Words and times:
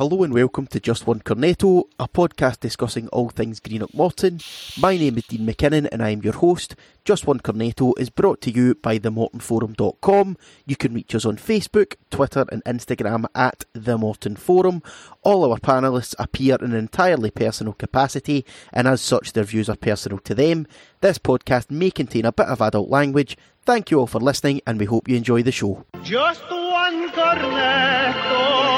Hello 0.00 0.22
and 0.22 0.32
welcome 0.32 0.66
to 0.68 0.80
Just 0.80 1.06
One 1.06 1.20
Cornetto, 1.20 1.84
a 1.98 2.08
podcast 2.08 2.60
discussing 2.60 3.06
all 3.08 3.28
things 3.28 3.60
Greenock 3.60 3.92
Morton. 3.92 4.40
My 4.80 4.96
name 4.96 5.18
is 5.18 5.24
Dean 5.24 5.46
McKinnon 5.46 5.90
and 5.92 6.02
I 6.02 6.08
am 6.08 6.22
your 6.22 6.32
host. 6.32 6.74
Just 7.04 7.26
One 7.26 7.38
Cornetto 7.38 7.92
is 7.98 8.08
brought 8.08 8.40
to 8.40 8.50
you 8.50 8.74
by 8.76 8.98
themortonforum.com. 8.98 10.38
You 10.64 10.76
can 10.76 10.94
reach 10.94 11.14
us 11.14 11.26
on 11.26 11.36
Facebook, 11.36 11.96
Twitter 12.10 12.46
and 12.50 12.64
Instagram 12.64 13.26
at 13.34 13.66
The 13.74 13.98
Morton 13.98 14.36
Forum. 14.36 14.82
All 15.20 15.52
our 15.52 15.58
panellists 15.58 16.14
appear 16.18 16.54
in 16.54 16.72
an 16.72 16.78
entirely 16.78 17.30
personal 17.30 17.74
capacity 17.74 18.46
and 18.72 18.88
as 18.88 19.02
such 19.02 19.34
their 19.34 19.44
views 19.44 19.68
are 19.68 19.76
personal 19.76 20.18
to 20.20 20.34
them. 20.34 20.66
This 21.02 21.18
podcast 21.18 21.70
may 21.70 21.90
contain 21.90 22.24
a 22.24 22.32
bit 22.32 22.46
of 22.46 22.62
adult 22.62 22.88
language. 22.88 23.36
Thank 23.66 23.90
you 23.90 24.00
all 24.00 24.06
for 24.06 24.18
listening 24.18 24.62
and 24.66 24.80
we 24.80 24.86
hope 24.86 25.10
you 25.10 25.16
enjoy 25.16 25.42
the 25.42 25.52
show. 25.52 25.84
Just 26.02 26.40
one 26.50 27.10
cornetto, 27.10 28.70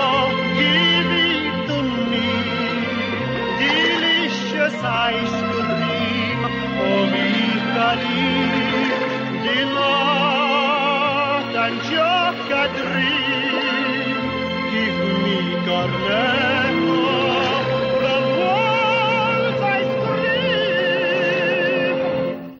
Delicious 4.83 4.99
ice 4.99 5.31
cream 5.31 6.43
of 6.45 7.15
Italy. 7.15 8.27
Delight 9.47 10.75
and 11.57 11.77
just 11.83 12.51
a 12.51 12.67
dream. 12.83 14.19
Give 14.73 14.99
me 15.23 15.39
cornetto, 15.67 16.99
the 18.03 18.17
world's 18.41 19.63
ice 19.63 19.95
cream. 22.49 22.59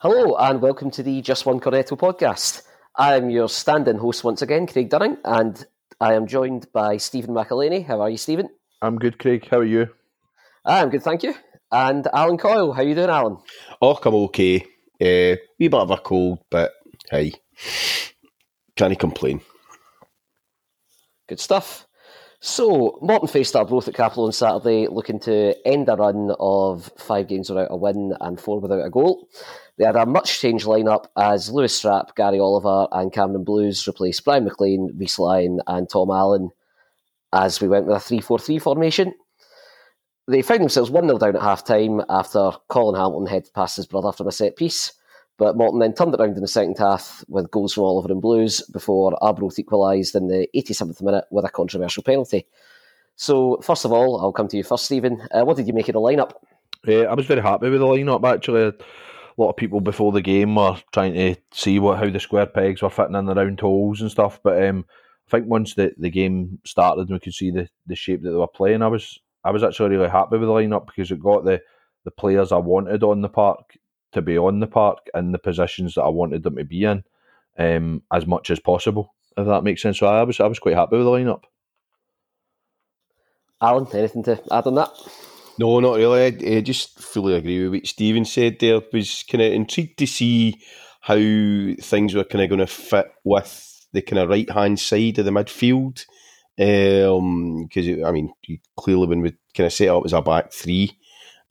Hello 0.00 0.24
and 0.36 0.60
welcome 0.60 0.90
to 0.90 1.04
the 1.04 1.22
Just 1.22 1.46
One 1.46 1.60
Cornetto 1.60 1.96
podcast. 1.96 2.62
I 2.96 3.14
am 3.16 3.30
your 3.30 3.48
stand-in 3.48 3.98
host 3.98 4.24
once 4.24 4.42
again, 4.42 4.66
Craig 4.66 4.88
Dunning, 4.90 5.18
and 5.24 5.64
I 6.00 6.14
am 6.14 6.26
joined 6.26 6.72
by 6.72 6.96
Stephen 6.96 7.32
McElhaney. 7.32 7.86
How 7.86 8.00
are 8.00 8.10
you, 8.10 8.16
Stephen? 8.16 8.48
I'm 8.82 8.98
good, 8.98 9.20
Craig. 9.20 9.46
How 9.48 9.58
are 9.58 9.64
you? 9.64 9.90
I'm 10.64 10.90
good, 10.90 11.02
thank 11.02 11.22
you. 11.22 11.34
And 11.70 12.06
Alan 12.12 12.38
Coyle, 12.38 12.72
how 12.72 12.82
you 12.82 12.94
doing, 12.94 13.10
Alan? 13.10 13.38
Oh, 13.80 13.98
I'm 14.02 14.14
okay. 14.14 14.64
Uh, 15.00 15.36
wee 15.58 15.68
bit 15.68 15.74
of 15.74 15.90
a 15.90 15.98
cold, 15.98 16.40
but 16.50 16.72
hey, 17.10 17.32
can't 18.76 18.98
complain. 18.98 19.40
Good 21.28 21.40
stuff. 21.40 21.86
So, 22.40 22.98
Morton 23.02 23.26
faced 23.26 23.56
Arbroath 23.56 23.88
at 23.88 23.94
Cappielow 23.94 24.26
on 24.26 24.32
Saturday, 24.32 24.86
looking 24.86 25.18
to 25.20 25.54
end 25.66 25.88
a 25.88 25.96
run 25.96 26.30
of 26.38 26.90
five 26.96 27.26
games 27.26 27.50
without 27.50 27.66
a 27.70 27.76
win 27.76 28.14
and 28.20 28.40
four 28.40 28.60
without 28.60 28.86
a 28.86 28.90
goal. 28.90 29.28
They 29.76 29.84
had 29.84 29.96
a 29.96 30.06
much 30.06 30.40
changed 30.40 30.64
lineup 30.64 31.06
as 31.16 31.50
Lewis 31.50 31.80
Strapp, 31.80 32.14
Gary 32.14 32.38
Oliver, 32.38 32.86
and 32.92 33.12
Cameron 33.12 33.42
Blues 33.42 33.84
replaced 33.88 34.24
Brian 34.24 34.44
McLean, 34.44 34.94
Reece 34.96 35.18
Lyon, 35.18 35.60
and 35.66 35.90
Tom 35.90 36.10
Allen 36.10 36.50
as 37.32 37.60
we 37.60 37.66
went 37.66 37.86
with 37.86 37.96
a 37.96 38.00
3 38.00 38.20
4 38.20 38.38
3 38.38 38.58
formation. 38.60 39.14
They 40.28 40.42
found 40.42 40.60
themselves 40.60 40.90
1 40.90 41.06
0 41.06 41.18
down 41.18 41.36
at 41.36 41.42
half 41.42 41.64
time 41.64 42.02
after 42.10 42.50
Colin 42.68 43.00
Hamilton 43.00 43.26
headed 43.26 43.52
past 43.54 43.76
his 43.76 43.86
brother 43.86 44.12
from 44.12 44.28
a 44.28 44.32
set 44.32 44.56
piece. 44.56 44.92
But 45.38 45.56
Morton 45.56 45.78
then 45.78 45.94
turned 45.94 46.12
it 46.12 46.20
around 46.20 46.36
in 46.36 46.42
the 46.42 46.48
second 46.48 46.76
half 46.78 47.24
with 47.28 47.50
goals 47.50 47.72
from 47.72 47.84
Oliver 47.84 48.12
and 48.12 48.20
Blues 48.20 48.60
before 48.72 49.16
Arbroath 49.22 49.58
equalised 49.58 50.14
in 50.16 50.26
the 50.26 50.48
87th 50.54 51.00
minute 51.00 51.24
with 51.30 51.44
a 51.44 51.48
controversial 51.48 52.02
penalty. 52.02 52.46
So, 53.14 53.58
first 53.62 53.84
of 53.84 53.92
all, 53.92 54.20
I'll 54.20 54.32
come 54.32 54.48
to 54.48 54.56
you 54.56 54.64
first, 54.64 54.84
Stephen. 54.84 55.20
Uh, 55.30 55.44
what 55.44 55.56
did 55.56 55.66
you 55.66 55.72
make 55.72 55.88
of 55.88 55.94
the 55.94 56.00
lineup? 56.00 56.32
Uh, 56.86 57.02
I 57.04 57.14
was 57.14 57.26
very 57.26 57.40
happy 57.40 57.70
with 57.70 57.80
the 57.80 57.86
lineup. 57.86 58.28
Actually, 58.28 58.62
a 58.62 58.74
lot 59.36 59.50
of 59.50 59.56
people 59.56 59.80
before 59.80 60.12
the 60.12 60.20
game 60.20 60.56
were 60.56 60.76
trying 60.92 61.14
to 61.14 61.36
see 61.52 61.78
what 61.78 61.98
how 61.98 62.10
the 62.10 62.20
square 62.20 62.46
pegs 62.46 62.82
were 62.82 62.90
fitting 62.90 63.14
in 63.14 63.26
the 63.26 63.34
round 63.34 63.60
holes 63.60 64.00
and 64.00 64.10
stuff. 64.10 64.40
But 64.42 64.62
um, 64.64 64.84
I 65.28 65.30
think 65.30 65.46
once 65.46 65.74
the, 65.74 65.92
the 65.96 66.10
game 66.10 66.58
started 66.64 67.02
and 67.02 67.10
we 67.10 67.20
could 67.20 67.34
see 67.34 67.50
the, 67.50 67.68
the 67.86 67.96
shape 67.96 68.22
that 68.22 68.30
they 68.30 68.36
were 68.36 68.46
playing, 68.46 68.82
I 68.82 68.88
was 68.88 69.18
I 69.48 69.50
was 69.50 69.64
actually 69.64 69.96
really 69.96 70.10
happy 70.10 70.36
with 70.36 70.46
the 70.46 70.52
lineup 70.52 70.86
because 70.86 71.10
it 71.10 71.22
got 71.22 71.42
the, 71.42 71.62
the 72.04 72.10
players 72.10 72.52
I 72.52 72.58
wanted 72.58 73.02
on 73.02 73.22
the 73.22 73.30
park 73.30 73.78
to 74.12 74.20
be 74.20 74.36
on 74.36 74.60
the 74.60 74.66
park 74.66 75.08
in 75.14 75.32
the 75.32 75.38
positions 75.38 75.94
that 75.94 76.02
I 76.02 76.10
wanted 76.10 76.42
them 76.42 76.56
to 76.56 76.64
be 76.64 76.84
in, 76.84 77.02
um, 77.58 78.02
as 78.12 78.26
much 78.26 78.50
as 78.50 78.60
possible. 78.60 79.14
If 79.38 79.46
that 79.46 79.64
makes 79.64 79.80
sense. 79.80 79.98
So 79.98 80.06
I 80.06 80.22
was 80.22 80.38
I 80.38 80.46
was 80.46 80.58
quite 80.58 80.74
happy 80.74 80.98
with 80.98 81.06
the 81.06 81.10
lineup. 81.10 81.44
Alan, 83.62 83.86
anything 83.94 84.22
to 84.24 84.38
add 84.52 84.66
on 84.66 84.74
that? 84.74 84.90
No, 85.58 85.80
not 85.80 85.96
really. 85.96 86.24
I, 86.24 86.56
I 86.58 86.60
just 86.60 87.00
fully 87.00 87.34
agree 87.34 87.64
with 87.64 87.80
what 87.80 87.86
Stephen 87.86 88.26
said 88.26 88.58
there. 88.60 88.82
Was 88.92 89.24
kind 89.30 89.40
of 89.40 89.52
intrigued 89.52 89.98
to 90.00 90.06
see 90.06 90.60
how 91.00 91.16
things 91.16 92.14
were 92.14 92.24
kind 92.24 92.44
of 92.44 92.50
going 92.50 92.58
to 92.58 92.66
fit 92.66 93.10
with 93.24 93.86
the 93.94 94.02
kind 94.02 94.18
of 94.18 94.28
right 94.28 94.50
hand 94.50 94.78
side 94.78 95.18
of 95.18 95.24
the 95.24 95.30
midfield. 95.30 96.04
Because, 96.58 98.02
I 98.04 98.10
mean, 98.10 98.32
clearly 98.76 99.06
when 99.06 99.20
we 99.20 99.30
kind 99.54 99.66
of 99.68 99.72
set 99.72 99.88
up 99.88 100.04
as 100.04 100.12
a 100.12 100.20
back 100.20 100.52
three, 100.52 100.98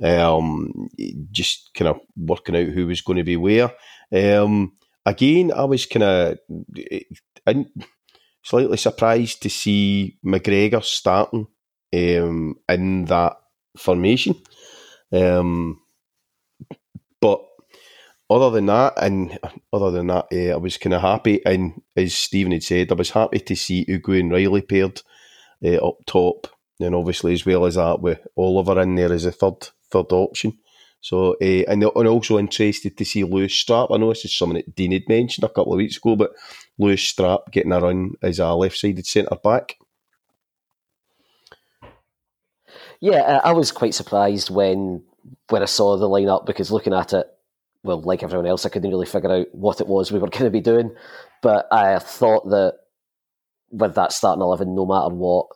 um, 0.04 0.90
just 1.32 1.74
kind 1.74 1.88
of 1.88 2.00
working 2.18 2.56
out 2.56 2.68
who 2.68 2.88
was 2.88 3.02
going 3.02 3.18
to 3.18 3.24
be 3.24 3.38
where. 3.38 3.72
Um, 4.12 4.74
again, 5.06 5.52
I 5.54 5.64
was 5.64 5.86
kind 5.86 6.04
of 6.04 6.38
slightly 8.44 8.78
surprised 8.78 9.42
to 9.44 9.50
see 9.50 10.18
McGregor 10.26 10.84
starting 10.84 11.48
um, 11.94 12.56
in 12.68 13.06
that 13.06 13.38
formation. 13.78 14.36
Um, 15.12 15.80
but 17.22 17.42
other 18.30 18.50
than 18.50 18.66
that, 18.68 18.94
and 18.98 19.40
other 19.72 19.92
than 19.92 20.08
that, 20.08 20.28
uh, 20.32 20.54
I 20.54 20.58
was 20.58 20.78
kind 20.78 20.94
of 20.94 21.02
happy. 21.02 21.46
And 21.46 21.82
as 21.96 22.14
Stephen 22.14 22.52
had 22.52 22.64
said, 22.64 22.92
I 22.92 22.96
was 22.96 23.12
happy 23.12 23.40
to 23.40 23.56
see 23.56 23.86
Ugwu 23.86 24.20
and 24.20 24.32
Riley 24.32 24.62
paired 24.62 25.02
uh, 25.64 25.78
up 25.78 25.98
top, 26.06 26.48
and 26.80 26.94
obviously 26.94 27.34
as 27.34 27.46
well 27.46 27.66
as 27.66 27.76
that 27.76 28.02
with 28.02 28.20
Oliver 28.36 28.82
in 28.82 28.96
there 28.96 29.14
as 29.14 29.26
a 29.26 29.32
third 29.32 29.70
third 29.92 30.12
option. 30.12 30.58
So 31.00 31.34
uh, 31.42 31.64
and 31.68 31.84
and 31.84 32.08
also 32.08 32.38
interested 32.38 32.98
to 32.98 33.06
see 33.06 33.24
Lewis 33.24 33.54
Strapp. 33.54 33.94
I 33.94 33.98
know 33.98 34.10
this 34.10 34.26
is 34.26 34.38
something 34.38 34.58
that 34.58 34.76
Dean 34.76 34.92
had 34.92 35.08
mentioned 35.08 35.46
a 35.46 35.50
couple 35.50 35.74
of 35.74 35.78
weeks 35.78 35.98
ago, 35.98 36.16
but 36.16 36.32
Lewis 36.78 37.02
Strapp 37.02 37.52
getting 37.52 37.72
a 37.72 37.80
run 37.80 38.12
as 38.22 38.40
a 38.40 38.54
left 38.54 38.78
sided 38.78 39.06
centre 39.06 39.38
back. 39.42 39.76
Yeah, 43.00 43.42
I 43.44 43.54
was 43.54 43.72
quite 43.72 43.94
surprised 43.94 44.50
when 44.50 45.04
when 45.50 45.62
I 45.62 45.66
saw 45.66 45.98
the 45.98 46.10
lineup 46.10 46.46
because 46.46 46.72
looking 46.72 46.94
at 46.94 47.14
it, 47.14 47.28
well, 47.88 48.02
like 48.02 48.22
everyone 48.24 48.46
else, 48.48 48.66
I 48.66 48.70
couldn't 48.70 48.90
really 48.90 49.06
figure 49.06 49.32
out 49.32 49.48
what 49.54 49.82
it 49.82 49.88
was 49.88 50.12
we 50.12 50.20
were 50.20 50.30
going 50.30 50.44
to 50.46 50.50
be 50.52 50.62
doing. 50.62 50.94
But 51.42 51.68
I 51.72 51.98
thought 52.00 52.50
that 52.50 52.76
with 53.72 53.96
that 53.96 54.12
starting 54.12 54.42
eleven, 54.42 54.76
no 54.76 54.86
matter 54.86 55.14
what 55.14 55.48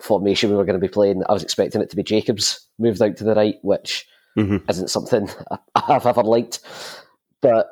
formation 0.00 0.50
we 0.50 0.56
were 0.56 0.64
going 0.64 0.80
to 0.80 0.86
be 0.86 0.92
playing, 0.92 1.22
I 1.28 1.32
was 1.32 1.42
expecting 1.42 1.80
it 1.82 1.90
to 1.90 1.96
be 1.96 2.02
Jacobs 2.02 2.66
moved 2.78 3.02
out 3.02 3.16
to 3.16 3.24
the 3.24 3.34
right, 3.34 3.56
which 3.62 4.06
Mhm. 4.36 4.68
isn't 4.70 4.88
something 4.90 5.28
I've 5.74 6.06
ever 6.06 6.22
liked. 6.22 6.60
But 7.42 7.68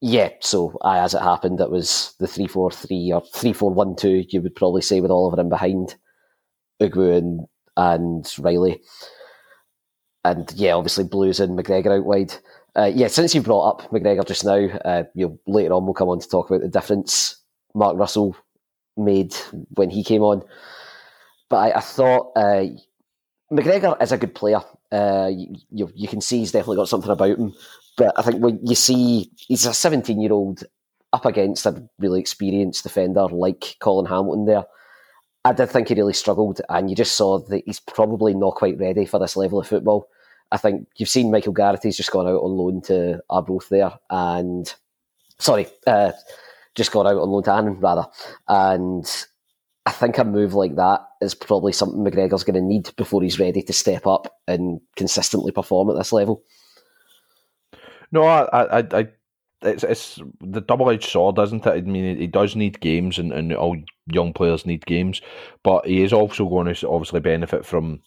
yeah, 0.00 0.30
so 0.40 0.76
aye, 0.82 0.98
as 0.98 1.14
it 1.14 1.20
happened, 1.22 1.60
it 1.60 1.70
was 1.70 2.14
the 2.18 2.26
three 2.26 2.46
four 2.46 2.70
three 2.70 3.12
or 3.12 3.22
three 3.34 3.52
four 3.52 3.70
one 3.72 3.94
two. 3.96 4.24
You 4.28 4.40
would 4.42 4.54
probably 4.56 4.82
say 4.82 5.00
with 5.00 5.10
Oliver 5.10 5.40
in 5.40 5.48
behind, 5.48 5.94
Ugwu 6.82 7.16
and 7.16 7.46
and 7.76 8.26
Riley, 8.38 8.80
and 10.24 10.50
yeah, 10.56 10.72
obviously 10.72 11.04
Blues 11.04 11.38
and 11.40 11.58
McGregor 11.58 11.98
out 11.98 12.04
wide. 12.04 12.34
Uh, 12.76 12.90
yeah, 12.94 13.08
since 13.08 13.34
you 13.34 13.42
brought 13.42 13.68
up 13.68 13.90
McGregor 13.90 14.26
just 14.26 14.44
now, 14.44 14.66
uh, 14.84 15.04
you 15.14 15.38
later 15.46 15.74
on 15.74 15.84
we'll 15.84 15.94
come 15.94 16.08
on 16.08 16.20
to 16.20 16.28
talk 16.28 16.48
about 16.48 16.62
the 16.62 16.68
difference 16.68 17.36
Mark 17.74 17.96
Russell 17.96 18.36
made 18.96 19.34
when 19.70 19.90
he 19.90 20.04
came 20.04 20.22
on. 20.22 20.42
But 21.48 21.56
I, 21.56 21.78
I 21.78 21.80
thought 21.80 22.32
uh, 22.36 22.66
McGregor 23.52 24.00
is 24.00 24.12
a 24.12 24.18
good 24.18 24.34
player. 24.34 24.60
Uh, 24.92 25.30
you, 25.32 25.56
you, 25.70 25.90
you 25.94 26.08
can 26.08 26.20
see 26.20 26.38
he's 26.38 26.52
definitely 26.52 26.76
got 26.76 26.88
something 26.88 27.10
about 27.10 27.38
him. 27.38 27.54
But 27.96 28.18
I 28.18 28.22
think 28.22 28.42
when 28.42 28.60
you 28.62 28.74
see 28.74 29.30
he's 29.36 29.66
a 29.66 29.74
17 29.74 30.20
year 30.20 30.32
old 30.32 30.64
up 31.12 31.26
against 31.26 31.66
a 31.66 31.88
really 31.98 32.20
experienced 32.20 32.84
defender 32.84 33.26
like 33.26 33.76
Colin 33.80 34.06
Hamilton 34.06 34.46
there, 34.46 34.64
I 35.44 35.52
did 35.52 35.70
think 35.70 35.88
he 35.88 35.94
really 35.94 36.12
struggled. 36.12 36.60
And 36.68 36.88
you 36.88 36.96
just 36.96 37.16
saw 37.16 37.38
that 37.38 37.62
he's 37.66 37.80
probably 37.80 38.34
not 38.34 38.54
quite 38.54 38.78
ready 38.78 39.06
for 39.06 39.18
this 39.18 39.36
level 39.36 39.58
of 39.58 39.66
football. 39.66 40.08
I 40.52 40.56
think 40.56 40.88
you've 40.96 41.08
seen 41.08 41.30
Michael 41.30 41.52
Garrity's 41.52 41.96
just 41.96 42.10
gone 42.10 42.26
out 42.26 42.42
on 42.42 42.56
loan 42.56 42.82
to 42.82 43.22
Arbroath 43.30 43.68
there, 43.68 43.92
and 44.08 44.72
sorry, 45.38 45.68
uh, 45.86 46.12
just 46.74 46.92
gone 46.92 47.06
out 47.06 47.18
on 47.18 47.30
loan 47.30 47.42
to 47.44 47.52
Annan 47.52 47.80
rather, 47.80 48.06
and 48.48 49.06
I 49.86 49.92
think 49.92 50.18
a 50.18 50.24
move 50.24 50.54
like 50.54 50.76
that 50.76 51.00
is 51.20 51.34
probably 51.34 51.72
something 51.72 52.04
McGregor's 52.04 52.44
going 52.44 52.54
to 52.54 52.60
need 52.60 52.94
before 52.96 53.22
he's 53.22 53.40
ready 53.40 53.62
to 53.62 53.72
step 53.72 54.06
up 54.06 54.40
and 54.46 54.80
consistently 54.96 55.52
perform 55.52 55.90
at 55.90 55.96
this 55.96 56.12
level. 56.12 56.42
No, 58.12 58.24
I, 58.24 58.80
I, 58.80 58.86
I, 58.92 59.08
it's 59.62 59.84
it's 59.84 60.20
the 60.40 60.60
double 60.60 60.90
edged 60.90 61.08
sword, 61.08 61.38
isn't 61.38 61.66
it? 61.66 61.70
I 61.70 61.80
mean, 61.82 62.18
he 62.18 62.26
does 62.26 62.56
need 62.56 62.80
games, 62.80 63.18
and, 63.18 63.32
and 63.32 63.52
all 63.52 63.76
young 64.06 64.32
players 64.32 64.66
need 64.66 64.84
games, 64.86 65.20
but 65.62 65.86
he 65.86 66.02
is 66.02 66.12
also 66.12 66.48
going 66.48 66.72
to 66.74 66.88
obviously 66.88 67.20
benefit 67.20 67.64
from 67.64 68.00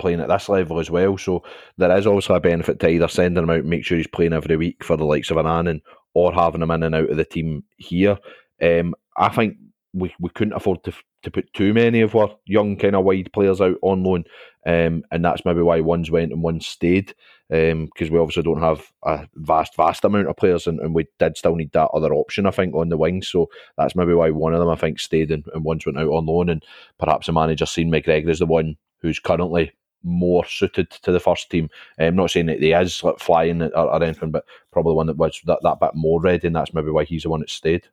playing 0.00 0.20
at 0.20 0.28
this 0.28 0.48
level 0.48 0.80
as 0.80 0.90
well. 0.90 1.16
So 1.16 1.44
there 1.76 1.96
is 1.96 2.06
also 2.06 2.34
a 2.34 2.40
benefit 2.40 2.80
to 2.80 2.88
either 2.88 3.08
sending 3.08 3.44
him 3.44 3.50
out 3.50 3.64
make 3.64 3.84
sure 3.84 3.96
he's 3.96 4.06
playing 4.06 4.32
every 4.32 4.56
week 4.56 4.82
for 4.82 4.96
the 4.96 5.04
likes 5.04 5.30
of 5.30 5.36
an 5.36 5.46
Annan 5.46 5.82
or 6.14 6.32
having 6.32 6.62
him 6.62 6.70
in 6.70 6.82
and 6.82 6.94
out 6.94 7.10
of 7.10 7.16
the 7.16 7.24
team 7.24 7.64
here. 7.76 8.18
Um, 8.60 8.94
I 9.16 9.28
think 9.28 9.56
we, 9.92 10.12
we 10.18 10.30
couldn't 10.30 10.54
afford 10.54 10.82
to 10.84 10.92
to 11.22 11.30
put 11.30 11.52
too 11.52 11.74
many 11.74 12.00
of 12.00 12.16
our 12.16 12.34
young 12.46 12.76
kind 12.76 12.96
of 12.96 13.04
wide 13.04 13.30
players 13.32 13.60
out 13.60 13.76
on 13.82 14.02
loan, 14.02 14.24
um, 14.66 15.02
and 15.10 15.24
that's 15.24 15.44
maybe 15.44 15.60
why 15.60 15.80
one's 15.80 16.10
went 16.10 16.32
and 16.32 16.42
one 16.42 16.60
stayed 16.60 17.14
because 17.50 17.72
um, 17.72 18.10
we 18.10 18.18
obviously 18.18 18.44
don't 18.44 18.60
have 18.60 18.92
a 19.04 19.26
vast 19.34 19.74
vast 19.76 20.04
amount 20.04 20.28
of 20.28 20.36
players, 20.36 20.66
and, 20.66 20.80
and 20.80 20.94
we 20.94 21.06
did 21.18 21.36
still 21.36 21.56
need 21.56 21.72
that 21.72 21.90
other 21.92 22.14
option 22.14 22.46
I 22.46 22.52
think 22.52 22.74
on 22.74 22.88
the 22.88 22.96
wing. 22.96 23.22
So 23.22 23.48
that's 23.76 23.96
maybe 23.96 24.14
why 24.14 24.30
one 24.30 24.54
of 24.54 24.60
them 24.60 24.68
I 24.68 24.76
think 24.76 25.00
stayed 25.00 25.30
and, 25.32 25.44
and 25.52 25.64
one's 25.64 25.84
went 25.84 25.98
out 25.98 26.08
on 26.08 26.26
loan, 26.26 26.48
and 26.48 26.64
perhaps 26.98 27.26
the 27.26 27.32
manager 27.32 27.66
seen 27.66 27.90
McGregor 27.90 28.30
as 28.30 28.38
the 28.38 28.46
one 28.46 28.76
who's 28.98 29.18
currently 29.18 29.72
more 30.02 30.44
suited 30.44 30.90
to 30.90 31.12
the 31.12 31.20
first 31.20 31.50
team. 31.50 31.68
I'm 31.98 32.08
um, 32.08 32.16
not 32.16 32.30
saying 32.30 32.46
that 32.46 32.60
he 32.60 32.72
is 32.72 33.02
like 33.04 33.18
flying 33.18 33.62
or, 33.62 33.74
or 33.74 34.02
anything, 34.02 34.30
but 34.30 34.44
probably 34.70 34.94
one 34.94 35.06
that 35.06 35.16
was 35.16 35.40
that, 35.46 35.60
that 35.62 35.80
bit 35.80 35.94
more 35.94 36.20
ready, 36.20 36.46
and 36.46 36.56
that's 36.56 36.74
maybe 36.74 36.90
why 36.90 37.04
he's 37.04 37.24
the 37.24 37.30
one 37.30 37.40
that 37.40 37.50
stayed. 37.50 37.86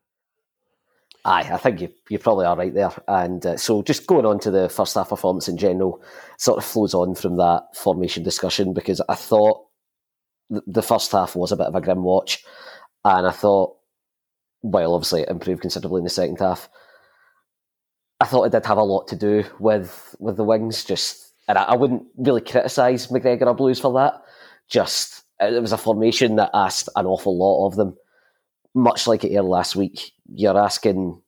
Aye, 1.25 1.49
I 1.51 1.57
think 1.57 1.81
you, 1.81 1.89
you 2.09 2.19
probably 2.19 2.45
are 2.45 2.55
right 2.55 2.73
there. 2.73 2.91
And 3.07 3.45
uh, 3.45 3.57
so 3.57 3.81
just 3.81 4.07
going 4.07 4.25
on 4.25 4.39
to 4.39 4.51
the 4.51 4.69
first 4.69 4.95
half 4.95 5.09
performance 5.09 5.49
in 5.49 5.57
general, 5.57 6.01
sort 6.37 6.57
of 6.57 6.63
flows 6.63 6.93
on 6.93 7.15
from 7.15 7.35
that 7.35 7.63
formation 7.75 8.23
discussion 8.23 8.73
because 8.73 9.01
I 9.09 9.15
thought 9.15 9.65
th- 10.49 10.63
the 10.65 10.81
first 10.81 11.11
half 11.11 11.35
was 11.35 11.51
a 11.51 11.57
bit 11.57 11.67
of 11.67 11.75
a 11.75 11.81
grim 11.81 12.03
watch. 12.03 12.45
And 13.03 13.27
I 13.27 13.31
thought, 13.31 13.75
well, 14.61 14.95
obviously 14.95 15.23
it 15.23 15.29
improved 15.29 15.61
considerably 15.61 15.99
in 15.99 16.05
the 16.05 16.09
second 16.09 16.39
half. 16.39 16.69
I 18.21 18.25
thought 18.25 18.45
it 18.45 18.53
did 18.53 18.65
have 18.65 18.77
a 18.77 18.83
lot 18.83 19.09
to 19.09 19.17
do 19.17 19.43
with 19.59 20.15
with 20.19 20.37
the 20.37 20.45
wings. 20.45 20.85
Just 20.85 21.26
and 21.47 21.57
I, 21.57 21.63
I 21.63 21.75
wouldn't 21.75 22.03
really 22.17 22.41
criticise 22.41 23.07
McGregor 23.07 23.47
or 23.47 23.53
Blues 23.53 23.79
for 23.79 23.93
that. 23.93 24.21
Just 24.69 25.23
it 25.39 25.61
was 25.61 25.71
a 25.71 25.77
formation 25.77 26.35
that 26.37 26.49
asked 26.53 26.89
an 26.95 27.05
awful 27.05 27.37
lot 27.37 27.67
of 27.67 27.75
them 27.75 27.95
much 28.77 29.07
like 29.07 29.23
it 29.23 29.31
here 29.31 29.41
last 29.41 29.75
week, 29.75 30.11
you're 30.33 30.57
asking, 30.57 31.19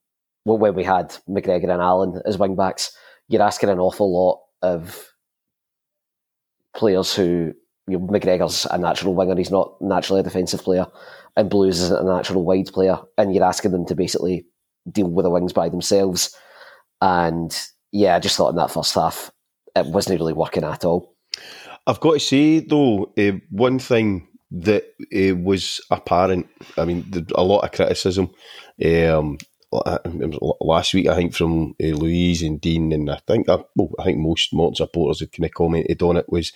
well, 0.46 0.58
when 0.58 0.76
we 0.76 0.84
had 0.84 1.16
McGregor 1.28 1.64
and 1.64 1.82
Allen 1.82 2.22
as 2.26 2.38
wing 2.38 2.56
backs, 2.56 2.96
you're 3.28 3.42
asking 3.42 3.70
an 3.70 3.80
awful 3.80 4.14
lot 4.14 4.42
of 4.62 5.08
players 6.76 7.14
who, 7.14 7.54
you 7.88 7.98
know, 7.98 8.08
McGregor's 8.08 8.68
a 8.70 8.78
natural 8.78 9.16
winger, 9.16 9.36
he's 9.36 9.50
not 9.50 9.74
naturally 9.82 10.20
a 10.20 10.24
defensive 10.24 10.62
player, 10.62 10.86
and 11.36 11.50
Blues 11.50 11.82
isn't 11.82 12.02
a 12.02 12.04
natural 12.04 12.46
wide 12.46 12.68
player, 12.68 12.98
and 13.18 13.34
you're 13.34 13.44
asking 13.44 13.72
them 13.72 13.86
to 13.88 13.96
basically 13.96 14.46
deal 14.92 15.10
with 15.10 15.24
the 15.24 15.32
wings 15.32 15.54
by 15.54 15.70
themselves. 15.70 16.36
And 17.02 17.58
yeah, 17.92 18.16
I 18.16 18.20
just 18.20 18.38
thought 18.38 18.50
in 18.50 18.58
that 18.58 18.72
first 18.72 18.94
half, 18.94 19.32
it 19.80 19.88
wasn't 19.88 20.20
really 20.20 20.34
working 20.34 20.64
at 20.64 20.86
all. 20.86 21.16
I've 21.88 22.00
got 22.00 22.14
to 22.14 22.20
say, 22.20 22.60
though, 22.60 23.12
uh, 23.18 23.40
one 23.50 23.80
thing 23.80 24.28
that 24.52 24.84
uh, 25.16 25.36
was 25.36 25.82
apparent. 25.92 26.48
I 26.78 26.86
mean, 26.86 27.12
a 27.36 27.44
lot 27.44 27.62
of 27.62 27.72
criticism. 27.72 28.32
Um, 28.84 29.38
last 29.72 30.94
week, 30.94 31.08
I 31.08 31.16
think 31.16 31.34
from 31.34 31.76
uh, 31.82 31.88
Louise 31.88 32.42
and 32.42 32.60
Dean, 32.60 32.92
and 32.92 33.10
I 33.10 33.20
think 33.28 33.48
uh, 33.48 33.64
well, 33.76 33.92
I 34.00 34.06
think 34.06 34.18
most 34.18 34.54
Morton 34.54 34.76
supporters 34.76 35.20
had 35.20 35.32
kind 35.32 35.46
of 35.46 35.54
commented 35.54 36.02
on 36.02 36.18
it 36.18 36.30
was 36.30 36.52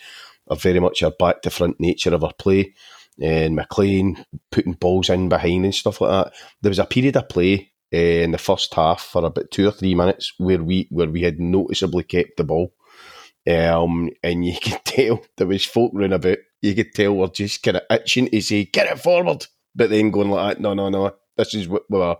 a 0.48 0.56
very 0.56 0.80
much 0.80 1.02
a 1.02 1.12
back 1.12 1.42
to 1.44 1.50
front 1.50 1.80
nature 1.80 2.14
of 2.14 2.24
our 2.24 2.34
play. 2.34 2.74
And 3.22 3.56
McLean 3.56 4.26
putting 4.52 4.74
balls 4.74 5.10
in 5.10 5.30
behind 5.30 5.66
and 5.66 5.76
stuff 5.76 6.02
like 6.02 6.10
that. 6.10 6.34
There 6.62 6.72
was 6.72 6.80
a 6.80 6.86
period 6.86 7.16
of 7.16 7.30
play 7.30 7.72
uh, 7.94 7.98
in 7.98 8.32
the 8.32 8.40
first 8.40 8.74
half 8.74 9.02
for 9.02 9.24
about 9.24 9.52
two 9.52 9.68
or 9.68 9.72
three 9.72 9.94
minutes 9.94 10.34
where 10.40 10.64
we 10.64 10.88
where 10.90 11.10
we 11.10 11.22
had 11.22 11.40
noticeably 11.40 12.04
kept 12.04 12.38
the 12.38 12.44
ball. 12.44 12.74
Um, 13.50 14.10
and 14.24 14.46
you 14.46 14.56
could 14.62 14.80
tell 14.86 15.22
there 15.38 15.48
was 15.48 15.66
folk 15.66 15.92
running 15.94 16.14
about 16.14 16.38
you 16.62 16.74
could 16.74 16.94
tell 16.94 17.14
we're 17.14 17.28
just 17.28 17.62
kind 17.62 17.78
of 17.78 17.84
itching 17.90 18.30
to 18.30 18.42
say, 18.42 18.66
get 18.66 18.88
it 18.88 19.00
forward. 19.00 19.46
But 19.76 19.90
then 19.90 20.12
going 20.12 20.30
like, 20.30 20.60
no, 20.60 20.74
no, 20.74 20.90
no, 20.90 21.14
this 21.36 21.54
is 21.54 21.68
what 21.68 21.84
we're, 21.90 22.16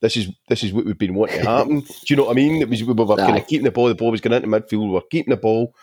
this 0.00 0.16
is 0.16 0.28
this 0.48 0.64
is 0.64 0.72
what 0.72 0.84
we've 0.84 0.96
been 0.96 1.14
wanting 1.14 1.42
to 1.42 1.48
happen. 1.48 1.80
Do 1.80 1.86
you 2.08 2.16
know 2.16 2.24
what 2.24 2.32
I 2.32 2.34
mean? 2.34 2.62
It 2.62 2.68
was 2.68 2.82
we 2.82 2.92
were 2.92 3.16
kind 3.16 3.36
of 3.36 3.46
keeping 3.46 3.64
the 3.64 3.70
ball. 3.70 3.88
The 3.88 3.94
ball 3.94 4.10
was 4.10 4.20
going 4.20 4.34
into 4.34 4.48
midfield. 4.48 4.86
We 4.86 4.94
were 4.94 5.02
keeping 5.10 5.30
the 5.30 5.36
ball, 5.36 5.74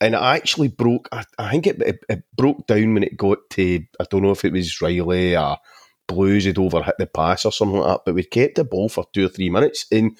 and 0.00 0.14
it 0.14 0.20
actually 0.20 0.68
broke. 0.68 1.08
I, 1.10 1.24
I 1.38 1.50
think 1.50 1.66
it, 1.66 1.82
it, 1.82 1.98
it, 2.08 2.22
broke 2.36 2.66
down 2.66 2.94
when 2.94 3.02
it 3.02 3.16
got 3.16 3.38
to. 3.50 3.82
I 4.00 4.04
don't 4.10 4.22
know 4.22 4.30
if 4.30 4.44
it 4.44 4.52
was 4.52 4.80
Riley 4.80 5.36
or 5.36 5.58
Blues 6.06 6.46
had 6.46 6.56
overhit 6.56 6.96
the 6.98 7.06
pass 7.06 7.44
or 7.44 7.52
something 7.52 7.78
like 7.78 7.88
that. 7.88 8.00
But 8.06 8.14
we 8.14 8.24
kept 8.24 8.56
the 8.56 8.64
ball 8.64 8.88
for 8.88 9.04
two 9.12 9.26
or 9.26 9.28
three 9.28 9.50
minutes. 9.50 9.86
And 9.92 10.16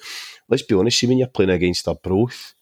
let's 0.47 0.63
be 0.63 0.75
honest, 0.75 0.99
see 0.99 1.07
when 1.07 1.17
you're 1.17 1.27
playing 1.27 1.49
against 1.49 1.87
Arbroath, 1.87 2.53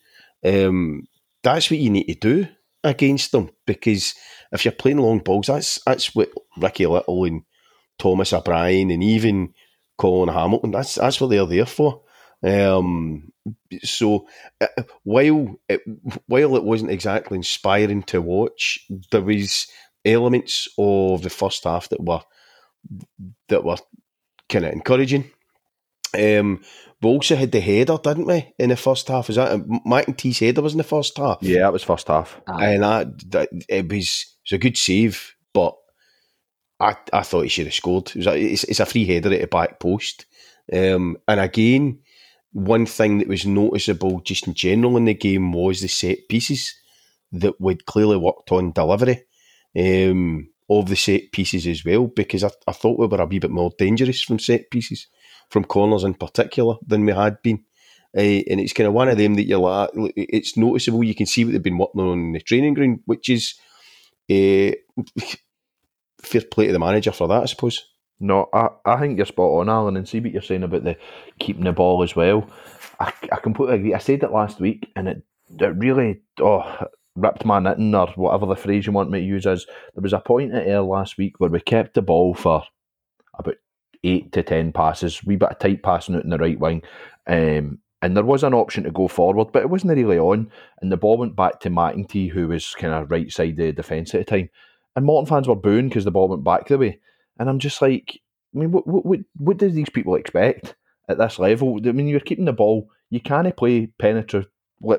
um, 0.45 1.07
that's 1.53 1.71
what 1.71 1.79
you 1.79 1.89
need 1.89 2.05
to 2.05 2.15
do 2.15 2.47
against 2.83 3.31
them 3.31 3.49
because 3.65 4.15
if 4.51 4.65
you're 4.65 4.71
playing 4.71 4.97
long 4.99 5.19
balls, 5.19 5.47
that's 5.47 5.81
that's 5.85 6.15
what 6.15 6.29
Ricky 6.57 6.85
Little 6.85 7.25
and 7.25 7.43
Thomas 7.99 8.33
O'Brien 8.33 8.91
and 8.91 9.03
even 9.03 9.53
Colin 9.97 10.33
Hamilton, 10.33 10.71
that's 10.71 10.95
that's 10.95 11.19
what 11.19 11.29
they're 11.29 11.45
there 11.45 11.65
for. 11.65 12.03
Um, 12.43 13.31
so 13.81 14.27
uh, 14.61 14.67
while 15.03 15.59
it, 15.67 15.81
while 16.27 16.55
it 16.55 16.63
wasn't 16.63 16.91
exactly 16.91 17.35
inspiring 17.35 18.03
to 18.03 18.21
watch, 18.21 18.85
there 19.11 19.21
was 19.21 19.67
elements 20.05 20.67
of 20.77 21.23
the 21.23 21.29
first 21.29 21.63
half 21.63 21.89
that 21.89 22.03
were 22.03 22.21
that 23.49 23.63
were 23.63 23.77
kind 24.49 24.65
of 24.65 24.73
encouraging. 24.73 25.31
Um, 26.17 26.63
we 27.01 27.09
also 27.09 27.35
had 27.35 27.51
the 27.51 27.59
header, 27.59 27.97
didn't 28.01 28.25
we, 28.25 28.53
in 28.57 28.69
the 28.69 28.75
first 28.75 29.07
half? 29.07 29.29
Is 29.29 29.35
that 29.35 29.59
McEntee's 29.85 30.39
header 30.39 30.61
was 30.61 30.73
in 30.73 30.79
the 30.79 30.83
first 30.83 31.17
half? 31.17 31.37
Yeah, 31.41 31.59
that 31.59 31.73
was 31.73 31.83
first 31.83 32.07
half. 32.07 32.41
And 32.47 32.83
that, 32.83 33.31
that 33.31 33.49
it 33.69 33.87
was 33.87 34.35
it's 34.43 34.51
a 34.53 34.57
good 34.57 34.77
save, 34.77 35.35
but 35.53 35.75
I, 36.79 36.95
I 37.13 37.21
thought 37.21 37.43
he 37.43 37.49
should 37.49 37.67
have 37.67 37.73
scored. 37.73 38.09
It 38.09 38.15
was 38.15 38.27
a, 38.27 38.37
it's, 38.37 38.63
it's 38.63 38.79
a 38.79 38.85
free 38.85 39.05
header 39.05 39.33
at 39.33 39.41
the 39.41 39.47
back 39.47 39.79
post. 39.79 40.25
Um, 40.71 41.17
and 41.27 41.39
again, 41.39 41.99
one 42.51 42.85
thing 42.85 43.19
that 43.19 43.27
was 43.27 43.45
noticeable 43.45 44.21
just 44.21 44.47
in 44.47 44.53
general 44.53 44.97
in 44.97 45.05
the 45.05 45.13
game 45.13 45.51
was 45.51 45.81
the 45.81 45.87
set 45.87 46.27
pieces 46.29 46.73
that 47.31 47.59
we'd 47.59 47.85
clearly 47.85 48.17
worked 48.17 48.51
on 48.51 48.71
delivery 48.71 49.23
um, 49.77 50.49
of 50.69 50.87
the 50.87 50.95
set 50.95 51.31
pieces 51.31 51.67
as 51.67 51.85
well, 51.85 52.07
because 52.07 52.43
I, 52.43 52.49
I 52.67 52.71
thought 52.71 52.97
we 52.97 53.07
were 53.07 53.21
a 53.21 53.25
wee 53.25 53.39
bit 53.39 53.51
more 53.51 53.71
dangerous 53.77 54.21
from 54.23 54.39
set 54.39 54.71
pieces, 54.71 55.07
from 55.49 55.63
corners 55.63 56.03
in 56.03 56.13
particular, 56.13 56.75
than 56.85 57.05
we 57.05 57.13
had 57.13 57.41
been. 57.41 57.63
Uh, 58.15 58.41
and 58.49 58.59
it's 58.59 58.73
kind 58.73 58.87
of 58.87 58.93
one 58.93 59.09
of 59.09 59.17
them 59.17 59.35
that 59.35 59.45
you're 59.45 59.59
like, 59.59 59.89
it's 60.15 60.57
noticeable. 60.57 61.03
You 61.03 61.15
can 61.15 61.25
see 61.25 61.45
what 61.45 61.51
they've 61.51 61.61
been 61.61 61.77
working 61.77 62.01
on 62.01 62.19
in 62.19 62.31
the 62.33 62.39
training 62.39 62.73
ground, 62.73 63.01
which 63.05 63.29
is 63.29 63.55
uh, 64.29 64.71
fair 66.21 66.41
play 66.49 66.67
to 66.67 66.73
the 66.73 66.79
manager 66.79 67.11
for 67.11 67.27
that, 67.27 67.43
I 67.43 67.45
suppose. 67.45 67.85
No, 68.19 68.49
I, 68.53 68.69
I 68.85 68.99
think 68.99 69.17
you're 69.17 69.27
spot 69.27 69.59
on, 69.59 69.69
Alan, 69.69 69.97
and 69.97 70.07
see 70.07 70.19
what 70.19 70.31
you're 70.31 70.41
saying 70.41 70.63
about 70.63 70.83
the 70.83 70.97
keeping 71.39 71.65
the 71.65 71.73
ball 71.73 72.01
as 72.01 72.15
well. 72.15 72.49
I, 72.99 73.13
I 73.31 73.35
completely 73.37 73.75
agree. 73.75 73.93
I 73.93 73.99
said 73.99 74.23
it 74.23 74.31
last 74.31 74.59
week, 74.59 74.91
and 74.95 75.07
it, 75.07 75.23
it 75.59 75.75
really 75.77 76.21
oh 76.41 76.87
ripped 77.15 77.45
my 77.45 77.59
knitting 77.59 77.93
or 77.93 78.07
whatever 78.15 78.45
the 78.45 78.55
phrase 78.55 78.85
you 78.85 78.93
want 78.93 79.11
me 79.11 79.19
to 79.19 79.25
use 79.25 79.45
is. 79.45 79.65
There 79.95 80.01
was 80.01 80.13
a 80.13 80.19
point 80.19 80.53
at 80.53 80.67
air 80.67 80.81
last 80.81 81.17
week 81.17 81.39
where 81.39 81.49
we 81.49 81.59
kept 81.59 81.93
the 81.93 82.01
ball 82.01 82.33
for 82.33 82.63
about 83.37 83.55
eight 84.03 84.31
to 84.33 84.43
ten 84.43 84.71
passes, 84.71 85.23
wee 85.23 85.35
bit 85.35 85.49
of 85.49 85.59
tight 85.59 85.83
passing 85.83 86.15
out 86.15 86.23
in 86.23 86.29
the 86.29 86.37
right 86.37 86.59
wing, 86.59 86.81
um, 87.27 87.79
and 88.01 88.15
there 88.15 88.23
was 88.23 88.43
an 88.43 88.53
option 88.53 88.83
to 88.83 88.91
go 88.91 89.07
forward, 89.07 89.51
but 89.51 89.63
it 89.63 89.69
wasn't 89.69 89.97
really 89.97 90.19
on. 90.19 90.51
And 90.81 90.91
the 90.91 90.97
ball 90.97 91.17
went 91.17 91.35
back 91.35 91.59
to 91.61 91.69
McEntee, 91.69 92.29
who 92.29 92.47
was 92.47 92.75
kind 92.75 92.93
of 92.93 93.09
right 93.09 93.31
side 93.31 93.51
of 93.51 93.57
the 93.57 93.71
defence 93.71 94.13
at 94.13 94.25
the 94.25 94.25
time. 94.25 94.49
And 94.95 95.05
Morton 95.05 95.27
fans 95.27 95.47
were 95.47 95.55
booing 95.55 95.89
because 95.89 96.05
the 96.05 96.11
ball 96.11 96.27
went 96.27 96.43
back 96.43 96.67
the 96.67 96.77
way. 96.77 96.99
And 97.39 97.49
I'm 97.49 97.59
just 97.59 97.81
like, 97.81 98.21
I 98.55 98.59
mean, 98.59 98.71
what, 98.71 98.85
what, 98.87 99.19
what 99.37 99.57
do 99.57 99.69
these 99.69 99.89
people 99.89 100.15
expect 100.15 100.75
at 101.09 101.17
this 101.17 101.39
level? 101.39 101.79
I 101.85 101.91
mean, 101.91 102.07
you're 102.07 102.19
keeping 102.19 102.45
the 102.45 102.53
ball. 102.53 102.87
You 103.09 103.19
can't 103.19 103.55
play 103.57 103.87
penetrative, 103.99 104.49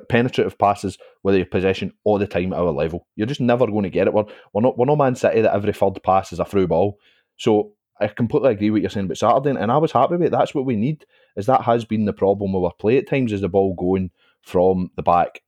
penetrative 0.09 0.59
passes 0.59 0.99
with 1.23 1.37
your 1.37 1.47
possession 1.47 1.93
all 2.03 2.19
the 2.19 2.27
time 2.27 2.53
at 2.53 2.59
our 2.59 2.73
level. 2.73 3.07
You're 3.15 3.27
just 3.29 3.41
never 3.41 3.67
going 3.67 3.85
to 3.85 3.91
get 3.91 4.09
it. 4.09 4.13
We're, 4.13 4.25
we're, 4.53 4.63
not, 4.63 4.77
we're 4.77 4.87
not 4.87 4.99
Man 4.99 5.15
City 5.15 5.43
that 5.43 5.55
every 5.55 5.73
third 5.73 6.03
pass 6.03 6.33
is 6.33 6.41
a 6.41 6.45
through 6.45 6.67
ball. 6.67 6.99
So 7.37 7.75
I 8.01 8.09
completely 8.09 8.53
agree 8.53 8.71
with 8.71 8.79
what 8.79 8.83
you're 8.83 8.91
saying 8.91 9.07
about 9.07 9.19
Saturday, 9.19 9.61
and 9.61 9.73
I 9.73 9.79
was 9.79 9.93
happy 9.93 10.17
with 10.17 10.27
it. 10.27 10.31
That's 10.31 10.55
what 10.55 10.65
we 10.65 10.77
need 10.77 11.05
is 11.37 11.47
that 11.47 11.63
has 11.63 11.85
been 11.85 12.05
the 12.05 12.13
problem 12.13 12.53
with 12.53 12.65
our 12.65 12.73
play 12.75 12.99
at 12.99 13.09
times 13.09 13.33
is 13.33 13.41
the 13.41 13.49
ball 13.49 13.75
going 13.75 14.11
from 14.43 14.91
the 14.97 15.03
back 15.03 15.43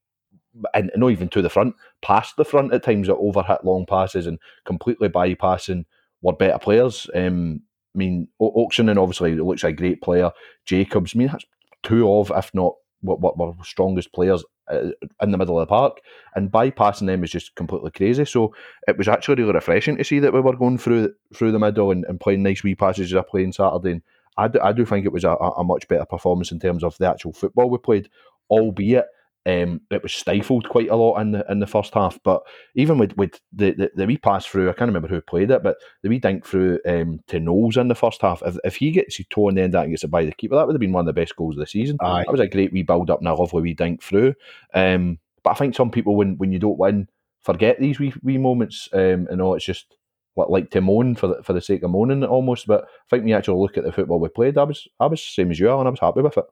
and 0.75 0.91
not 0.97 1.11
even 1.11 1.29
to 1.29 1.43
the 1.43 1.51
front, 1.51 1.75
past 2.03 2.37
the 2.37 2.45
front 2.45 2.73
at 2.73 2.83
times 2.83 3.07
that 3.07 3.17
overhit 3.17 3.65
long 3.65 3.87
passes 3.87 4.27
and 4.27 4.39
completely 4.65 5.09
bypassing 5.09 5.85
were 6.23 6.33
better 6.33 6.59
players. 6.59 7.09
Um, 7.15 7.63
I 7.95 7.99
mean, 7.99 8.29
Oakeshott 8.41 9.01
obviously 9.01 9.35
looks 9.35 9.65
like 9.65 9.75
a 9.75 9.77
great 9.77 10.03
player. 10.03 10.31
Jacobs, 10.65 11.15
I 11.15 11.19
mean, 11.19 11.29
that's 11.29 11.45
two 11.83 12.11
of, 12.13 12.33
if 12.35 12.53
not 12.55 12.75
what, 13.01 13.21
what 13.21 13.39
were 13.39 13.65
strongest 13.65 14.13
players 14.13 14.45
uh, 14.71 14.91
in 15.23 15.31
the 15.31 15.39
middle 15.39 15.59
of 15.59 15.67
the 15.67 15.71
park, 15.71 15.99
and 16.35 16.51
bypassing 16.51 17.07
them 17.07 17.25
is 17.25 17.31
just 17.31 17.55
completely 17.55 17.91
crazy. 17.91 18.25
So 18.25 18.55
it 18.87 18.97
was 18.99 19.09
actually 19.09 19.43
really 19.43 19.55
refreshing 19.55 19.97
to 19.97 20.05
see 20.05 20.19
that 20.21 20.33
we 20.33 20.41
were 20.41 20.57
going 20.57 20.79
through 20.79 21.13
through 21.35 21.53
the 21.53 21.59
middle 21.59 21.91
and, 21.91 22.05
and 22.05 22.21
playing 22.21 22.43
nice 22.43 22.63
wee 22.63 22.75
passes 22.75 23.13
as 23.13 23.17
I 23.17 23.23
played 23.23 23.55
Saturday. 23.55 23.93
And 23.93 24.03
I 24.37 24.49
do, 24.49 24.61
I 24.61 24.73
do 24.73 24.85
think 24.85 25.07
it 25.07 25.13
was 25.13 25.25
a, 25.25 25.31
a 25.31 25.65
much 25.65 25.89
better 25.89 26.07
performance 26.07 26.53
in 26.53 26.61
terms 26.61 26.85
of 26.85 26.97
the 26.99 27.09
actual 27.09 27.33
football 27.33 27.69
we 27.69 27.79
played, 27.79 28.09
albeit 28.49 29.07
um, 29.47 29.81
it 29.91 30.03
was 30.03 30.13
stifled 30.13 30.69
quite 30.69 30.91
a 30.91 30.97
lot 30.97 31.19
in 31.21 31.33
the 31.33 31.45
in 31.51 31.61
the 31.61 31.67
first 31.67 31.95
half. 31.95 32.19
But 32.23 32.43
even 32.75 32.99
with, 32.99 33.17
with 33.17 33.41
the, 33.53 33.73
the, 33.73 33.91
the 33.95 34.07
wee 34.07 34.19
pass 34.19 34.45
through, 34.45 34.69
I 34.69 34.75
can't 34.75 34.89
remember 34.89 35.09
who 35.09 35.21
played 35.21 35.51
it, 35.51 35.63
but 35.63 35.77
the 36.03 36.09
wee 36.09 36.19
dink 36.19 36.45
through 36.45 36.79
um, 36.87 37.21
to 37.29 37.41
Knowles 37.41 37.77
in 37.77 37.89
the 37.89 37.95
first 37.95 38.21
half. 38.21 38.43
If, 38.45 38.57
if 38.65 38.77
he 38.77 38.91
gets 38.91 39.17
his 39.17 39.27
toe 39.31 39.49
in 39.49 39.55
the 39.55 39.63
end 39.63 39.75
that 39.75 39.85
and 39.85 39.93
gets 39.93 40.05
it 40.05 40.11
by 40.11 40.25
the 40.25 40.33
keeper, 40.33 40.57
that 40.57 40.67
would 40.67 40.75
have 40.75 40.81
been 40.81 40.93
one 40.93 41.03
of 41.03 41.07
the 41.07 41.21
best 41.21 41.37
goals 41.37 41.57
of 41.57 41.61
the 41.61 41.67
season. 41.67 41.97
Aye. 42.01 42.25
That 42.27 42.33
was 42.33 42.41
a 42.41 42.47
great 42.47 42.73
wee 42.73 42.83
build 42.83 43.11
up 43.11 43.21
and 43.21 43.29
a 43.29 43.35
lovely 43.35 43.63
wee 43.63 43.75
dink 43.75 44.03
through. 44.03 44.35
Um, 44.75 45.19
but 45.43 45.51
I 45.51 45.55
think 45.55 45.75
some 45.75 45.91
people, 45.91 46.17
when, 46.17 46.37
when 46.37 46.53
you 46.53 46.59
don't 46.59 46.79
win, 46.79 47.09
forget 47.43 47.81
these 47.81 47.99
wee, 47.99 48.13
wee 48.23 48.39
moments. 48.39 48.89
Um, 48.93 49.27
and 49.31 49.41
all 49.41 49.55
it's 49.55 49.65
just 49.65 49.97
what 50.35 50.51
like 50.51 50.71
to 50.71 50.81
moan 50.81 51.15
for 51.15 51.27
the, 51.29 51.43
for 51.43 51.53
the 51.55 51.61
sake 51.61 51.83
of 51.83 51.91
moaning 51.91 52.25
almost. 52.25 52.67
But 52.67 52.85
I 52.85 52.87
think 53.09 53.23
when 53.23 53.29
you 53.29 53.37
actually 53.37 53.61
look 53.61 53.79
at 53.79 53.85
the 53.85 53.93
football 53.93 54.21
we 54.21 54.29
played, 54.29 54.59
I 54.59 54.65
was 54.65 54.87
I 55.01 55.07
was 55.07 55.23
same 55.23 55.51
as 55.51 55.59
you 55.59 55.71
are, 55.71 55.79
and 55.79 55.89
I 55.89 55.91
was 55.91 56.01
happy 56.01 56.21
with 56.21 56.37
it. 56.37 56.45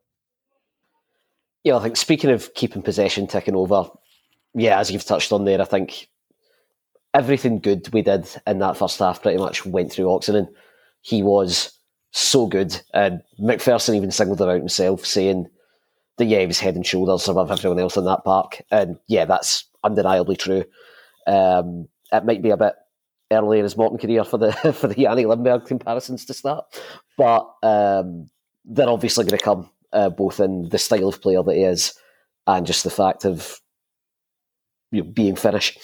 Yeah, 1.64 1.76
I 1.76 1.82
think 1.82 1.96
speaking 1.96 2.30
of 2.30 2.54
keeping 2.54 2.82
possession 2.82 3.26
ticking 3.26 3.56
over, 3.56 3.90
yeah, 4.54 4.78
as 4.78 4.90
you've 4.90 5.04
touched 5.04 5.32
on 5.32 5.44
there, 5.44 5.60
I 5.60 5.64
think 5.64 6.08
everything 7.14 7.58
good 7.58 7.92
we 7.92 8.02
did 8.02 8.28
in 8.46 8.58
that 8.60 8.76
first 8.76 8.98
half 8.98 9.22
pretty 9.22 9.38
much 9.38 9.66
went 9.66 9.92
through 9.92 10.06
Oksanen. 10.06 10.48
He 11.00 11.22
was 11.22 11.72
so 12.12 12.46
good, 12.46 12.80
and 12.94 13.22
McPherson 13.40 13.96
even 13.96 14.10
singled 14.10 14.40
it 14.40 14.48
out 14.48 14.58
himself, 14.58 15.04
saying 15.04 15.48
that 16.16 16.26
yeah, 16.26 16.40
he 16.40 16.46
was 16.46 16.60
head 16.60 16.74
and 16.74 16.86
shoulders 16.86 17.28
above 17.28 17.50
everyone 17.50 17.78
else 17.78 17.96
in 17.96 18.04
that 18.04 18.24
park, 18.24 18.62
and 18.70 18.98
yeah, 19.08 19.24
that's 19.24 19.64
undeniably 19.84 20.36
true. 20.36 20.64
Um, 21.26 21.88
it 22.12 22.24
might 22.24 22.42
be 22.42 22.50
a 22.50 22.56
bit 22.56 22.74
early 23.30 23.58
in 23.58 23.64
his 23.64 23.76
Morton 23.76 23.98
career 23.98 24.24
for 24.24 24.38
the 24.38 24.52
for 24.72 24.88
the 24.88 24.94
Janne 24.94 25.26
Lindberg 25.26 25.66
comparisons 25.66 26.24
to 26.26 26.34
start, 26.34 26.64
but 27.16 27.48
um, 27.62 28.28
they're 28.64 28.88
obviously 28.88 29.24
going 29.24 29.38
to 29.38 29.44
come 29.44 29.70
uh, 29.92 30.10
both 30.10 30.40
in 30.40 30.68
the 30.68 30.78
style 30.78 31.08
of 31.08 31.20
player 31.20 31.42
that 31.42 31.54
he 31.54 31.62
is 31.62 31.94
and 32.46 32.66
just 32.66 32.84
the 32.84 32.90
fact 32.90 33.24
of 33.24 33.60
you 34.90 35.02
know, 35.02 35.10
being 35.10 35.36
Finnish. 35.36 35.78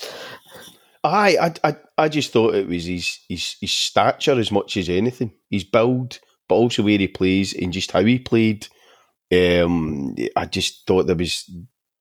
I, 1.03 1.53
I, 1.63 1.77
I 1.99 2.09
just 2.09 2.33
thought 2.33 2.55
it 2.55 2.67
was 2.67 2.87
his, 2.87 3.19
his 3.29 3.57
his 3.61 3.73
stature 3.73 4.39
as 4.39 4.51
much 4.51 4.79
as 4.79 4.89
anything. 4.89 5.33
His 5.51 5.65
build, 5.65 6.19
but 6.49 6.55
also 6.55 6.83
where 6.83 6.99
he 6.99 7.09
plays 7.09 7.53
and 7.53 7.73
just 7.73 7.93
how 7.93 8.03
he 8.03 8.19
played. 8.19 8.67
Um, 9.31 10.15
I 10.35 10.47
just 10.47 10.87
thought 10.87 11.07
there 11.07 11.17
was 11.17 11.51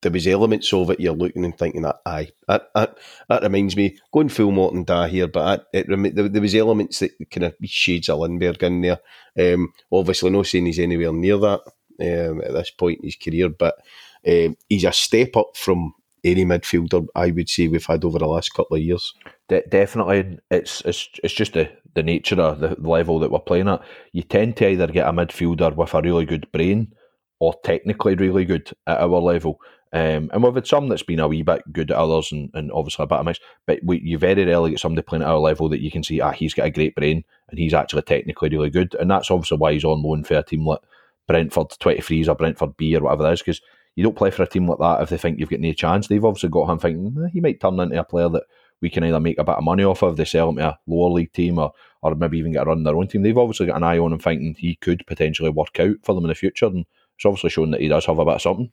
there 0.01 0.11
was 0.11 0.27
elements 0.27 0.71
of 0.71 0.89
it 0.89 0.99
you're 0.99 1.13
looking 1.13 1.43
and 1.43 1.57
thinking 1.57 1.81
that 1.81 1.97
aye 2.05 2.29
that 2.47 2.69
that, 2.75 2.97
that 3.27 3.43
reminds 3.43 3.75
me 3.75 3.97
going 4.13 4.29
full 4.29 4.51
Morton 4.51 4.85
Da 4.85 5.07
here, 5.07 5.27
but 5.27 5.67
it, 5.73 5.87
there, 5.87 6.29
there 6.29 6.41
was 6.41 6.55
elements 6.55 6.99
that 6.99 7.11
kind 7.29 7.45
of 7.45 7.55
shades 7.65 8.07
of 8.07 8.19
Lindberg 8.19 8.63
in 8.63 8.81
there. 8.81 8.99
Um, 9.37 9.73
obviously, 9.91 10.29
no 10.29 10.43
saying 10.43 10.67
he's 10.67 10.79
anywhere 10.79 11.11
near 11.11 11.37
that 11.39 11.61
um, 11.99 12.41
at 12.41 12.53
this 12.53 12.71
point 12.71 12.99
in 12.99 13.05
his 13.05 13.15
career, 13.15 13.49
but 13.49 13.75
um, 14.27 14.55
he's 14.69 14.83
a 14.83 14.91
step 14.91 15.35
up 15.35 15.55
from 15.55 15.93
any 16.23 16.45
midfielder 16.45 17.05
I 17.15 17.31
would 17.31 17.49
say 17.49 17.67
we've 17.67 17.85
had 17.85 18.05
over 18.05 18.19
the 18.19 18.27
last 18.27 18.53
couple 18.53 18.77
of 18.77 18.83
years. 18.83 19.13
De- 19.49 19.67
definitely, 19.67 20.39
it's 20.49 20.81
it's 20.85 21.09
it's 21.23 21.33
just 21.33 21.53
the, 21.53 21.69
the 21.95 22.03
nature 22.03 22.39
of 22.39 22.59
the 22.59 22.75
level 22.79 23.19
that 23.19 23.31
we're 23.31 23.39
playing 23.39 23.67
at. 23.67 23.81
You 24.13 24.23
tend 24.23 24.57
to 24.57 24.69
either 24.69 24.87
get 24.87 25.07
a 25.07 25.11
midfielder 25.11 25.75
with 25.75 25.93
a 25.93 26.01
really 26.01 26.25
good 26.25 26.49
brain 26.51 26.93
or 27.39 27.53
technically 27.63 28.15
really 28.15 28.45
good 28.45 28.71
at 28.87 29.01
our 29.01 29.19
level. 29.19 29.59
Um, 29.91 30.31
and 30.33 30.41
we've 30.41 30.55
had 30.55 30.65
some 30.65 30.87
that's 30.87 31.03
been 31.03 31.19
a 31.19 31.27
wee 31.27 31.43
bit 31.43 31.61
good 31.71 31.91
at 31.91 31.97
others, 31.97 32.31
and, 32.31 32.49
and 32.53 32.71
obviously 32.71 33.03
a 33.03 33.07
bit 33.07 33.19
of 33.19 33.25
mix. 33.25 33.39
But 33.67 33.79
we, 33.83 33.99
you 33.99 34.17
very 34.17 34.43
rarely 34.45 34.71
get 34.71 34.79
somebody 34.79 35.05
playing 35.05 35.21
at 35.21 35.27
our 35.27 35.37
level 35.37 35.69
that 35.69 35.81
you 35.81 35.91
can 35.91 36.03
see, 36.03 36.19
ah, 36.19 36.31
he's 36.31 36.53
got 36.53 36.65
a 36.65 36.71
great 36.71 36.95
brain 36.95 37.23
and 37.49 37.59
he's 37.59 37.73
actually 37.75 38.01
technically 38.01 38.49
really 38.49 38.71
good. 38.71 38.95
And 38.95 39.11
that's 39.11 39.29
obviously 39.29 39.57
why 39.57 39.73
he's 39.73 39.83
on 39.83 40.01
loan 40.01 40.23
for 40.23 40.35
a 40.35 40.43
team 40.43 40.65
like 40.65 40.79
Brentford 41.27 41.69
23s 41.79 42.27
or 42.27 42.35
Brentford 42.35 42.77
B 42.77 42.95
or 42.95 43.01
whatever 43.01 43.29
it 43.29 43.33
is, 43.33 43.41
because 43.41 43.61
you 43.95 44.03
don't 44.03 44.15
play 44.15 44.31
for 44.31 44.43
a 44.43 44.47
team 44.47 44.67
like 44.67 44.79
that 44.79 45.01
if 45.01 45.09
they 45.09 45.17
think 45.17 45.39
you've 45.39 45.49
got 45.49 45.59
no 45.59 45.73
chance. 45.73 46.07
They've 46.07 46.23
obviously 46.23 46.49
got 46.49 46.69
him 46.69 46.79
thinking 46.79 47.23
eh, 47.23 47.29
he 47.31 47.41
might 47.41 47.59
turn 47.59 47.79
into 47.79 47.99
a 47.99 48.03
player 48.03 48.29
that 48.29 48.43
we 48.81 48.89
can 48.89 49.03
either 49.03 49.19
make 49.19 49.37
a 49.37 49.43
bit 49.43 49.55
of 49.55 49.63
money 49.63 49.83
off 49.83 50.03
of, 50.03 50.17
they 50.17 50.25
sell 50.25 50.49
him 50.49 50.57
to 50.57 50.69
a 50.69 50.79
lower 50.87 51.11
league 51.11 51.31
team 51.31 51.57
or, 51.57 51.71
or 52.01 52.15
maybe 52.15 52.37
even 52.37 52.51
get 52.51 52.63
a 52.63 52.65
run 52.65 52.83
their 52.83 52.95
own 52.95 53.07
team. 53.07 53.23
They've 53.23 53.37
obviously 53.37 53.67
got 53.67 53.77
an 53.77 53.83
eye 53.83 53.97
on 53.97 54.11
him 54.11 54.19
thinking 54.19 54.55
he 54.57 54.75
could 54.75 55.05
potentially 55.07 55.49
work 55.49 55.79
out 55.79 55.95
for 56.03 56.13
them 56.13 56.25
in 56.25 56.29
the 56.29 56.35
future. 56.35 56.65
And 56.65 56.85
it's 57.15 57.25
obviously 57.25 57.49
shown 57.51 57.71
that 57.71 57.81
he 57.81 57.87
does 57.87 58.05
have 58.07 58.19
a 58.19 58.25
bit 58.25 58.35
of 58.35 58.41
something. 58.41 58.71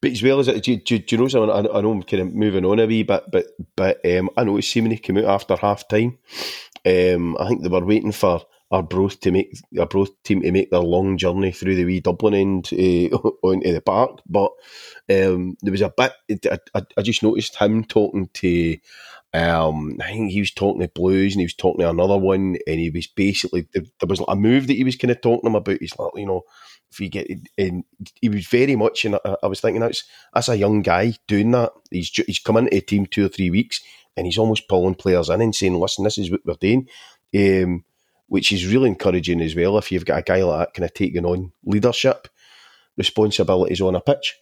But 0.00 0.12
as 0.12 0.22
well 0.22 0.38
as 0.38 0.48
it, 0.48 0.62
do, 0.62 0.76
do, 0.76 0.98
do 0.98 1.16
you 1.16 1.22
know 1.22 1.28
something? 1.28 1.50
I, 1.50 1.78
I 1.78 1.80
know 1.80 1.90
I'm 1.90 2.02
kind 2.02 2.22
of 2.22 2.34
moving 2.34 2.64
on 2.64 2.78
a 2.78 2.86
wee 2.86 3.04
bit, 3.04 3.24
but 3.32 3.46
but 3.74 4.04
um, 4.04 4.28
I 4.36 4.44
noticed 4.44 4.70
Seaman 4.70 4.96
came 4.98 5.18
out 5.18 5.24
after 5.24 5.56
half 5.56 5.88
time. 5.88 6.18
Um, 6.84 7.36
I 7.38 7.48
think 7.48 7.62
they 7.62 7.68
were 7.68 7.84
waiting 7.84 8.12
for 8.12 8.42
Arbroath 8.74 9.20
to 9.20 9.30
make 9.30 9.56
our 9.76 9.82
Arbroath 9.82 10.10
team 10.24 10.42
to 10.42 10.50
make 10.50 10.70
their 10.70 10.80
long 10.80 11.16
journey 11.16 11.52
through 11.52 11.76
the 11.76 11.84
wee 11.84 12.00
Dublin 12.00 12.34
end 12.34 12.70
uh, 12.72 13.16
onto 13.42 13.72
the 13.72 13.80
park. 13.80 14.20
But 14.26 14.50
um, 15.10 15.56
there 15.62 15.70
was 15.72 15.80
a 15.80 15.92
bit. 15.96 16.12
I, 16.50 16.58
I, 16.74 16.82
I 16.98 17.02
just 17.02 17.22
noticed 17.22 17.56
him 17.56 17.84
talking 17.84 18.28
to. 18.34 18.76
Um, 19.32 19.98
I 20.00 20.12
think 20.12 20.30
he 20.30 20.40
was 20.40 20.52
talking 20.52 20.80
to 20.80 20.88
Blues 20.88 21.34
and 21.34 21.40
he 21.40 21.46
was 21.46 21.54
talking 21.54 21.80
to 21.80 21.90
another 21.90 22.18
one, 22.18 22.56
and 22.66 22.80
he 22.80 22.90
was 22.90 23.06
basically 23.06 23.68
there 23.72 23.84
was 24.08 24.22
a 24.26 24.36
move 24.36 24.66
that 24.66 24.74
he 24.74 24.84
was 24.84 24.96
kind 24.96 25.10
of 25.10 25.20
talking 25.20 25.42
to 25.42 25.46
him 25.48 25.56
about. 25.56 25.78
He's 25.80 25.98
like, 25.98 26.12
you 26.16 26.26
know, 26.26 26.42
if 26.90 27.00
you 27.00 27.08
get, 27.08 27.28
and 27.58 27.84
he 28.20 28.28
was 28.28 28.46
very 28.46 28.76
much. 28.76 29.04
And 29.04 29.16
I, 29.16 29.36
I 29.42 29.46
was 29.46 29.60
thinking 29.60 29.80
that's 29.80 30.04
that's 30.32 30.48
a 30.48 30.56
young 30.56 30.82
guy 30.82 31.14
doing 31.28 31.52
that. 31.52 31.72
He's 31.90 32.10
he's 32.10 32.38
come 32.40 32.56
into 32.56 32.76
a 32.76 32.80
team 32.80 33.06
two 33.06 33.26
or 33.26 33.28
three 33.28 33.50
weeks, 33.50 33.80
and 34.16 34.26
he's 34.26 34.38
almost 34.38 34.68
pulling 34.68 34.94
players 34.94 35.28
in 35.28 35.40
and 35.40 35.54
saying, 35.54 35.74
"Listen, 35.74 36.04
this 36.04 36.18
is 36.18 36.30
what 36.30 36.40
we're 36.44 36.54
doing." 36.54 36.88
Um, 37.36 37.84
which 38.34 38.50
is 38.50 38.66
really 38.66 38.88
encouraging 38.88 39.40
as 39.40 39.54
well 39.54 39.78
if 39.78 39.92
you've 39.92 40.04
got 40.04 40.18
a 40.18 40.22
guy 40.22 40.42
like 40.42 40.58
that 40.58 40.74
kind 40.74 40.84
of 40.84 40.92
taking 40.92 41.24
on 41.24 41.52
leadership 41.64 42.26
responsibilities 42.96 43.80
on 43.80 43.94
a 43.94 44.00
pitch. 44.00 44.34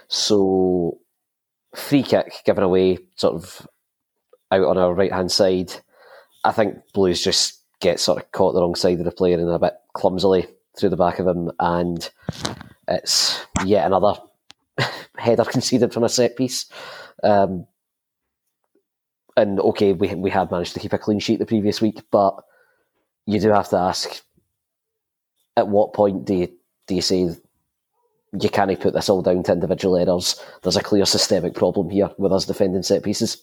so 0.09 0.99
free 1.75 2.02
kick 2.02 2.42
given 2.44 2.62
away, 2.62 2.99
sort 3.16 3.37
of 3.37 3.66
out 4.50 4.64
on 4.64 4.78
our 4.78 4.92
right 4.92 5.12
hand 5.12 5.33
side. 5.33 5.73
I 6.44 6.52
think 6.52 6.76
Blues 6.92 7.25
just 7.25 7.63
get 7.81 8.00
sort 8.00 8.23
of 8.23 8.33
caught 8.33 8.52
the 8.52 8.61
wrong 8.61 8.75
side 8.75 8.99
of 8.99 9.04
the 9.04 9.11
player 9.12 9.38
and 9.38 9.49
a 9.49 9.59
bit 9.59 9.75
clumsily 9.93 10.47
through 10.78 10.90
the 10.90 10.97
back 10.97 11.19
of 11.19 11.26
him, 11.26 11.50
and 11.61 12.11
it's 12.88 13.45
yet 13.64 13.87
another 13.87 14.14
header 15.19 15.45
conceded 15.45 15.93
from 15.93 16.04
a 16.04 16.09
set 16.09 16.37
piece. 16.37 16.66
Um, 17.23 17.66
and 19.37 19.59
okay, 19.61 19.93
we 19.93 20.14
we 20.14 20.31
had 20.31 20.50
managed 20.50 20.75
to 20.75 20.81
keep 20.81 20.93
a 20.93 20.99
clean 20.99 21.19
sheet 21.19 21.38
the 21.38 21.47
previous 21.47 21.81
week, 21.81 22.02
but 22.11 22.37
you 23.26 23.40
do 23.40 23.50
have 23.50 23.69
to 23.71 23.76
ask: 23.76 24.23
at 25.57 25.69
what 25.69 25.93
point 25.93 26.25
do 26.25 26.35
you 26.35 26.49
do 26.87 26.95
you 26.95 27.02
say 27.02 27.31
you 28.40 28.49
can't 28.50 28.81
put 28.81 28.95
this 28.95 29.09
all 29.09 29.23
down 29.23 29.43
to 29.45 29.52
individual 29.52 29.97
errors? 29.97 30.40
There's 30.62 30.76
a 30.76 30.83
clear 30.83 31.07
systemic 31.07 31.54
problem 31.54 31.90
here 31.90 32.11
with 32.19 32.33
us 32.33 32.47
defending 32.47 32.83
set 32.83 33.02
pieces. 33.02 33.43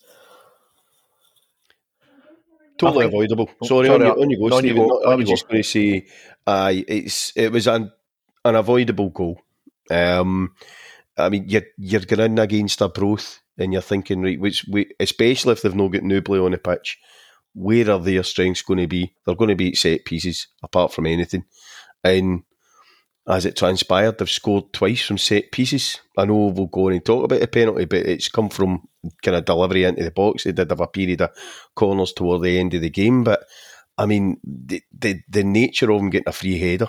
Totally 2.82 3.06
think- 3.06 3.14
avoidable. 3.14 3.50
Sorry, 3.64 3.88
sorry, 3.88 4.06
on, 4.06 4.18
you, 4.18 4.24
on 4.24 4.30
you 4.30 4.50
go, 4.50 4.58
on 4.58 4.66
you 4.66 4.76
go, 4.76 4.88
No, 4.88 5.12
I 5.12 5.16
was 5.16 5.30
just 5.30 5.48
going 5.48 5.64
to 5.64 5.68
say, 5.68 6.06
aye, 6.46 6.84
it's 6.88 7.32
it 7.36 7.52
was 7.52 7.68
an 7.68 7.92
an 8.44 8.56
avoidable 8.56 9.10
goal. 9.10 9.42
Um, 9.90 10.56
I 11.18 11.30
mean, 11.30 11.46
you're 11.48 11.64
you're 11.78 12.02
going 12.02 12.40
against 12.40 12.82
Arbroath, 12.82 13.40
and 13.58 13.74
you're 13.74 13.82
thinking, 13.82 14.22
right, 14.22 14.40
which 14.40 14.66
we, 14.70 14.92
especially 15.00 15.54
if 15.54 15.62
they've 15.62 15.76
not 15.76 15.92
got 15.92 16.04
Nubly 16.04 16.40
on 16.44 16.52
the 16.52 16.58
pitch, 16.58 17.00
where 17.54 17.90
are 17.92 18.00
their 18.00 18.24
strengths 18.24 18.62
going 18.62 18.80
to 18.80 18.88
be? 18.88 19.14
They're 19.26 19.36
going 19.36 19.50
to 19.50 19.56
be 19.56 19.76
set 19.76 20.06
pieces, 20.06 20.48
apart 20.64 20.94
from 20.94 21.06
anything. 21.06 21.46
And 22.04 22.44
as 23.28 23.46
it 23.46 23.56
transpired, 23.56 24.18
they've 24.18 24.30
scored 24.30 24.74
twice 24.74 25.02
from 25.02 25.18
set 25.18 25.52
pieces. 25.52 26.00
I 26.18 26.26
know 26.26 26.48
we'll 26.48 26.68
go 26.68 26.88
on 26.88 26.94
and 26.94 27.06
talk 27.06 27.24
about 27.24 27.40
the 27.40 27.48
penalty, 27.48 27.86
but 27.86 28.00
it's 28.00 28.30
come 28.30 28.50
from 28.50 28.88
kind 29.24 29.38
of 29.38 29.46
delivery 29.46 29.84
into 29.84 30.04
the 30.04 30.12
box. 30.12 30.44
They 30.44 30.52
did 30.52 30.70
have 30.70 30.80
a 30.80 30.88
period 30.88 31.22
of 31.22 31.30
corners 31.76 32.14
toward 32.14 32.42
the 32.42 32.58
end 32.60 32.74
of 32.74 32.82
the 32.82 32.90
game, 32.90 33.24
but 33.24 33.44
I 33.98 34.06
mean, 34.06 34.38
the 34.44 34.82
the, 34.98 35.22
the 35.30 35.44
nature 35.44 35.92
of 35.92 36.00
them 36.00 36.10
getting 36.10 36.30
a 36.30 36.34
free 36.34 36.58
header. 36.58 36.88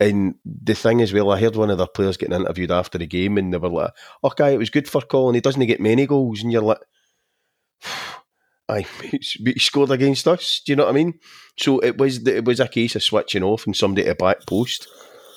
And 0.00 0.36
the 0.44 0.74
thing 0.74 1.02
as 1.02 1.12
well, 1.12 1.30
I 1.30 1.38
heard 1.38 1.56
one 1.56 1.68
of 1.68 1.76
their 1.76 1.86
players 1.86 2.16
getting 2.16 2.34
interviewed 2.34 2.70
after 2.70 2.96
the 2.96 3.06
game, 3.06 3.36
and 3.36 3.52
they 3.52 3.58
were 3.58 3.68
like, 3.68 3.92
oh, 4.22 4.28
"Okay, 4.28 4.54
it 4.54 4.58
was 4.58 4.70
good 4.70 4.88
for 4.88 5.02
Colin. 5.02 5.34
He 5.34 5.42
doesn't 5.42 5.66
get 5.66 5.78
many 5.78 6.06
goals." 6.06 6.42
And 6.42 6.50
you're 6.50 6.62
like, 6.62 6.78
I 8.68 8.80
he 9.02 9.58
scored 9.58 9.90
against 9.90 10.26
us. 10.26 10.62
Do 10.64 10.72
you 10.72 10.76
know 10.76 10.84
what 10.84 10.90
I 10.90 10.94
mean? 10.94 11.18
So 11.58 11.80
it 11.80 11.98
was 11.98 12.26
it 12.26 12.46
was 12.46 12.60
a 12.60 12.68
case 12.68 12.96
of 12.96 13.02
switching 13.02 13.42
off 13.42 13.66
and 13.66 13.76
somebody 13.76 14.06
to 14.06 14.14
back 14.14 14.46
post. 14.46 14.88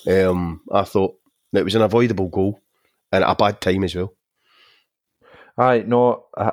Um, 0.07 0.61
I 0.71 0.83
thought 0.83 1.15
it 1.53 1.63
was 1.63 1.75
an 1.75 1.81
avoidable 1.81 2.29
goal 2.29 2.59
and 3.11 3.23
a 3.23 3.35
bad 3.35 3.61
time 3.61 3.83
as 3.83 3.95
well. 3.95 4.13
Aye, 5.57 5.83
no, 5.85 6.25
uh, 6.35 6.51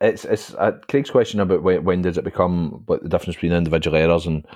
it's 0.00 0.24
it's 0.24 0.54
uh, 0.54 0.72
Craig's 0.88 1.10
question 1.10 1.40
about 1.40 1.62
when, 1.62 1.84
when 1.84 2.02
does 2.02 2.18
it 2.18 2.24
become 2.24 2.82
what 2.86 3.02
the 3.02 3.08
difference 3.08 3.36
between 3.36 3.52
individual 3.52 3.96
errors 3.96 4.26
and 4.26 4.46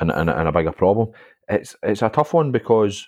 and, 0.00 0.10
and 0.10 0.30
and 0.30 0.48
a 0.48 0.52
bigger 0.52 0.72
problem. 0.72 1.10
It's 1.48 1.76
it's 1.82 2.02
a 2.02 2.08
tough 2.08 2.34
one 2.34 2.52
because 2.52 3.06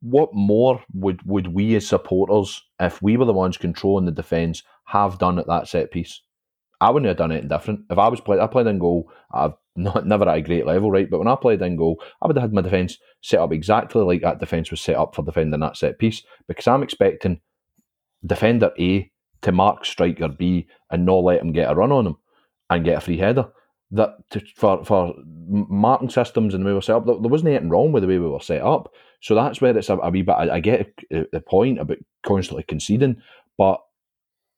what 0.00 0.30
more 0.34 0.82
would 0.94 1.22
would 1.24 1.48
we 1.48 1.74
as 1.76 1.86
supporters, 1.86 2.62
if 2.80 3.00
we 3.02 3.16
were 3.16 3.24
the 3.24 3.32
ones 3.32 3.56
controlling 3.56 4.06
the 4.06 4.12
defence, 4.12 4.62
have 4.86 5.18
done 5.18 5.38
at 5.38 5.46
that 5.46 5.68
set 5.68 5.90
piece? 5.90 6.20
I 6.80 6.90
wouldn't 6.90 7.08
have 7.08 7.16
done 7.16 7.32
it 7.32 7.48
different. 7.48 7.82
If 7.90 7.98
I 7.98 8.08
was 8.08 8.20
played, 8.20 8.40
I 8.40 8.46
played 8.48 8.66
in 8.66 8.78
goal. 8.78 9.10
I've 9.32 9.52
not 9.76 10.06
never 10.06 10.28
at 10.28 10.38
a 10.38 10.42
great 10.42 10.66
level, 10.66 10.90
right? 10.90 11.08
But 11.08 11.18
when 11.18 11.28
I 11.28 11.36
played 11.36 11.62
in 11.62 11.76
goal, 11.76 12.02
I 12.20 12.26
would 12.26 12.36
have 12.36 12.42
had 12.42 12.52
my 12.52 12.62
defence 12.62 12.98
set 13.22 13.40
up 13.40 13.52
exactly 13.52 14.02
like 14.02 14.22
that 14.22 14.40
defence 14.40 14.70
was 14.70 14.80
set 14.80 14.96
up 14.96 15.14
for 15.14 15.24
defending 15.24 15.60
that 15.60 15.76
set 15.76 15.98
piece 15.98 16.22
because 16.48 16.66
I'm 16.66 16.82
expecting 16.82 17.40
defender 18.24 18.70
A 18.78 19.10
to 19.42 19.52
mark 19.52 19.84
striker 19.84 20.28
B 20.28 20.68
and 20.90 21.06
not 21.06 21.24
let 21.24 21.40
him 21.40 21.52
get 21.52 21.70
a 21.70 21.74
run 21.74 21.92
on 21.92 22.06
him 22.06 22.16
and 22.70 22.84
get 22.84 22.98
a 22.98 23.00
free 23.00 23.18
header. 23.18 23.48
That 23.90 24.14
to, 24.30 24.40
for 24.56 24.84
for 24.84 25.14
marking 25.26 26.08
systems 26.08 26.54
and 26.54 26.62
the 26.62 26.66
way 26.66 26.72
we 26.72 26.76
were 26.76 26.82
set 26.82 26.96
up, 26.96 27.04
there, 27.04 27.18
there 27.20 27.30
wasn't 27.30 27.50
anything 27.50 27.68
wrong 27.68 27.92
with 27.92 28.02
the 28.02 28.08
way 28.08 28.18
we 28.18 28.28
were 28.28 28.40
set 28.40 28.62
up. 28.62 28.90
So 29.20 29.34
that's 29.34 29.60
where 29.60 29.76
it's 29.76 29.90
a, 29.90 29.96
a 29.98 30.10
wee 30.10 30.22
bit. 30.22 30.32
I, 30.32 30.54
I 30.54 30.60
get 30.60 30.90
the 31.10 31.42
point 31.46 31.78
about 31.78 31.98
constantly 32.24 32.62
conceding, 32.62 33.20
but 33.58 33.80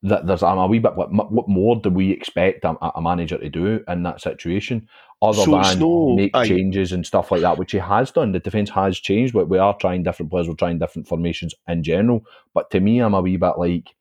that 0.04 0.26
there's 0.26 0.42
I'm 0.42 0.58
a 0.58 0.66
wee 0.66 0.78
bit. 0.78 0.94
What, 0.96 1.10
what 1.12 1.48
more 1.48 1.76
do 1.76 1.88
we 1.88 2.10
expect 2.10 2.64
a, 2.64 2.76
a, 2.94 3.00
manager 3.00 3.38
to 3.38 3.48
do 3.48 3.82
in 3.88 4.02
that 4.02 4.20
situation, 4.20 4.86
other 5.22 5.42
so 5.42 5.62
than 5.62 5.78
no, 5.78 6.14
make 6.14 6.36
I, 6.36 6.46
changes 6.46 6.92
and 6.92 7.06
stuff 7.06 7.32
like 7.32 7.40
that, 7.40 7.56
which 7.56 7.72
he 7.72 7.78
has 7.78 8.10
done. 8.10 8.32
The 8.32 8.38
defence 8.38 8.68
has 8.70 8.98
changed. 8.98 9.34
We 9.34 9.58
are 9.58 9.76
trying 9.78 10.02
different 10.02 10.30
players. 10.30 10.46
We're 10.46 10.56
trying 10.56 10.78
different 10.78 11.08
formations 11.08 11.54
in 11.66 11.82
general. 11.82 12.26
But 12.52 12.70
to 12.72 12.80
me, 12.80 12.98
I'm 13.00 13.14
a 13.14 13.22
wee 13.22 13.38
bit 13.38 13.58
like 13.58 13.94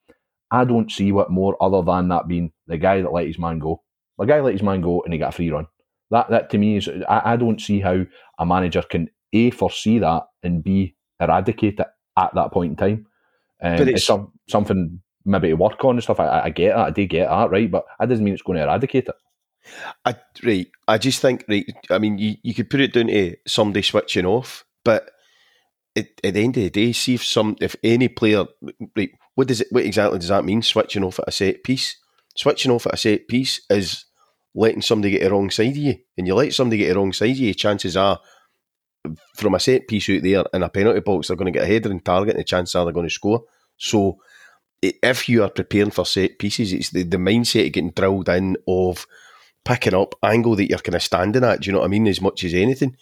I 0.50 0.64
don't 0.64 0.92
see 0.92 1.10
what 1.10 1.30
more 1.30 1.56
other 1.58 1.82
than 1.82 2.08
that 2.08 2.28
being 2.28 2.52
the 2.66 2.76
guy 2.76 3.00
that 3.00 3.12
let 3.12 3.26
his 3.26 3.38
man 3.38 3.58
go. 3.58 3.82
The 4.18 4.26
guy 4.26 4.40
let 4.40 4.52
his 4.52 4.62
man 4.62 4.82
go 4.82 5.00
and 5.02 5.12
he 5.12 5.18
got 5.18 5.30
a 5.30 5.32
free 5.32 5.50
run. 5.50 5.66
That 6.10 6.28
that 6.28 6.50
to 6.50 6.58
me 6.58 6.76
is 6.76 6.88
I, 7.08 7.32
I 7.32 7.36
don't 7.36 7.60
see 7.60 7.80
how 7.80 8.04
a 8.38 8.44
manager 8.44 8.82
can 8.82 9.08
a 9.32 9.50
foresee 9.50 9.98
that 10.00 10.24
and 10.42 10.62
b 10.62 10.94
eradicate 11.18 11.80
it 11.80 11.86
at 12.18 12.34
that 12.34 12.52
point 12.52 12.72
in 12.72 12.76
time. 12.76 13.06
Um, 13.62 13.78
but 13.78 13.88
it's, 13.88 14.00
it's 14.00 14.06
some, 14.06 14.32
something 14.48 15.00
maybe 15.24 15.48
to 15.48 15.54
work 15.54 15.84
on 15.84 15.96
and 15.96 16.02
stuff. 16.02 16.20
I, 16.20 16.42
I 16.44 16.50
get 16.50 16.74
that, 16.74 16.86
I 16.86 16.90
do 16.90 17.06
get 17.06 17.28
that, 17.28 17.50
right? 17.50 17.70
But 17.70 17.84
that 17.98 18.08
doesn't 18.08 18.24
mean 18.24 18.34
it's 18.34 18.42
going 18.42 18.58
to 18.58 18.64
eradicate 18.64 19.08
it. 19.08 19.14
I, 20.04 20.16
right, 20.44 20.66
I 20.86 20.98
just 20.98 21.22
think 21.22 21.44
right. 21.48 21.64
I 21.90 21.98
mean, 21.98 22.18
you, 22.18 22.36
you 22.42 22.54
could 22.54 22.68
put 22.68 22.80
it 22.80 22.92
down 22.92 23.06
to 23.06 23.36
somebody 23.46 23.82
switching 23.82 24.26
off, 24.26 24.64
but 24.84 25.10
at, 25.96 26.08
at 26.22 26.34
the 26.34 26.40
end 26.40 26.56
of 26.56 26.64
the 26.64 26.70
day, 26.70 26.92
see 26.92 27.14
if 27.14 27.24
some 27.24 27.56
if 27.60 27.74
any 27.82 28.08
player 28.08 28.44
right, 28.96 29.10
what 29.34 29.48
does 29.48 29.62
it? 29.62 29.68
What 29.70 29.84
exactly 29.84 30.18
does 30.18 30.28
that 30.28 30.44
mean? 30.44 30.60
Switching 30.60 31.02
off 31.04 31.18
at 31.18 31.28
a 31.28 31.32
set 31.32 31.64
piece. 31.64 31.96
Switching 32.36 32.72
off 32.72 32.86
at 32.86 32.94
a 32.94 32.96
set 32.98 33.26
piece 33.28 33.62
is 33.70 34.04
letting 34.54 34.82
somebody 34.82 35.12
get 35.12 35.22
the 35.22 35.30
wrong 35.30 35.50
side 35.50 35.68
of 35.68 35.76
you, 35.76 35.96
and 36.18 36.26
you 36.26 36.34
let 36.34 36.52
somebody 36.52 36.78
get 36.78 36.92
the 36.92 36.98
wrong 36.98 37.12
side 37.12 37.30
of 37.30 37.38
you. 37.38 37.54
Chances 37.54 37.96
are, 37.96 38.20
from 39.36 39.54
a 39.54 39.60
set 39.60 39.88
piece 39.88 40.08
out 40.10 40.22
there 40.22 40.44
in 40.52 40.62
a 40.62 40.68
penalty 40.68 41.00
box, 41.00 41.28
they're 41.28 41.36
going 41.36 41.52
to 41.52 41.58
get 41.58 41.64
a 41.64 41.72
header 41.72 41.90
and 41.90 42.04
target, 42.04 42.34
and 42.34 42.40
the 42.40 42.44
chances 42.44 42.74
are 42.74 42.84
they're 42.84 42.92
going 42.92 43.06
to 43.06 43.12
score. 43.12 43.44
So, 43.76 44.18
if 45.02 45.28
you 45.28 45.42
are 45.42 45.50
preparing 45.50 45.90
for 45.90 46.06
set 46.06 46.38
pieces, 46.38 46.72
it's 46.72 46.90
the, 46.90 47.02
the 47.02 47.16
mindset 47.16 47.66
of 47.66 47.72
getting 47.72 47.90
drilled 47.90 48.28
in 48.28 48.56
of 48.66 49.06
picking 49.64 49.94
up 49.94 50.14
angle 50.22 50.56
that 50.56 50.68
you're 50.68 50.78
kind 50.78 50.94
of 50.94 51.02
standing 51.02 51.44
at. 51.44 51.60
Do 51.60 51.66
you 51.66 51.72
know 51.72 51.80
what 51.80 51.86
I 51.86 51.88
mean? 51.88 52.06
As 52.06 52.20
much 52.20 52.44
as 52.44 52.54
anything, 52.54 52.96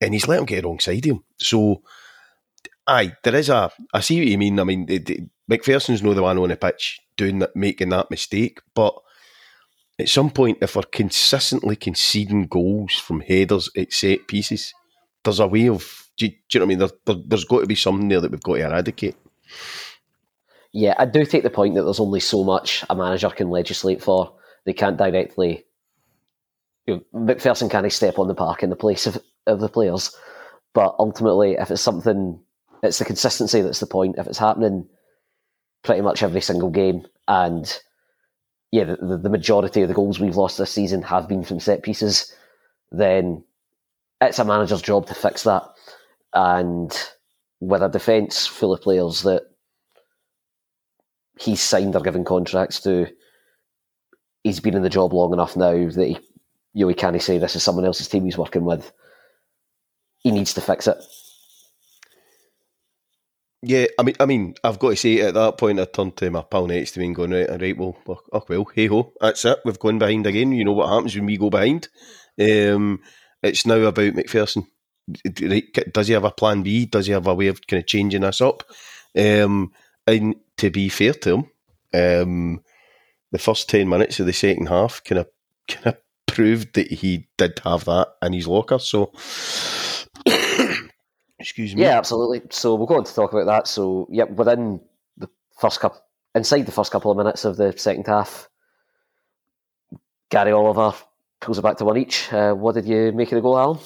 and 0.00 0.14
he's 0.14 0.28
let 0.28 0.38
him 0.38 0.46
get 0.46 0.62
the 0.62 0.68
wrong 0.68 0.80
side 0.80 0.98
of 0.98 1.04
him. 1.04 1.24
So, 1.38 1.82
aye, 2.86 3.12
there 3.22 3.34
is 3.34 3.48
a. 3.48 3.70
I 3.92 4.00
see 4.00 4.18
what 4.18 4.28
you 4.28 4.38
mean. 4.38 4.60
I 4.60 4.64
mean, 4.64 4.86
McPherson's 5.50 6.02
no 6.02 6.14
the 6.14 6.22
one 6.22 6.38
on 6.38 6.48
the 6.48 6.56
pitch 6.56 7.00
doing 7.16 7.40
that, 7.40 7.56
making 7.56 7.90
that 7.90 8.10
mistake. 8.10 8.60
But 8.74 8.94
at 9.98 10.08
some 10.08 10.30
point, 10.30 10.58
if 10.60 10.76
we're 10.76 10.82
consistently 10.82 11.76
conceding 11.76 12.46
goals 12.46 12.94
from 12.94 13.20
headers 13.20 13.70
at 13.76 13.92
set 13.92 14.26
pieces, 14.28 14.72
there's 15.24 15.40
a 15.40 15.46
way 15.46 15.68
of. 15.68 16.00
Do 16.16 16.26
you, 16.26 16.30
do 16.30 16.36
you 16.52 16.60
know 16.60 16.66
what 16.66 16.66
I 16.66 16.68
mean? 16.68 16.78
There, 16.78 16.88
there, 17.06 17.24
there's 17.26 17.44
got 17.44 17.60
to 17.60 17.66
be 17.66 17.74
something 17.74 18.06
there 18.06 18.20
that 18.20 18.30
we've 18.30 18.40
got 18.40 18.54
to 18.54 18.66
eradicate. 18.66 19.16
Yeah, 20.74 20.94
I 20.98 21.06
do 21.06 21.24
take 21.24 21.44
the 21.44 21.50
point 21.50 21.76
that 21.76 21.84
there's 21.84 22.00
only 22.00 22.18
so 22.18 22.42
much 22.42 22.84
a 22.90 22.96
manager 22.96 23.30
can 23.30 23.48
legislate 23.48 24.02
for. 24.02 24.34
They 24.66 24.72
can't 24.72 24.96
directly. 24.96 25.64
You 26.86 26.96
know, 26.96 27.34
McPherson 27.34 27.70
can't 27.70 27.90
step 27.92 28.18
on 28.18 28.26
the 28.26 28.34
park 28.34 28.64
in 28.64 28.70
the 28.70 28.76
place 28.76 29.06
of, 29.06 29.22
of 29.46 29.60
the 29.60 29.68
players. 29.68 30.14
But 30.74 30.96
ultimately, 30.98 31.52
if 31.52 31.70
it's 31.70 31.80
something, 31.80 32.40
it's 32.82 32.98
the 32.98 33.04
consistency 33.04 33.60
that's 33.62 33.78
the 33.78 33.86
point. 33.86 34.16
If 34.18 34.26
it's 34.26 34.38
happening 34.38 34.88
pretty 35.84 36.00
much 36.00 36.24
every 36.24 36.40
single 36.40 36.70
game. 36.70 37.06
And 37.28 37.72
yeah, 38.72 38.84
the, 38.84 39.20
the 39.22 39.30
majority 39.30 39.82
of 39.82 39.88
the 39.88 39.94
goals 39.94 40.18
we've 40.18 40.36
lost 40.36 40.58
this 40.58 40.72
season 40.72 41.02
have 41.02 41.28
been 41.28 41.44
from 41.44 41.60
set 41.60 41.84
pieces. 41.84 42.34
Then 42.90 43.44
it's 44.20 44.40
a 44.40 44.44
manager's 44.44 44.82
job 44.82 45.06
to 45.06 45.14
fix 45.14 45.44
that. 45.44 45.62
And 46.32 46.92
with 47.60 47.82
a 47.82 47.88
defence 47.88 48.46
full 48.48 48.72
of 48.72 48.82
players 48.82 49.22
that 49.22 49.42
he's 51.38 51.60
signed 51.60 51.96
or 51.96 52.00
given 52.00 52.24
contracts 52.24 52.80
to, 52.80 53.06
he's 54.42 54.60
been 54.60 54.74
in 54.74 54.82
the 54.82 54.90
job 54.90 55.12
long 55.12 55.32
enough 55.32 55.56
now 55.56 55.72
that 55.72 56.06
he, 56.06 56.18
you 56.72 56.84
know, 56.84 56.88
he 56.88 56.94
can't 56.94 57.20
say 57.22 57.38
this 57.38 57.56
is 57.56 57.62
someone 57.62 57.84
else's 57.84 58.08
team 58.08 58.24
he's 58.24 58.38
working 58.38 58.64
with. 58.64 58.92
He 60.18 60.30
needs 60.30 60.54
to 60.54 60.60
fix 60.60 60.86
it. 60.86 60.96
Yeah, 63.66 63.86
I 63.98 64.02
mean, 64.02 64.14
I 64.20 64.26
mean, 64.26 64.54
I've 64.62 64.78
got 64.78 64.90
to 64.90 64.96
say 64.96 65.20
at 65.20 65.34
that 65.34 65.56
point, 65.56 65.80
I 65.80 65.86
turned 65.86 66.18
to 66.18 66.30
my 66.30 66.42
pal 66.42 66.66
next 66.66 66.92
to 66.92 67.00
me 67.00 67.06
and 67.06 67.14
going, 67.14 67.30
right, 67.30 67.76
well, 67.78 67.96
oh, 68.06 68.44
well, 68.46 68.66
hey 68.74 68.88
ho, 68.88 69.12
that's 69.20 69.44
it. 69.46 69.58
We've 69.64 69.78
gone 69.78 69.98
behind 69.98 70.26
again. 70.26 70.52
You 70.52 70.64
know 70.64 70.72
what 70.72 70.90
happens 70.90 71.16
when 71.16 71.24
we 71.24 71.38
go 71.38 71.48
behind. 71.48 71.88
Um, 72.38 73.00
it's 73.42 73.64
now 73.64 73.76
about 73.76 74.12
McPherson. 74.14 74.66
Does 75.92 76.08
he 76.08 76.12
have 76.12 76.24
a 76.24 76.30
plan 76.30 76.62
B? 76.62 76.84
Does 76.84 77.06
he 77.06 77.12
have 77.12 77.26
a 77.26 77.34
way 77.34 77.46
of 77.46 77.66
kind 77.66 77.82
of 77.82 77.86
changing 77.86 78.24
us 78.24 78.42
up? 78.42 78.64
Um, 79.16 79.72
and 80.06 80.36
to 80.58 80.70
be 80.70 80.88
fair 80.88 81.12
to 81.12 81.34
him, 81.34 81.50
um, 81.92 82.60
the 83.32 83.38
first 83.38 83.68
ten 83.68 83.88
minutes 83.88 84.20
of 84.20 84.26
the 84.26 84.32
second 84.32 84.68
half 84.68 85.02
kind 85.04 85.20
of 85.20 85.28
kind 85.68 85.86
of 85.86 85.96
proved 86.26 86.74
that 86.74 86.90
he 86.90 87.28
did 87.36 87.60
have 87.64 87.84
that 87.84 88.08
in 88.22 88.32
his 88.32 88.48
locker. 88.48 88.78
So 88.78 89.12
Excuse 91.38 91.74
me. 91.74 91.82
Yeah, 91.82 91.98
absolutely. 91.98 92.42
So 92.50 92.74
we'll 92.74 92.86
go 92.86 92.96
on 92.96 93.04
to 93.04 93.14
talk 93.14 93.32
about 93.32 93.46
that. 93.46 93.68
So, 93.68 94.08
yep, 94.10 94.30
within 94.30 94.80
the 95.18 95.28
first 95.60 95.80
couple, 95.80 96.00
inside 96.34 96.62
the 96.62 96.72
first 96.72 96.92
couple 96.92 97.10
of 97.10 97.16
minutes 97.16 97.44
of 97.44 97.56
the 97.56 97.76
second 97.76 98.06
half, 98.06 98.48
Gary 100.30 100.52
Oliver 100.52 100.96
pulls 101.40 101.58
it 101.58 101.62
back 101.62 101.76
to 101.78 101.84
one 101.84 101.98
each. 101.98 102.32
Uh, 102.32 102.54
what 102.54 102.74
did 102.74 102.86
you 102.86 103.12
make 103.12 103.30
of 103.30 103.36
the 103.36 103.42
goal, 103.42 103.58
Alan? 103.58 103.78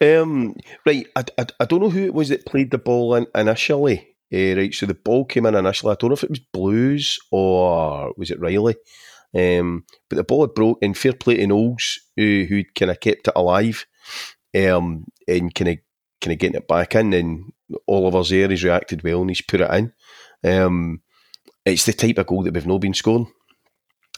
Um, 0.00 0.56
right, 0.86 1.06
I, 1.16 1.24
I, 1.38 1.46
I, 1.60 1.64
don't 1.64 1.80
know 1.80 1.90
who 1.90 2.04
it 2.04 2.14
was 2.14 2.28
that 2.28 2.46
played 2.46 2.70
the 2.70 2.78
ball 2.78 3.14
in 3.14 3.26
initially. 3.34 4.11
Uh, 4.32 4.56
right, 4.56 4.72
so 4.72 4.86
the 4.86 4.94
ball 4.94 5.24
came 5.24 5.46
in 5.46 5.54
initially. 5.54 5.92
I 5.92 5.96
don't 5.98 6.10
know 6.10 6.14
if 6.14 6.24
it 6.24 6.30
was 6.30 6.38
Blues 6.38 7.18
or 7.30 8.12
was 8.16 8.30
it 8.30 8.40
Riley. 8.40 8.76
Um, 9.34 9.84
but 10.08 10.16
the 10.16 10.24
ball 10.24 10.42
had 10.42 10.54
broke 10.54 10.78
in 10.82 10.94
fair 10.94 11.12
play 11.12 11.36
to 11.36 11.46
Knowles, 11.46 12.00
who, 12.16 12.46
who'd 12.48 12.74
kind 12.74 12.90
of 12.90 13.00
kept 13.00 13.28
it 13.28 13.34
alive 13.36 13.86
um, 14.54 15.06
and 15.26 15.54
kind 15.54 15.68
of 15.70 15.78
kind 16.20 16.32
of 16.32 16.38
getting 16.38 16.56
it 16.56 16.68
back 16.68 16.94
in, 16.94 17.12
and 17.12 17.52
Oliver's 17.88 18.30
there. 18.30 18.48
He's 18.48 18.64
reacted 18.64 19.02
well 19.02 19.20
and 19.22 19.30
he's 19.30 19.42
put 19.42 19.60
it 19.60 19.70
in. 19.70 19.92
Um, 20.44 21.02
it's 21.64 21.86
the 21.86 21.92
type 21.92 22.18
of 22.18 22.26
goal 22.26 22.42
that 22.42 22.54
we've 22.54 22.66
not 22.66 22.80
been 22.80 22.94
scoring 22.94 23.30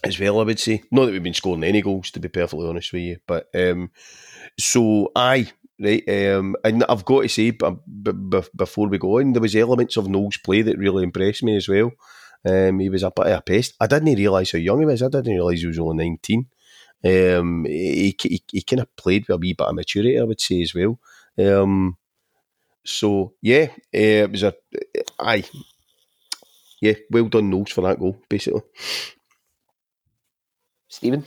as 0.02 0.18
well. 0.18 0.40
I 0.40 0.44
would 0.44 0.58
say 0.58 0.82
not 0.90 1.06
that 1.06 1.12
we've 1.12 1.22
been 1.22 1.34
scoring 1.34 1.64
any 1.64 1.82
goals, 1.82 2.10
to 2.12 2.20
be 2.20 2.28
perfectly 2.28 2.68
honest 2.68 2.92
with 2.92 3.02
you. 3.02 3.18
But 3.26 3.48
um, 3.54 3.90
so 4.58 5.10
aye, 5.14 5.50
right. 5.80 6.08
Um, 6.08 6.56
and 6.64 6.84
I've 6.84 7.04
got 7.04 7.22
to 7.22 7.28
say, 7.28 7.50
b- 7.50 7.76
b- 8.02 8.40
before 8.54 8.88
we 8.88 8.98
go 8.98 9.18
on, 9.18 9.32
there 9.32 9.42
was 9.42 9.56
elements 9.56 9.96
of 9.96 10.08
Knowles' 10.08 10.38
play 10.38 10.62
that 10.62 10.78
really 10.78 11.02
impressed 11.04 11.42
me 11.42 11.56
as 11.56 11.68
well. 11.68 11.92
Um, 12.46 12.78
he 12.80 12.90
was 12.90 13.02
a 13.02 13.10
bit 13.10 13.26
of 13.26 13.38
a 13.38 13.42
pest. 13.42 13.74
I 13.80 13.86
didn't 13.86 14.14
realise 14.14 14.52
how 14.52 14.58
young 14.58 14.80
he 14.80 14.86
was. 14.86 15.02
I 15.02 15.08
didn't 15.08 15.32
realise 15.32 15.60
he 15.60 15.66
was 15.66 15.78
only 15.78 16.08
nineteen. 16.08 16.46
Um, 17.04 17.64
he, 17.66 18.16
he, 18.20 18.42
he 18.50 18.62
kind 18.62 18.80
of 18.80 18.96
played 18.96 19.28
with 19.28 19.34
a 19.34 19.38
wee 19.38 19.52
bit 19.52 19.66
of 19.66 19.74
maturity, 19.74 20.18
I 20.18 20.22
would 20.24 20.40
say 20.40 20.62
as 20.62 20.74
well. 20.74 20.98
Um, 21.38 21.96
so 22.84 23.34
yeah, 23.42 23.68
uh, 23.72 24.24
it 24.24 24.30
was 24.30 24.42
a 24.42 24.54
aye, 25.18 25.44
yeah, 26.80 26.94
well 27.10 27.24
done, 27.28 27.50
Knowles 27.50 27.72
for 27.72 27.80
that 27.82 27.98
goal, 27.98 28.16
basically. 28.28 28.62
Stephen, 30.88 31.24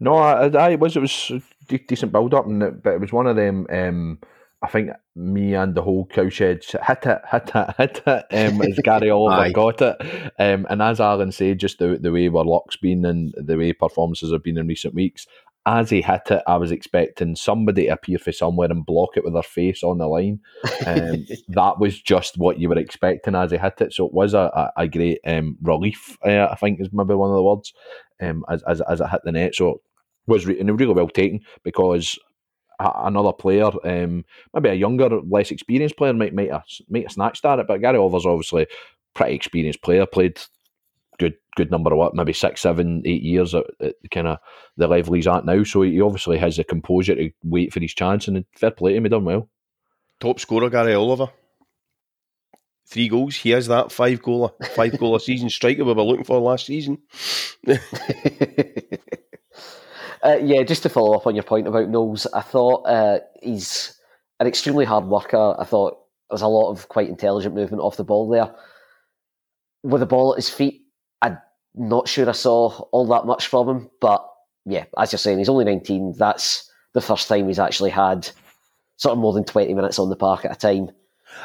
no, 0.00 0.16
I, 0.16 0.46
I 0.46 0.74
was 0.76 0.96
it 0.96 1.00
was 1.00 1.30
a 1.30 1.42
decent 1.68 2.12
build 2.12 2.34
up, 2.34 2.46
and 2.46 2.82
but 2.82 2.94
it 2.94 3.00
was 3.00 3.12
one 3.12 3.26
of 3.26 3.36
them. 3.36 3.66
Um, 3.70 4.18
I 4.62 4.68
think 4.68 4.90
me 5.14 5.54
and 5.54 5.74
the 5.74 5.82
whole 5.82 6.06
cowshed 6.06 6.38
hit 6.38 6.74
it, 6.74 6.80
hit 6.86 7.06
it, 7.06 7.20
hit 7.76 8.02
it, 8.06 8.24
um, 8.30 8.62
as 8.62 8.78
Gary 8.82 9.10
Oliver 9.10 9.52
got 9.52 9.82
it. 9.82 10.32
Um, 10.38 10.66
and 10.70 10.80
as 10.80 11.00
Alan 11.00 11.32
said, 11.32 11.58
just 11.58 11.78
the, 11.78 11.98
the 12.00 12.10
way 12.10 12.28
our 12.28 12.44
luck's 12.44 12.76
been 12.76 13.04
and 13.04 13.34
the 13.36 13.58
way 13.58 13.74
performances 13.74 14.32
have 14.32 14.42
been 14.42 14.56
in 14.56 14.66
recent 14.66 14.94
weeks, 14.94 15.26
as 15.66 15.90
he 15.90 16.02
hit 16.02 16.30
it, 16.30 16.42
I 16.46 16.56
was 16.56 16.70
expecting 16.70 17.36
somebody 17.36 17.86
to 17.86 17.92
appear 17.92 18.18
for 18.18 18.32
somewhere 18.32 18.70
and 18.70 18.84
block 18.84 19.16
it 19.16 19.24
with 19.24 19.32
their 19.32 19.42
face 19.42 19.82
on 19.82 19.98
the 19.98 20.06
line. 20.06 20.40
Um, 20.86 21.26
that 21.48 21.78
was 21.78 22.00
just 22.00 22.36
what 22.38 22.58
you 22.58 22.68
were 22.68 22.78
expecting 22.78 23.34
as 23.34 23.50
he 23.50 23.58
hit 23.58 23.80
it. 23.80 23.92
So 23.92 24.06
it 24.06 24.12
was 24.12 24.34
a, 24.34 24.72
a, 24.76 24.82
a 24.82 24.88
great 24.88 25.20
um, 25.26 25.56
relief, 25.62 26.18
uh, 26.24 26.48
I 26.50 26.54
think 26.56 26.80
is 26.80 26.88
maybe 26.92 27.14
one 27.14 27.30
of 27.30 27.36
the 27.36 27.42
words, 27.42 27.72
um, 28.20 28.44
as, 28.48 28.62
as, 28.64 28.80
as 28.82 29.00
it 29.00 29.08
hit 29.08 29.20
the 29.24 29.32
net. 29.32 29.54
So 29.54 29.70
it 29.70 29.80
was 30.26 30.46
re- 30.46 30.60
really 30.62 30.94
well 30.94 31.08
taken 31.08 31.40
because 31.62 32.18
a- 32.80 32.92
another 33.04 33.32
player, 33.32 33.70
um, 33.84 34.24
maybe 34.52 34.68
a 34.70 34.74
younger, 34.74 35.08
less 35.20 35.50
experienced 35.50 35.96
player, 35.96 36.12
might 36.12 36.34
might 36.34 36.50
have, 36.50 36.64
might 36.88 37.04
have 37.04 37.12
snatched 37.12 37.44
at 37.44 37.58
it. 37.58 37.66
But 37.66 37.80
Gary 37.80 37.98
Oliver's 37.98 38.26
obviously 38.26 38.66
pretty 39.14 39.34
experienced 39.34 39.82
player, 39.82 40.06
played 40.06 40.40
good 41.18 41.34
good 41.56 41.70
number 41.70 41.92
of 41.92 41.98
what, 41.98 42.14
maybe 42.14 42.32
six, 42.32 42.60
seven, 42.60 43.02
eight 43.04 43.22
years 43.22 43.54
at, 43.54 43.64
at 43.80 43.94
kind 44.10 44.26
of 44.26 44.38
the 44.76 44.88
level 44.88 45.14
he's 45.14 45.26
at 45.26 45.44
now. 45.44 45.62
So 45.64 45.82
he 45.82 46.00
obviously 46.00 46.38
has 46.38 46.56
the 46.56 46.64
composure 46.64 47.14
to 47.14 47.30
wait 47.42 47.72
for 47.72 47.80
his 47.80 47.94
chance, 47.94 48.28
and 48.28 48.44
fair 48.56 48.70
play 48.70 48.92
to 48.92 48.96
him, 48.98 49.04
he 49.04 49.08
done 49.08 49.24
well. 49.24 49.48
Top 50.20 50.40
scorer 50.40 50.70
Gary 50.70 50.94
Oliver. 50.94 51.28
Three 52.86 53.08
goals. 53.08 53.36
He 53.36 53.52
is 53.52 53.66
that 53.68 53.92
five 53.92 54.20
goal 54.20 54.54
five 54.74 54.98
goal 54.98 55.16
a 55.16 55.20
season 55.20 55.48
striker 55.50 55.84
we 55.84 55.94
were 55.94 56.02
looking 56.02 56.24
for 56.24 56.38
last 56.38 56.66
season. 56.66 56.98
Uh, 60.24 60.38
yeah, 60.42 60.62
just 60.62 60.82
to 60.82 60.88
follow 60.88 61.14
up 61.14 61.26
on 61.26 61.34
your 61.34 61.44
point 61.44 61.68
about 61.68 61.90
Knowles, 61.90 62.26
I 62.32 62.40
thought 62.40 62.84
uh, 62.84 63.18
he's 63.42 63.94
an 64.40 64.46
extremely 64.46 64.86
hard 64.86 65.04
worker. 65.04 65.54
I 65.58 65.64
thought 65.64 65.92
there 66.30 66.34
was 66.34 66.42
a 66.42 66.48
lot 66.48 66.70
of 66.70 66.88
quite 66.88 67.10
intelligent 67.10 67.54
movement 67.54 67.82
off 67.82 67.98
the 67.98 68.04
ball 68.04 68.28
there. 68.30 68.54
With 69.82 70.00
the 70.00 70.06
ball 70.06 70.32
at 70.32 70.36
his 70.36 70.48
feet, 70.48 70.82
I'm 71.20 71.38
not 71.74 72.08
sure 72.08 72.26
I 72.26 72.32
saw 72.32 72.68
all 72.90 73.06
that 73.08 73.26
much 73.26 73.48
from 73.48 73.68
him. 73.68 73.90
But 74.00 74.26
yeah, 74.64 74.86
as 74.96 75.12
you're 75.12 75.18
saying, 75.18 75.38
he's 75.38 75.50
only 75.50 75.66
19. 75.66 76.14
That's 76.16 76.70
the 76.94 77.02
first 77.02 77.28
time 77.28 77.48
he's 77.48 77.58
actually 77.58 77.90
had 77.90 78.28
sort 78.96 79.12
of 79.12 79.18
more 79.18 79.34
than 79.34 79.44
20 79.44 79.74
minutes 79.74 79.98
on 79.98 80.08
the 80.08 80.16
park 80.16 80.46
at 80.46 80.52
a 80.52 80.58
time. 80.58 80.88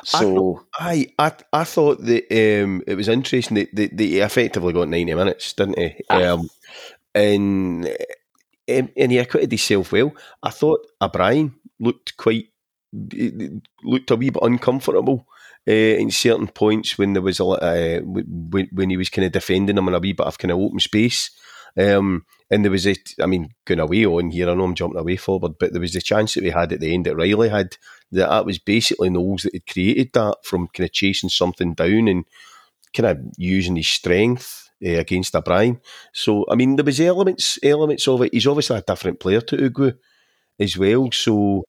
So 0.03 0.65
I 0.75 1.07
I 1.17 1.33
I 1.51 1.63
thought 1.63 2.05
that 2.05 2.25
um, 2.31 2.83
it 2.85 2.95
was 2.95 3.07
interesting 3.07 3.55
that, 3.55 3.75
that, 3.75 3.97
that 3.97 4.03
he 4.03 4.19
effectively 4.19 4.71
got 4.71 4.87
ninety 4.87 5.15
minutes, 5.15 5.51
didn't 5.53 5.79
he? 5.79 6.03
Um, 6.11 6.47
and 7.15 7.89
um, 8.69 8.89
and 8.95 9.11
he 9.11 9.17
acquitted 9.17 9.51
himself 9.51 9.91
well. 9.91 10.13
I 10.43 10.49
thought 10.49 10.85
O'Brien 11.01 11.55
looked 11.79 12.17
quite 12.17 12.47
looked 13.83 14.11
a 14.11 14.15
wee 14.15 14.31
bit 14.31 14.41
uncomfortable 14.41 15.27
uh, 15.67 15.71
in 15.71 16.09
certain 16.09 16.47
points 16.47 16.97
when 16.97 17.13
there 17.13 17.21
was 17.21 17.39
a 17.39 17.45
uh, 17.45 17.99
when 18.03 18.67
when 18.71 18.89
he 18.89 18.97
was 18.97 19.09
kind 19.09 19.25
of 19.25 19.31
defending 19.31 19.77
him 19.77 19.87
in 19.87 19.93
a 19.93 19.99
wee 19.99 20.13
bit 20.13 20.25
of 20.25 20.37
kind 20.37 20.51
of 20.51 20.59
open 20.59 20.79
space. 20.79 21.31
Um, 21.77 22.25
and 22.49 22.65
there 22.65 22.71
was 22.71 22.87
a, 22.87 22.95
I 23.21 23.27
mean, 23.27 23.53
going 23.65 23.79
away 23.79 24.03
on 24.05 24.31
here. 24.31 24.49
I 24.49 24.55
know 24.55 24.63
I'm 24.63 24.73
jumping 24.73 24.99
away 24.99 25.17
forward, 25.17 25.53
but 25.59 25.71
there 25.71 25.81
was 25.81 25.93
the 25.93 26.01
chance 26.01 26.33
that 26.33 26.43
we 26.43 26.49
had 26.49 26.73
at 26.73 26.79
the 26.79 26.93
end 26.93 27.05
that 27.05 27.15
Riley 27.15 27.49
had 27.49 27.77
that 28.11 28.29
that 28.29 28.45
was 28.45 28.57
basically 28.57 29.11
Knowles 29.11 29.43
that 29.43 29.53
had 29.53 29.67
created 29.67 30.09
that 30.13 30.37
from 30.43 30.67
kind 30.69 30.85
of 30.85 30.91
chasing 30.91 31.29
something 31.29 31.75
down 31.75 32.07
and 32.07 32.25
kind 32.93 33.05
of 33.07 33.19
using 33.37 33.75
his 33.75 33.87
strength 33.87 34.68
uh, 34.85 34.99
against 34.99 35.35
O'Brien. 35.35 35.79
So 36.13 36.45
I 36.49 36.55
mean, 36.55 36.75
there 36.75 36.85
was 36.85 36.99
elements 36.99 37.59
elements 37.63 38.07
of 38.07 38.21
it. 38.21 38.33
He's 38.33 38.47
obviously 38.47 38.77
a 38.77 38.81
different 38.81 39.19
player 39.19 39.41
to 39.41 39.57
Ugwu 39.57 39.97
as 40.59 40.77
well. 40.77 41.11
So 41.11 41.63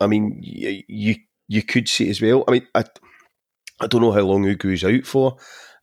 I 0.00 0.06
mean, 0.06 0.38
you 0.42 0.82
you, 0.88 1.14
you 1.48 1.62
could 1.62 1.88
see 1.88 2.10
as 2.10 2.20
well. 2.20 2.44
I 2.48 2.52
mean, 2.52 2.66
I 2.74 2.84
I 3.80 3.86
don't 3.86 4.02
know 4.02 4.12
how 4.12 4.20
long 4.20 4.44
Ugwu's 4.44 4.84
out 4.84 5.06
for. 5.06 5.36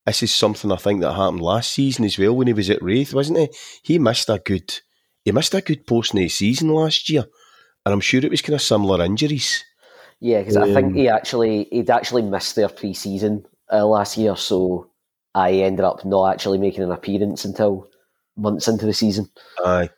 This 0.05 0.23
is 0.23 0.33
something 0.33 0.71
I 0.71 0.77
think 0.77 1.01
that 1.01 1.13
happened 1.13 1.41
last 1.41 1.71
season 1.71 2.05
as 2.05 2.17
well 2.17 2.35
when 2.35 2.47
he 2.47 2.53
was 2.53 2.69
at 2.69 2.81
Raith, 2.81 3.13
wasn't 3.13 3.39
he? 3.39 3.49
He 3.83 3.99
missed 3.99 4.29
a 4.29 4.39
good 4.39 4.79
he 5.23 5.31
missed 5.31 5.53
a 5.53 5.61
good 5.61 5.85
portion 5.85 6.17
of 6.17 6.23
the 6.23 6.29
season 6.29 6.69
last 6.69 7.09
year, 7.09 7.25
and 7.85 7.93
I'm 7.93 7.99
sure 7.99 8.21
it 8.23 8.31
was 8.31 8.41
kind 8.41 8.55
of 8.55 8.61
similar 8.61 9.03
injuries. 9.05 9.63
Yeah, 10.19 10.39
because 10.39 10.57
I 10.57 10.63
Um, 10.63 10.73
think 10.73 10.95
he 10.95 11.07
actually 11.09 11.67
he'd 11.71 11.89
actually 11.89 12.23
missed 12.23 12.55
their 12.55 12.69
pre-season 12.69 13.45
uh, 13.71 13.85
last 13.85 14.17
year, 14.17 14.35
so 14.35 14.88
I 15.35 15.51
ended 15.53 15.85
up 15.85 16.03
not 16.05 16.33
actually 16.33 16.57
making 16.57 16.83
an 16.83 16.91
appearance 16.91 17.45
until 17.45 17.87
months 18.35 18.67
into 18.67 18.85
the 18.85 18.93
season. 18.93 19.29
Aye, 19.63 19.89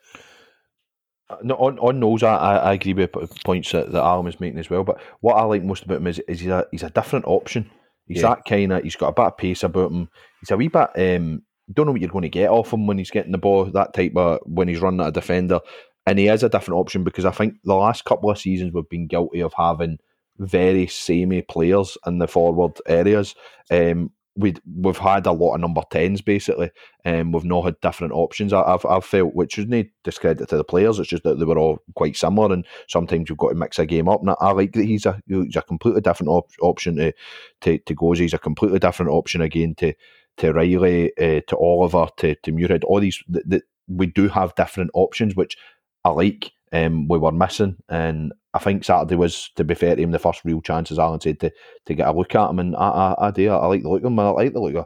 No, 1.44 1.56
on 1.56 1.80
on 1.80 2.00
those, 2.00 2.24
I, 2.24 2.36
I 2.36 2.74
agree 2.74 2.94
with 2.94 3.12
points 3.46 3.72
that, 3.72 3.92
that 3.92 4.04
Alan 4.04 4.26
was 4.26 4.40
making 4.40 4.60
as 4.60 4.70
well. 4.70 4.84
But 4.84 5.00
what 5.22 5.36
I 5.36 5.44
like 5.44 5.64
most 5.64 5.84
about 5.84 5.98
him 5.98 6.08
is, 6.08 6.20
is 6.28 6.42
he's 6.42 6.50
a 6.50 6.68
he's 6.72 6.84
a 6.84 6.90
different 6.90 7.26
option. 7.28 7.70
He's 8.08 8.22
Yeah. 8.22 8.30
that 8.30 8.46
kind 8.46 8.74
of. 8.74 8.84
He's 8.84 8.96
got 8.98 9.10
a 9.10 9.14
bit 9.14 9.26
of 9.26 9.38
pace 9.38 9.64
about 9.64 9.92
him. 9.92 10.10
He's 10.42 10.52
a 10.52 10.58
wee 10.58 10.68
bit. 10.68 10.90
Um, 10.98 11.44
don't 11.72 11.86
know 11.86 11.94
what 11.94 12.02
you're 12.02 12.10
going 12.10 12.24
to 12.24 12.30
get 12.30 12.50
off 12.50 12.74
him 12.74 12.86
when 12.86 12.98
he's 12.98 13.12
getting 13.12 13.32
the 13.32 13.38
ball. 13.38 13.66
That 13.66 13.94
type 13.94 14.14
of 14.18 14.40
when 14.46 14.68
he's 14.68 14.82
running 14.82 15.00
at 15.00 15.08
a 15.08 15.12
defender, 15.12 15.62
and 16.06 16.20
he 16.20 16.28
is 16.28 16.44
a 16.44 16.50
different 16.50 16.80
option 16.80 17.06
because 17.06 17.24
I 17.24 17.32
think 17.32 17.54
the 17.64 17.76
last 17.76 18.04
couple 18.04 18.30
of 18.30 18.38
seasons 18.38 18.74
we've 18.74 18.90
been 18.90 19.08
guilty 19.08 19.40
of 19.40 19.54
having 19.56 20.00
very 20.38 20.88
samey 20.88 21.42
players 21.44 21.98
in 22.06 22.18
the 22.18 22.28
forward 22.28 22.74
areas. 22.88 23.36
Um, 23.70 24.12
we 24.36 24.56
we've 24.66 24.98
had 24.98 25.26
a 25.26 25.32
lot 25.32 25.56
of 25.56 25.62
number 25.62 25.82
tens 25.90 26.22
basically, 26.22 26.72
and 27.04 27.34
we've 27.34 27.44
not 27.44 27.66
had 27.66 27.82
different 27.82 28.14
options. 28.14 28.54
I, 28.54 28.62
I've 28.62 28.86
I've 28.86 29.06
felt, 29.06 29.36
which 29.36 29.58
is 29.58 29.68
no 29.68 29.84
discredit 30.04 30.48
to 30.50 30.58
the 30.58 30.64
players. 30.64 31.00
It's 31.00 31.10
just 31.10 31.24
that 31.24 31.38
they 31.40 31.46
were 31.46 31.58
all 31.58 31.80
quite 31.96 32.16
similar, 32.16 32.54
and 32.54 32.66
sometimes 32.88 33.30
you've 33.30 33.38
got 33.38 33.50
to 33.50 33.56
mix 33.56 33.78
a 33.78 33.86
game 33.86 34.08
up. 34.08 34.22
And 34.22 34.30
I, 34.30 34.36
I 34.40 34.52
like 34.52 34.74
that 34.74 34.86
he's 34.86 35.06
a 35.06 35.22
he's 35.28 35.56
a 35.56 35.62
completely 35.62 36.02
different 36.02 36.30
op- 36.30 36.52
option 36.62 36.96
to 36.96 37.14
to 37.62 37.78
to 37.78 37.96
Gozie. 37.96 38.24
He's 38.24 38.34
a 38.34 38.40
completely 38.40 38.80
different 38.80 39.12
option 39.12 39.42
again 39.42 39.76
to 39.76 39.94
to 40.38 40.54
Riley, 40.54 41.12
uh, 41.18 41.42
to 41.48 41.58
Oliver, 41.58 42.08
to 42.18 42.36
to 42.36 42.52
Muirhead. 42.52 42.84
All 42.86 43.02
these 43.02 43.22
that 43.28 43.50
that 43.50 43.64
we 43.88 44.06
do 44.06 44.30
have 44.30 44.56
different 44.56 44.92
options, 44.94 45.36
which 45.36 45.58
I 46.06 46.10
like. 46.10 46.52
Um, 46.74 47.10
we 47.10 47.18
were 47.18 47.34
missing, 47.34 47.76
and 47.90 48.32
I 48.54 48.60
think 48.60 48.84
Saturday 48.84 49.16
was, 49.16 49.50
to 49.56 49.64
be 49.64 49.76
fair 49.76 49.96
to 49.96 50.02
him, 50.02 50.12
the 50.12 50.20
first 50.20 50.42
real 50.44 50.62
chance, 50.62 50.92
as 50.92 51.00
Alan 51.00 51.22
said, 51.22 51.40
to, 51.40 51.52
to 51.86 51.94
get 51.94 52.08
a 52.08 52.12
look 52.12 52.36
at 52.36 52.50
him. 52.50 52.60
And 52.60 52.76
I, 52.76 52.90
I, 52.90 53.28
I 53.28 53.32
do, 53.32 53.50
I 53.50 53.66
like 53.68 53.84
the 53.84 53.90
look 53.90 54.02
of 54.02 54.08
him. 54.08 54.20
I 54.20 54.30
like 54.30 54.54
the 54.54 54.60
look 54.60 54.76
of 54.76 54.86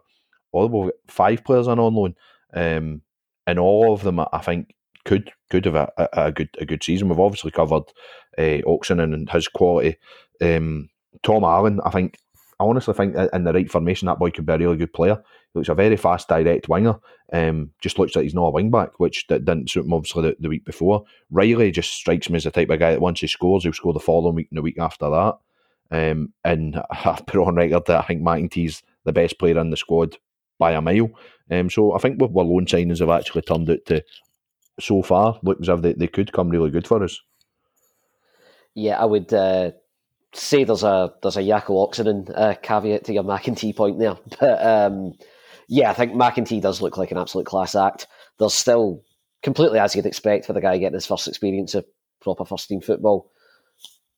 Oliver. 0.54 0.78
We've 0.78 0.92
five 1.08 1.44
players 1.44 1.68
on 1.68 1.80
on 1.80 1.96
loan, 1.96 2.16
um, 2.54 3.02
and 3.48 3.60
all 3.60 3.94
of 3.94 4.04
them, 4.04 4.20
I 4.20 4.40
think, 4.40 4.76
could 5.04 5.32
could 5.50 5.66
have 5.66 5.76
a, 5.76 5.92
a, 5.98 6.10
a 6.14 6.32
good 6.32 6.50
a 6.60 6.66
good 6.66 6.84
season. 6.84 7.10
We've 7.10 7.20
obviously 7.20 7.52
covered 7.52 7.84
uh, 8.38 8.62
Oxen 8.68 9.00
and 9.00 9.30
his 9.30 9.48
quality. 9.48 9.98
Um, 10.42 10.90
Tom 11.24 11.44
Allen, 11.44 11.80
I 11.86 11.92
think, 11.92 12.18
I 12.60 12.66
honestly 12.66 12.94
think 12.94 13.16
in 13.16 13.44
the 13.44 13.54
right 13.54 13.72
formation, 13.72 14.08
that 14.08 14.20
boy 14.20 14.32
could 14.32 14.46
be 14.46 14.54
a 14.54 14.58
really 14.58 14.78
good 14.78 14.94
player. 14.94 15.22
Looks 15.56 15.70
a 15.70 15.74
very 15.74 15.98
fast, 15.98 16.28
direct 16.28 16.68
winger. 16.70 17.00
Um, 17.32 17.72
just 17.82 17.98
looks 17.98 18.16
like 18.16 18.24
he's 18.24 18.36
not 18.36 18.48
a 18.48 18.52
wing 18.52 18.70
back, 18.70 19.00
which 19.00 19.26
that 19.28 19.46
didn't 19.46 19.70
suit 19.70 19.86
him 19.86 19.94
obviously 19.94 20.24
the, 20.24 20.36
the 20.40 20.50
week 20.50 20.66
before. 20.66 21.06
Riley 21.32 21.72
just 21.72 21.94
strikes 21.94 22.30
me 22.30 22.38
as 22.38 22.44
the 22.44 22.52
type 22.52 22.70
of 22.70 22.80
guy 22.80 22.92
that 22.92 23.02
once 23.02 23.22
he 23.22 23.28
scores, 23.28 23.64
he'll 23.64 23.74
score 23.74 23.94
the 23.94 24.00
following 24.00 24.36
week 24.36 24.48
and 24.52 24.58
the 24.58 24.62
week 24.62 24.78
after 24.78 25.10
that. 25.10 25.38
Um, 25.92 26.34
and 26.44 26.82
I've 26.92 27.26
put 27.26 27.48
on 27.48 27.56
record 27.56 27.86
that 27.88 28.00
I 28.00 28.06
think 28.06 28.22
McIntyre's 28.22 28.84
the 29.06 29.14
best 29.14 29.40
player 29.40 29.58
in 29.60 29.70
the 29.70 29.78
squad 29.78 30.18
by 30.60 30.74
a 30.74 30.82
mile. 30.82 31.10
Um, 31.50 31.70
so 31.70 31.94
I 31.94 32.00
think 32.00 32.22
with 32.22 32.36
our 32.36 32.44
loan 32.44 32.66
signings 32.66 33.00
have 33.00 33.10
actually 33.10 33.44
turned 33.44 33.70
out 33.70 33.86
to 33.88 34.04
so 34.80 35.02
far 35.02 35.40
look 35.42 35.60
as 35.62 35.70
if 35.70 35.82
they, 35.82 35.94
they 35.94 36.08
could 36.08 36.34
come 36.34 36.50
really 36.50 36.70
good 36.70 36.88
for 36.88 37.04
us. 37.04 37.22
Yeah, 38.74 39.00
I 39.00 39.06
would 39.06 39.34
uh, 39.34 39.72
say 40.34 40.64
there's 40.64 40.84
a 40.84 41.14
there's 41.22 41.38
a 41.38 41.42
Jaakko 41.42 41.70
Oksanen 41.70 42.32
uh, 42.36 42.56
caveat 42.56 43.06
to 43.06 43.14
your 43.14 43.24
McIntyre 43.24 43.76
point 43.76 44.00
there, 44.00 44.18
but 44.40 44.66
um, 44.66 45.14
yeah, 45.68 45.90
I 45.90 45.94
think 45.94 46.14
McEntee 46.14 46.62
does 46.62 46.82
look 46.82 46.98
like 46.98 47.12
an 47.12 47.18
absolute 47.18 47.46
class 47.46 47.76
act. 47.76 48.08
There's 48.40 48.54
still 48.54 49.04
completely 49.44 49.80
as 49.80 49.96
you'd 49.96 50.06
expect 50.06 50.46
for 50.46 50.54
the 50.54 50.62
guy 50.62 50.78
getting 50.78 50.94
his 50.96 51.06
first 51.06 51.28
experience 51.28 51.76
of 51.76 51.86
proper 52.22 52.46
first 52.46 52.68
team 52.68 52.82
football. 52.82 53.32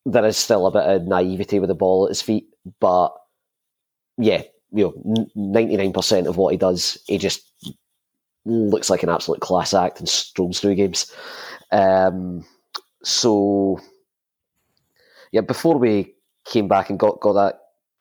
There 0.06 0.24
is 0.24 0.36
still 0.36 0.66
a 0.66 0.72
bit 0.72 0.84
of 0.84 1.06
naivety 1.06 1.58
with 1.58 1.68
the 1.68 1.74
ball 1.74 2.06
at 2.06 2.10
his 2.10 2.22
feet, 2.22 2.46
but 2.80 3.10
yeah, 4.16 4.42
you 4.72 4.92
know, 5.04 5.26
ninety 5.34 5.76
nine 5.76 5.92
percent 5.92 6.26
of 6.26 6.36
what 6.36 6.52
he 6.52 6.58
does, 6.58 6.98
he 7.06 7.18
just 7.18 7.42
looks 8.44 8.88
like 8.88 9.02
an 9.02 9.10
absolute 9.10 9.40
class 9.40 9.74
act 9.74 9.98
and 9.98 10.08
strolls 10.08 10.60
through 10.60 10.74
games. 10.74 11.12
Um, 11.70 12.44
so 13.02 13.78
yeah, 15.32 15.42
before 15.42 15.78
we 15.78 16.14
came 16.46 16.68
back 16.68 16.88
and 16.88 16.98
got, 16.98 17.20
got 17.20 17.34
that 17.34 17.60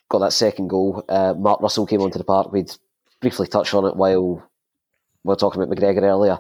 got 0.10 0.20
that 0.20 0.34
second 0.34 0.70
goal, 0.70 1.04
uh, 1.10 1.34
Mark 1.38 1.62
Russell 1.62 1.86
came 1.86 2.02
onto 2.02 2.18
the 2.18 2.24
park. 2.24 2.52
We'd 2.52 2.72
briefly 3.22 3.48
touched 3.48 3.74
on 3.74 3.86
it 3.86 3.96
while 3.96 4.36
we 5.24 5.30
were 5.30 5.36
talking 5.36 5.62
about 5.62 5.76
McGregor 5.76 6.04
earlier, 6.04 6.38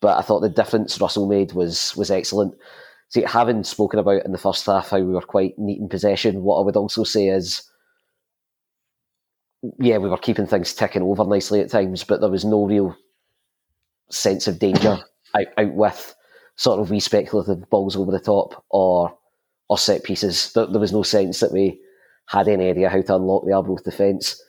but 0.00 0.18
I 0.18 0.22
thought 0.22 0.40
the 0.40 0.48
difference 0.48 1.00
Russell 1.00 1.28
made 1.28 1.52
was 1.52 1.96
was 1.96 2.10
excellent. 2.10 2.54
See, 3.10 3.22
having 3.22 3.64
spoken 3.64 3.98
about 3.98 4.24
in 4.24 4.32
the 4.32 4.38
first 4.38 4.66
half 4.66 4.90
how 4.90 4.98
we 4.98 5.14
were 5.14 5.22
quite 5.22 5.58
neat 5.58 5.80
in 5.80 5.88
possession, 5.88 6.42
what 6.42 6.60
I 6.60 6.64
would 6.64 6.76
also 6.76 7.04
say 7.04 7.28
is, 7.28 7.62
yeah, 9.80 9.96
we 9.96 10.10
were 10.10 10.18
keeping 10.18 10.46
things 10.46 10.74
ticking 10.74 11.02
over 11.02 11.24
nicely 11.24 11.60
at 11.60 11.70
times, 11.70 12.04
but 12.04 12.20
there 12.20 12.30
was 12.30 12.44
no 12.44 12.66
real 12.66 12.94
sense 14.10 14.46
of 14.46 14.58
danger 14.58 14.98
out, 15.34 15.46
out 15.56 15.74
with 15.74 16.14
sort 16.56 16.80
of 16.80 16.90
wee 16.90 17.00
speculative 17.00 17.68
balls 17.70 17.96
over 17.96 18.12
the 18.12 18.20
top 18.20 18.64
or 18.70 19.16
or 19.68 19.78
set 19.78 20.04
pieces. 20.04 20.52
There, 20.52 20.66
there 20.66 20.80
was 20.80 20.92
no 20.92 21.02
sense 21.02 21.40
that 21.40 21.52
we 21.52 21.80
had 22.26 22.48
any 22.48 22.68
idea 22.68 22.90
how 22.90 23.00
to 23.00 23.16
unlock 23.16 23.44
the 23.46 23.52
Arbroath 23.52 23.84
defence. 23.84 24.42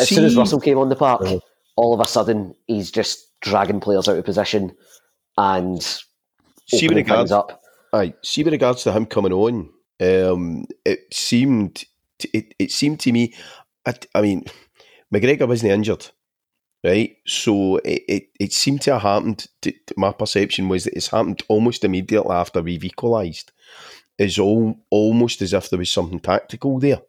As 0.00 0.08
soon 0.08 0.24
as 0.24 0.36
Russell 0.36 0.60
came 0.60 0.78
on 0.78 0.88
the 0.88 0.96
park, 0.96 1.22
Uh-huh. 1.22 1.38
all 1.76 1.94
of 1.94 2.00
a 2.00 2.06
sudden 2.06 2.54
he's 2.66 2.90
just 2.90 3.18
dragging 3.40 3.80
players 3.80 4.08
out 4.08 4.16
of 4.18 4.24
position 4.24 4.72
and 5.36 5.82
See 5.82 6.02
with 6.72 6.84
opening 6.84 6.96
regards, 7.04 7.30
things 7.30 7.32
up. 7.32 7.62
aye, 7.92 8.14
see 8.22 8.42
with 8.44 8.52
regards 8.52 8.82
to 8.84 8.92
him 8.92 9.06
coming 9.06 9.32
on, 9.32 9.70
um, 10.00 10.66
it 10.84 11.00
seemed 11.12 11.84
t- 12.18 12.30
it, 12.32 12.54
it 12.58 12.70
seemed 12.72 13.00
to 13.00 13.12
me, 13.12 13.34
I, 13.86 13.94
I 14.14 14.20
mean, 14.22 14.44
McGregor 15.14 15.48
wasn't 15.48 15.72
injured, 15.72 16.10
right? 16.84 17.16
So 17.26 17.76
it, 17.78 18.02
it, 18.08 18.22
it 18.40 18.52
seemed 18.52 18.82
to 18.82 18.92
have 18.94 19.02
happened. 19.02 19.46
To, 19.62 19.70
to- 19.72 19.94
my 19.96 20.12
perception 20.12 20.68
was 20.68 20.84
that 20.84 20.94
it's 20.94 21.08
happened 21.08 21.42
almost 21.48 21.84
immediately 21.84 22.34
after 22.34 22.60
we've 22.60 22.84
equalised. 22.84 23.52
It's 24.18 24.38
all 24.38 24.74
almost 24.90 25.40
as 25.42 25.52
if 25.52 25.70
there 25.70 25.78
was 25.78 25.90
something 25.92 26.18
tactical 26.20 26.78
there, 26.80 27.02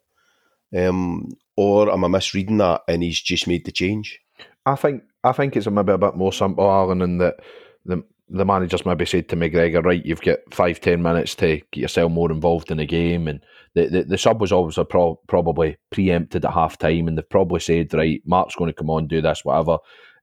um, 0.76 1.32
or 1.60 1.92
am 1.92 2.06
I 2.06 2.08
misreading 2.08 2.56
that? 2.56 2.80
And 2.88 3.02
he's 3.02 3.20
just 3.20 3.46
made 3.46 3.66
the 3.66 3.70
change. 3.70 4.18
I 4.64 4.76
think 4.76 5.02
I 5.22 5.32
think 5.32 5.54
it's 5.54 5.68
maybe 5.68 5.92
a 5.92 5.98
bit 5.98 6.16
more 6.16 6.32
simple, 6.32 6.70
Alan, 6.70 7.02
in 7.02 7.18
that 7.18 7.36
the 7.84 8.02
the 8.30 8.46
managers 8.46 8.86
maybe 8.86 9.04
said 9.04 9.28
to 9.28 9.36
McGregor, 9.36 9.84
right, 9.84 10.06
you've 10.06 10.22
got 10.22 10.38
five 10.50 10.80
ten 10.80 11.02
minutes 11.02 11.34
to 11.34 11.60
get 11.70 11.80
yourself 11.82 12.10
more 12.12 12.32
involved 12.32 12.70
in 12.70 12.78
the 12.78 12.86
game, 12.86 13.28
and 13.28 13.44
the 13.74 13.88
the, 13.88 14.04
the 14.04 14.18
sub 14.18 14.40
was 14.40 14.52
obviously 14.52 14.84
pro- 14.86 15.20
probably 15.26 15.76
preempted 15.90 16.46
at 16.46 16.54
half 16.54 16.78
time, 16.78 17.08
and 17.08 17.18
they've 17.18 17.28
probably 17.28 17.60
said, 17.60 17.92
right, 17.92 18.22
Mark's 18.24 18.54
going 18.54 18.70
to 18.70 18.74
come 18.74 18.88
on, 18.88 19.06
do 19.06 19.20
this, 19.20 19.44
whatever. 19.44 19.76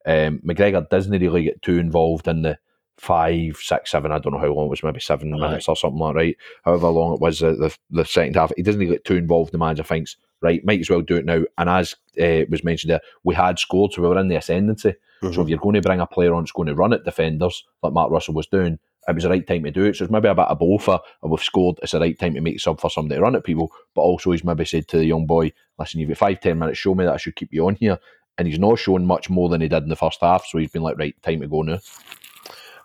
Um, 0.07 0.39
McGregor 0.39 0.89
doesn't 0.89 1.11
really 1.11 1.43
get 1.43 1.61
too 1.61 1.77
involved 1.77 2.27
in 2.27 2.41
the 2.41 2.57
five, 2.97 3.57
six, 3.57 3.91
seven. 3.91 4.11
I 4.11 4.17
don't 4.17 4.33
know 4.33 4.39
how 4.39 4.47
long 4.47 4.65
it 4.65 4.69
was, 4.69 4.83
maybe 4.83 5.01
seven 5.01 5.31
Aye. 5.35 5.37
minutes 5.37 5.67
or 5.67 5.75
something 5.75 5.99
like 5.99 6.15
right. 6.15 6.37
However 6.63 6.87
long 6.87 7.13
it 7.13 7.21
was 7.21 7.43
uh, 7.43 7.51
the 7.51 7.77
the 7.91 8.05
second 8.05 8.35
half, 8.35 8.51
he 8.55 8.63
doesn't 8.63 8.79
really 8.79 8.93
get 8.93 9.05
too 9.05 9.17
involved. 9.17 9.51
The 9.51 9.59
manager 9.59 9.83
thinks, 9.83 10.17
right, 10.41 10.63
might 10.65 10.79
as 10.79 10.89
well 10.89 11.01
do 11.01 11.15
it 11.15 11.25
now. 11.25 11.43
And 11.57 11.69
as 11.69 11.95
uh, 12.21 12.45
was 12.49 12.63
mentioned 12.63 12.91
there, 12.91 13.01
we 13.23 13.35
had 13.35 13.59
scored, 13.59 13.93
so 13.93 14.01
we 14.01 14.07
were 14.07 14.19
in 14.19 14.27
the 14.27 14.35
ascendancy. 14.35 14.95
So 15.33 15.41
if 15.41 15.49
you're 15.49 15.57
going 15.57 15.73
to 15.73 15.81
bring 15.81 15.99
a 15.99 16.05
player 16.05 16.33
on 16.35 16.43
that's 16.43 16.51
going 16.51 16.67
to 16.67 16.75
run 16.75 16.93
at 16.93 17.03
defenders, 17.03 17.63
like 17.81 17.93
Mark 17.93 18.11
Russell 18.11 18.35
was 18.35 18.45
doing, 18.47 18.77
it 19.07 19.15
was 19.15 19.23
the 19.23 19.29
right 19.29 19.47
time 19.47 19.63
to 19.63 19.71
do 19.71 19.85
it. 19.85 19.95
So 19.95 20.03
it's 20.03 20.11
maybe 20.11 20.27
a 20.27 20.35
bit 20.35 20.45
of 20.45 20.59
both. 20.59 20.87
uh, 20.87 20.99
and 21.23 21.31
we've 21.31 21.41
scored, 21.41 21.79
it's 21.81 21.93
the 21.93 21.99
right 21.99 22.19
time 22.19 22.35
to 22.35 22.41
make 22.41 22.57
a 22.57 22.59
sub 22.59 22.79
for 22.79 22.91
somebody 22.91 23.15
to 23.15 23.21
run 23.21 23.35
at 23.35 23.43
people. 23.43 23.71
But 23.95 24.01
also, 24.01 24.31
he's 24.31 24.43
maybe 24.43 24.65
said 24.65 24.87
to 24.89 24.97
the 24.97 25.05
young 25.05 25.25
boy, 25.25 25.53
listen, 25.79 25.99
you've 25.99 26.09
got 26.09 26.17
five, 26.17 26.39
ten 26.39 26.59
minutes, 26.59 26.77
show 26.77 26.93
me 26.93 27.05
that 27.05 27.13
I 27.13 27.17
should 27.17 27.35
keep 27.35 27.51
you 27.51 27.65
on 27.67 27.75
here. 27.75 27.97
And 28.37 28.47
he's 28.47 28.59
not 28.59 28.77
shown 28.77 29.07
much 29.07 29.29
more 29.29 29.49
than 29.49 29.61
he 29.61 29.67
did 29.67 29.83
in 29.83 29.89
the 29.89 29.95
first 29.95 30.19
half. 30.21 30.45
So 30.45 30.59
he's 30.59 30.71
been 30.71 30.83
like, 30.83 30.99
right, 30.99 31.19
time 31.23 31.39
to 31.39 31.47
go 31.47 31.63
now. 31.63 31.79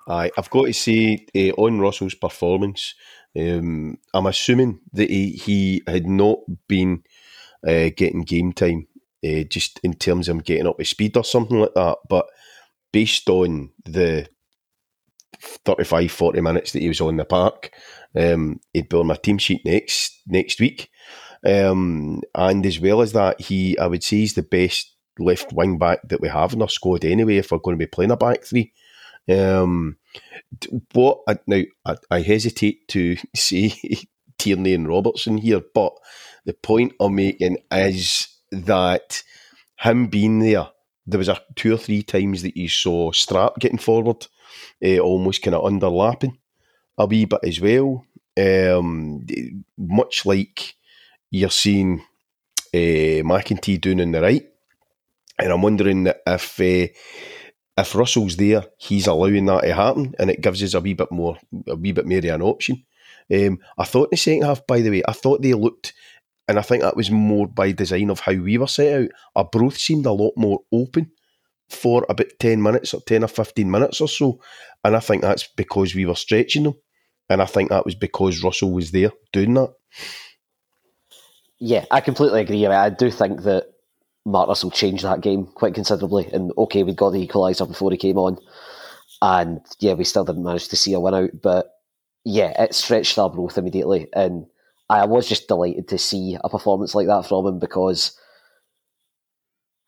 Aye, 0.09 0.31
I've 0.38 0.49
got 0.49 0.67
to 0.67 0.73
say 0.73 1.27
uh, 1.37 1.51
on 1.61 1.81
Russell's 1.81 2.15
performance, 2.15 2.95
um, 3.38 3.99
I'm 4.15 4.27
assuming 4.27 4.81
that 4.95 5.11
he, 5.11 5.33
he 5.33 5.83
had 5.87 6.07
not 6.07 6.38
been 6.67 7.03
uh, 7.66 7.90
getting 7.96 8.22
game 8.22 8.53
time, 8.53 8.87
uh, 9.25 9.42
just 9.48 9.81
in 9.83 9.94
terms 9.94 10.29
of 10.29 10.37
him 10.37 10.42
getting 10.42 10.66
up 10.66 10.79
to 10.79 10.85
speed 10.85 11.16
or 11.16 11.25
something 11.25 11.59
like 11.59 11.75
that. 11.75 11.98
But 12.09 12.27
based 12.92 13.29
on 13.29 13.70
the 13.85 14.29
35, 15.40 16.11
40 16.11 16.40
minutes 16.40 16.72
that 16.72 16.83
he 16.83 16.88
was 16.88 17.01
on 17.01 17.16
the 17.16 17.25
park, 17.25 17.70
um, 18.16 18.61
he'd 18.72 18.88
be 18.88 18.96
on 18.96 19.07
my 19.07 19.16
team 19.16 19.38
sheet 19.38 19.62
next 19.64 20.20
next 20.27 20.61
week. 20.61 20.90
Um, 21.44 22.22
and 22.35 22.64
as 22.64 22.79
well 22.79 23.03
as 23.03 23.12
that, 23.12 23.40
he 23.40 23.77
I 23.79 23.87
would 23.87 24.05
say 24.05 24.18
he's 24.18 24.35
the 24.35 24.42
best 24.42 24.94
left 25.18 25.53
wing 25.53 25.79
back 25.79 26.01
that 26.09 26.20
we 26.20 26.29
have 26.29 26.53
in 26.53 26.62
our 26.62 26.68
squad 26.68 27.05
anyway. 27.05 27.37
If 27.37 27.51
we're 27.51 27.59
going 27.59 27.79
to 27.79 27.85
be 27.85 27.88
playing 27.88 28.11
a 28.11 28.16
back 28.16 28.44
three. 28.44 28.72
Um, 29.29 29.98
what 30.92 31.20
I, 31.29 31.38
now 31.46 31.62
I, 31.85 31.96
I 32.11 32.20
hesitate 32.20 32.88
to 32.88 33.16
say 33.37 33.72
Tierney 34.38 34.75
and 34.75 34.88
Robertson 34.88 35.38
here, 35.38 35.61
but 35.75 35.92
the 36.44 36.55
point 36.55 36.94
I'm 37.00 37.14
making 37.14 37.59
is 37.70 38.28
that 38.50 39.22
him 39.78 40.07
being 40.07 40.40
there, 40.40 40.68
there 41.07 41.18
was 41.18 41.28
a 41.28 41.40
two 41.57 41.74
or 41.74 41.78
three 41.78 42.02
times 42.02 42.42
that 42.42 42.57
you 42.57 42.68
saw 42.68 43.11
Strapp 43.12 43.59
getting 43.59 43.78
forward, 43.78 44.26
uh, 44.85 44.98
almost 44.98 45.42
kind 45.42 45.55
of 45.55 45.64
underlapping 45.64 46.37
a 46.98 47.07
wee 47.07 47.24
bit 47.24 47.40
as 47.44 47.61
well. 47.61 48.05
Um, 48.37 49.26
much 49.76 50.24
like 50.24 50.74
you're 51.31 51.50
seeing 51.50 52.00
uh, 52.74 53.22
McEntee 53.22 53.81
doing 53.81 54.00
on 54.00 54.12
the 54.12 54.20
right, 54.20 54.48
and 55.38 55.52
I'm 55.52 55.62
wondering 55.62 56.07
if. 56.26 56.61
Uh, 56.61 56.92
if 57.76 57.94
Russell's 57.94 58.37
there, 58.37 58.66
he's 58.76 59.07
allowing 59.07 59.46
that 59.46 59.62
to 59.62 59.74
happen, 59.74 60.14
and 60.18 60.31
it 60.31 60.42
gives 60.42 60.62
us 60.62 60.74
a 60.74 60.81
wee 60.81 60.94
bit 60.94 61.11
more, 61.11 61.38
a 61.66 61.74
wee 61.74 61.92
bit 61.92 62.07
more 62.07 62.18
of 62.18 62.24
an 62.24 62.42
option. 62.42 62.85
Um, 63.33 63.61
I 63.78 63.85
thought 63.85 64.05
in 64.05 64.11
the 64.12 64.16
second 64.18 64.42
half, 64.42 64.66
by 64.66 64.81
the 64.81 64.90
way, 64.90 65.02
I 65.07 65.12
thought 65.12 65.40
they 65.40 65.55
looked, 65.55 65.94
and 66.53 66.59
I 66.59 66.62
think 66.62 66.83
that 66.83 66.99
was 66.99 67.11
more 67.11 67.47
by 67.47 67.73
design 67.73 68.11
of 68.11 68.21
how 68.21 68.35
we 68.35 68.59
were 68.59 68.67
set 68.67 69.05
out. 69.05 69.09
Arbroath 69.35 69.79
seemed 69.79 70.05
a 70.05 70.12
lot 70.12 70.35
more 70.37 70.61
open 70.71 71.11
for 71.71 72.05
about 72.11 72.27
ten 72.38 72.61
minutes 72.61 72.93
or 72.93 73.01
ten 73.01 73.25
or 73.25 73.29
fifteen 73.29 73.71
minutes 73.71 74.03
or 74.03 74.09
so, 74.09 74.38
and 74.85 74.95
I 74.95 75.01
think 75.01 75.23
that's 75.23 75.49
because 75.57 75.95
we 75.95 76.05
were 76.05 76.15
stretching 76.15 76.65
them, 76.65 76.75
and 77.31 77.41
I 77.41 77.47
think 77.47 77.71
that 77.71 77.87
was 77.87 77.95
because 77.95 78.45
Russell 78.45 78.71
was 78.71 78.91
there 78.91 79.12
doing 79.33 79.55
that. 79.55 79.73
Yeah, 81.59 81.87
I 81.91 82.03
completely 82.03 82.43
agree. 82.43 82.67
I, 82.67 82.69
mean, 82.69 82.79
I 82.79 82.91
do 82.91 83.11
think 83.11 83.45
that 83.45 83.69
Mark 84.27 84.49
Russell 84.49 84.71
changed 84.71 85.05
that 85.05 85.23
game 85.23 85.47
quite 85.47 85.73
considerably. 85.73 86.27
And 86.35 86.53
okay, 86.59 86.83
we 86.83 86.95
got 86.95 87.15
the 87.15 87.27
equaliser 87.27 87.67
before 87.67 87.93
he 87.93 87.97
came 87.97 88.19
on, 88.19 88.37
and 89.23 89.62
yeah, 89.81 89.95
we 89.95 90.05
still 90.05 90.27
didn't 90.27 90.45
manage 90.45 90.69
to 90.69 90.77
see 90.77 90.93
a 90.93 91.01
win 91.01 91.15
out. 91.15 91.31
But 91.43 91.71
yeah, 92.27 92.62
it 92.62 92.75
stretched 92.75 93.17
Arbroath 93.17 93.57
immediately, 93.57 94.09
and 94.12 94.45
I 95.00 95.07
was 95.07 95.26
just 95.26 95.48
delighted 95.48 95.88
to 95.88 95.98
see 95.98 96.37
a 96.44 96.50
performance 96.50 96.94
like 96.94 97.07
that 97.07 97.26
from 97.26 97.46
him 97.46 97.59
because 97.59 98.18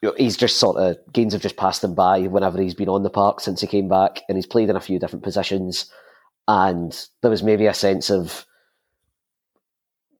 you 0.02 0.08
know, 0.08 0.14
he's 0.16 0.36
just 0.36 0.56
sort 0.56 0.78
of 0.78 0.96
games 1.12 1.34
have 1.34 1.42
just 1.42 1.58
passed 1.58 1.84
him 1.84 1.94
by 1.94 2.22
whenever 2.22 2.60
he's 2.60 2.74
been 2.74 2.88
on 2.88 3.02
the 3.02 3.10
park 3.10 3.40
since 3.40 3.60
he 3.60 3.66
came 3.66 3.88
back, 3.88 4.22
and 4.28 4.38
he's 4.38 4.46
played 4.46 4.70
in 4.70 4.76
a 4.76 4.80
few 4.80 4.98
different 4.98 5.22
positions, 5.22 5.90
and 6.48 7.06
there 7.20 7.30
was 7.30 7.42
maybe 7.42 7.66
a 7.66 7.74
sense 7.74 8.10
of 8.10 8.46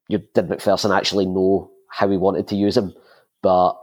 you 0.09 0.19
did 0.35 0.49
McPherson 0.49 0.95
actually 0.95 1.25
know 1.25 1.71
how 1.91 2.09
he 2.11 2.19
wanted 2.19 2.49
to 2.49 2.57
use 2.57 2.77
him, 2.77 2.93
but 3.43 3.75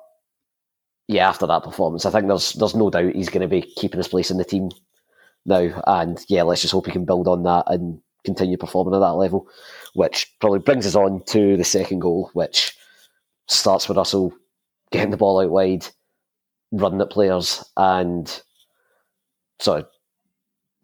yeah, 1.08 1.28
after 1.28 1.48
that 1.48 1.64
performance, 1.64 2.06
I 2.06 2.12
think 2.12 2.28
there's 2.28 2.54
there's 2.54 2.76
no 2.76 2.92
doubt 2.92 3.16
he's 3.16 3.30
going 3.30 3.42
to 3.42 3.48
be 3.48 3.62
keeping 3.64 3.98
his 3.98 4.08
place 4.08 4.30
in 4.30 4.38
the 4.38 4.46
team 4.46 4.70
now, 5.48 5.82
and 5.88 6.24
yeah, 6.30 6.44
let's 6.44 6.62
just 6.62 6.74
hope 6.74 6.86
he 6.86 6.92
can 6.92 7.06
build 7.06 7.28
on 7.28 7.42
that 7.44 7.64
and 7.68 8.02
continue 8.24 8.58
performing 8.58 8.94
at 8.94 9.00
that 9.00 9.14
level, 9.14 9.48
which 9.94 10.34
probably 10.40 10.60
brings 10.60 10.86
us 10.86 10.96
on 10.96 11.24
to 11.26 11.58
the 11.58 11.64
second 11.64 12.00
goal, 12.00 12.30
which 12.34 12.76
starts 13.48 13.88
with 13.88 13.98
Russell 13.98 14.34
getting 14.92 15.12
the 15.12 15.18
ball 15.18 15.42
out 15.42 15.50
wide, 15.50 15.86
running 16.72 17.02
at 17.02 17.10
players, 17.10 17.64
and 17.78 18.42
sort 19.60 19.82
of 19.82 19.88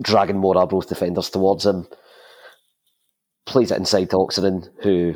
dragging 0.01 0.37
more 0.37 0.57
Arbroath 0.57 0.87
defenders 0.87 1.29
towards 1.29 1.65
him. 1.65 1.87
Plays 3.45 3.71
it 3.71 3.77
inside 3.77 4.09
to 4.09 4.17
Oksanen, 4.17 4.69
who 4.81 5.15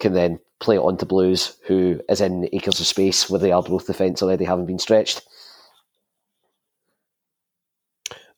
can 0.00 0.12
then 0.12 0.38
play 0.60 0.76
it 0.76 0.80
on 0.80 0.96
to 0.98 1.06
Blues, 1.06 1.56
who 1.66 2.00
is 2.08 2.20
in 2.20 2.48
acres 2.52 2.80
of 2.80 2.86
space 2.86 3.28
with 3.28 3.42
the 3.42 3.52
Arbroath 3.52 3.86
defence 3.86 4.22
already 4.22 4.44
having 4.44 4.66
been 4.66 4.78
stretched. 4.78 5.22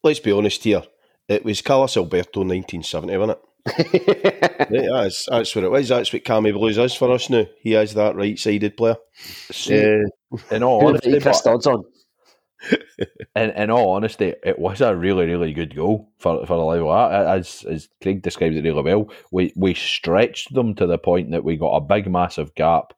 Let's 0.02 0.20
be 0.20 0.32
honest 0.32 0.64
here. 0.64 0.82
It 1.28 1.44
was 1.44 1.60
Carlos 1.62 1.96
Alberto 1.96 2.40
1970, 2.40 3.16
wasn't 3.16 3.38
it? 3.38 3.44
yeah, 4.70 5.02
that's, 5.02 5.26
that's 5.28 5.54
what 5.54 5.64
it 5.64 5.70
was. 5.70 5.88
That's 5.88 6.12
what 6.12 6.24
Cammy 6.24 6.52
Blues 6.52 6.78
is 6.78 6.94
for 6.94 7.10
us 7.12 7.28
now. 7.28 7.44
He 7.60 7.74
is 7.74 7.94
that 7.94 8.16
right 8.16 8.38
sided 8.38 8.76
player. 8.76 8.96
See, 9.14 9.76
Uh, 9.76 10.36
in 10.50 10.62
all 10.62 10.86
honesty, 10.86 11.12
put 11.20 11.24
but- 11.44 11.66
on? 11.66 11.84
in, 13.36 13.50
in 13.50 13.70
all 13.70 13.90
honesty, 13.90 14.34
it 14.42 14.58
was 14.58 14.80
a 14.80 14.96
really, 14.96 15.26
really 15.26 15.52
good 15.52 15.76
goal 15.76 16.10
for 16.18 16.44
for 16.44 16.56
the 16.56 16.64
level. 16.64 16.92
As 16.92 17.64
as 17.70 17.88
Craig 18.02 18.22
described 18.22 18.56
it 18.56 18.64
really 18.64 18.82
well, 18.82 19.10
we 19.30 19.52
we 19.54 19.74
stretched 19.74 20.52
them 20.54 20.74
to 20.74 20.86
the 20.86 20.98
point 20.98 21.30
that 21.30 21.44
we 21.44 21.56
got 21.56 21.76
a 21.76 21.80
big, 21.80 22.10
massive 22.10 22.54
gap 22.56 22.94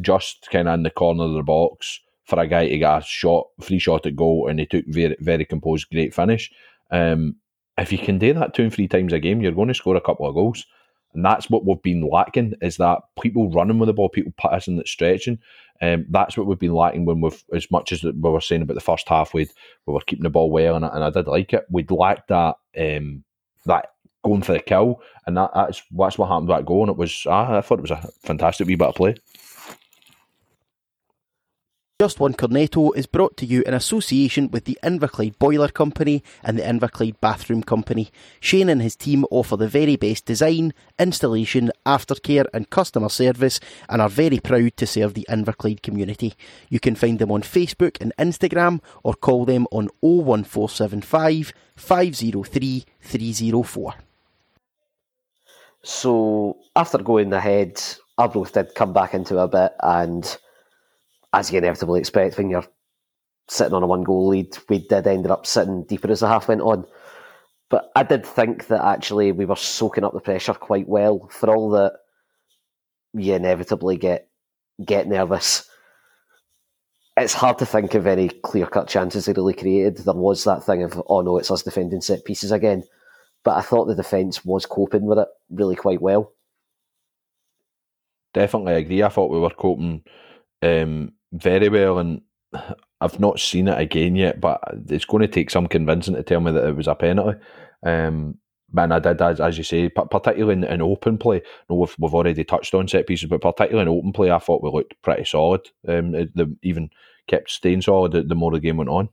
just 0.00 0.48
kind 0.50 0.68
of 0.68 0.74
in 0.74 0.84
the 0.84 0.90
corner 0.90 1.24
of 1.24 1.34
the 1.34 1.42
box 1.42 2.00
for 2.24 2.40
a 2.40 2.46
guy 2.46 2.66
to 2.68 2.78
get 2.78 2.98
a 3.02 3.04
shot, 3.04 3.46
free 3.60 3.78
shot 3.78 4.06
at 4.06 4.16
goal, 4.16 4.48
and 4.48 4.58
he 4.58 4.64
took 4.66 4.86
very, 4.86 5.16
very 5.20 5.44
composed, 5.44 5.90
great 5.90 6.14
finish. 6.14 6.50
Um, 6.90 7.36
if 7.78 7.92
you 7.92 7.98
can 7.98 8.18
do 8.18 8.32
that 8.34 8.54
two 8.54 8.62
and 8.64 8.72
three 8.72 8.88
times 8.88 9.12
a 9.12 9.18
game, 9.18 9.40
you're 9.40 9.52
going 9.52 9.68
to 9.68 9.74
score 9.74 9.96
a 9.96 10.00
couple 10.00 10.28
of 10.28 10.34
goals. 10.34 10.64
And 11.14 11.24
that's 11.24 11.48
what 11.48 11.64
we've 11.64 11.80
been 11.82 12.08
lacking 12.08 12.54
is 12.60 12.76
that 12.78 12.98
people 13.20 13.50
running 13.50 13.78
with 13.78 13.86
the 13.86 13.92
ball, 13.92 14.08
people 14.08 14.32
passing 14.36 14.76
that 14.76 14.88
stretching. 14.88 15.38
Um, 15.80 16.06
that's 16.10 16.36
what 16.36 16.46
we've 16.46 16.58
been 16.58 16.74
lacking 16.74 17.04
when 17.04 17.20
we've, 17.20 17.42
as 17.54 17.70
much 17.70 17.92
as 17.92 18.02
we 18.02 18.12
were 18.12 18.40
saying 18.40 18.62
about 18.62 18.74
the 18.74 18.80
first 18.80 19.08
half, 19.08 19.32
we'd, 19.34 19.50
we 19.86 19.92
were 19.94 20.00
keeping 20.00 20.24
the 20.24 20.30
ball 20.30 20.50
well, 20.50 20.74
and, 20.76 20.84
I- 20.84 20.88
and 20.94 21.04
I 21.04 21.10
did 21.10 21.26
like 21.28 21.52
it. 21.52 21.66
We'd 21.70 21.90
lacked 21.90 22.28
that 22.28 22.56
um, 22.78 23.22
that 23.66 23.90
going 24.24 24.42
for 24.42 24.52
the 24.54 24.60
kill, 24.60 25.02
and 25.26 25.36
that, 25.36 25.50
that's 25.54 25.82
that's 25.90 26.18
what 26.18 26.28
happened 26.28 26.48
with 26.48 26.56
that 26.58 26.66
goal. 26.66 26.82
And 26.82 26.90
it 26.90 26.96
was, 26.96 27.26
ah, 27.28 27.58
I 27.58 27.60
thought 27.60 27.78
it 27.78 27.82
was 27.82 27.90
a 27.90 28.08
fantastic 28.22 28.66
wee 28.66 28.74
bit 28.74 28.88
of 28.88 28.94
play. 28.94 29.14
Just 32.00 32.18
One 32.18 32.34
Cornetto 32.34 32.90
is 32.96 33.06
brought 33.06 33.36
to 33.36 33.46
you 33.46 33.62
in 33.62 33.72
association 33.72 34.50
with 34.50 34.64
the 34.64 34.76
Inverclyde 34.82 35.38
Boiler 35.38 35.68
Company 35.68 36.24
and 36.42 36.58
the 36.58 36.62
Inverclyde 36.64 37.20
Bathroom 37.20 37.62
Company. 37.62 38.10
Shane 38.40 38.68
and 38.68 38.82
his 38.82 38.96
team 38.96 39.24
offer 39.30 39.56
the 39.56 39.68
very 39.68 39.94
best 39.94 40.24
design, 40.24 40.74
installation, 40.98 41.70
aftercare, 41.86 42.46
and 42.52 42.68
customer 42.68 43.08
service 43.08 43.60
and 43.88 44.02
are 44.02 44.08
very 44.08 44.40
proud 44.40 44.76
to 44.76 44.88
serve 44.88 45.14
the 45.14 45.24
Inverclyde 45.30 45.82
community. 45.82 46.34
You 46.68 46.80
can 46.80 46.96
find 46.96 47.20
them 47.20 47.30
on 47.30 47.42
Facebook 47.42 47.96
and 48.00 48.12
Instagram 48.18 48.80
or 49.04 49.14
call 49.14 49.44
them 49.44 49.68
on 49.70 49.88
01475 50.00 51.52
503 51.76 52.84
304. 53.02 53.94
So 55.84 56.58
after 56.74 56.98
going 56.98 57.32
ahead, 57.32 57.80
Arbroath 58.18 58.52
did 58.52 58.74
come 58.74 58.92
back 58.92 59.14
into 59.14 59.38
a 59.38 59.46
bit, 59.46 59.72
and 59.80 60.36
as 61.34 61.50
you 61.50 61.58
inevitably 61.58 62.00
expect 62.00 62.38
when 62.38 62.48
you're 62.48 62.66
sitting 63.48 63.74
on 63.74 63.82
a 63.82 63.86
one 63.86 64.04
goal 64.04 64.28
lead, 64.28 64.56
we 64.68 64.78
did 64.78 65.06
end 65.06 65.26
up 65.26 65.46
sitting 65.46 65.84
deeper 65.84 66.10
as 66.10 66.20
the 66.20 66.28
half 66.28 66.48
went 66.48 66.60
on. 66.60 66.86
But 67.70 67.90
I 67.96 68.04
did 68.04 68.24
think 68.24 68.68
that 68.68 68.84
actually 68.84 69.32
we 69.32 69.44
were 69.44 69.56
soaking 69.56 70.04
up 70.04 70.12
the 70.12 70.20
pressure 70.20 70.54
quite 70.54 70.88
well 70.88 71.28
for 71.30 71.54
all 71.54 71.70
that 71.70 71.94
you 73.12 73.34
inevitably 73.34 73.96
get 73.96 74.28
get 74.84 75.08
nervous. 75.08 75.68
It's 77.16 77.34
hard 77.34 77.58
to 77.58 77.66
think 77.66 77.94
of 77.94 78.06
any 78.06 78.28
clear 78.28 78.66
cut 78.66 78.88
chances 78.88 79.26
they 79.26 79.32
really 79.32 79.54
created. 79.54 79.98
There 79.98 80.14
was 80.14 80.44
that 80.44 80.64
thing 80.64 80.82
of, 80.82 81.00
oh 81.08 81.20
no, 81.20 81.38
it's 81.38 81.50
us 81.50 81.62
defending 81.62 82.00
set 82.00 82.24
pieces 82.24 82.50
again. 82.50 82.82
But 83.44 83.56
I 83.56 83.60
thought 83.60 83.84
the 83.86 83.94
defence 83.94 84.44
was 84.44 84.66
coping 84.66 85.02
with 85.02 85.18
it 85.18 85.28
really 85.50 85.76
quite 85.76 86.00
well. 86.00 86.32
Definitely 88.32 88.74
agree. 88.74 89.02
I 89.02 89.08
thought 89.10 89.30
we 89.30 89.38
were 89.38 89.50
coping 89.50 90.02
um, 90.62 91.12
very 91.34 91.68
well, 91.68 91.98
and 91.98 92.22
I've 93.00 93.20
not 93.20 93.40
seen 93.40 93.68
it 93.68 93.78
again 93.78 94.16
yet. 94.16 94.40
But 94.40 94.60
it's 94.88 95.04
going 95.04 95.22
to 95.22 95.28
take 95.28 95.50
some 95.50 95.66
convincing 95.66 96.14
to 96.14 96.22
tell 96.22 96.40
me 96.40 96.52
that 96.52 96.66
it 96.66 96.76
was 96.76 96.86
a 96.86 96.94
penalty. 96.94 97.38
Um, 97.84 98.38
man, 98.72 98.92
I 98.92 98.98
did, 98.98 99.20
as, 99.20 99.40
as 99.40 99.58
you 99.58 99.64
say, 99.64 99.88
particularly 99.88 100.54
in, 100.54 100.64
in 100.64 100.82
open 100.82 101.18
play. 101.18 101.42
No, 101.68 101.76
we've, 101.76 101.94
we've 101.98 102.14
already 102.14 102.44
touched 102.44 102.74
on 102.74 102.88
set 102.88 103.06
pieces, 103.06 103.28
but 103.28 103.40
particularly 103.40 103.82
in 103.82 103.96
open 103.96 104.12
play, 104.12 104.30
I 104.30 104.38
thought 104.38 104.62
we 104.62 104.70
looked 104.70 105.00
pretty 105.02 105.24
solid. 105.24 105.68
Um, 105.86 106.12
the, 106.12 106.56
even 106.62 106.90
kept 107.26 107.50
staying 107.50 107.82
solid 107.82 108.12
the, 108.12 108.22
the 108.22 108.34
more 108.34 108.52
the 108.52 108.60
game 108.60 108.76
went 108.76 108.90
on. 108.90 109.08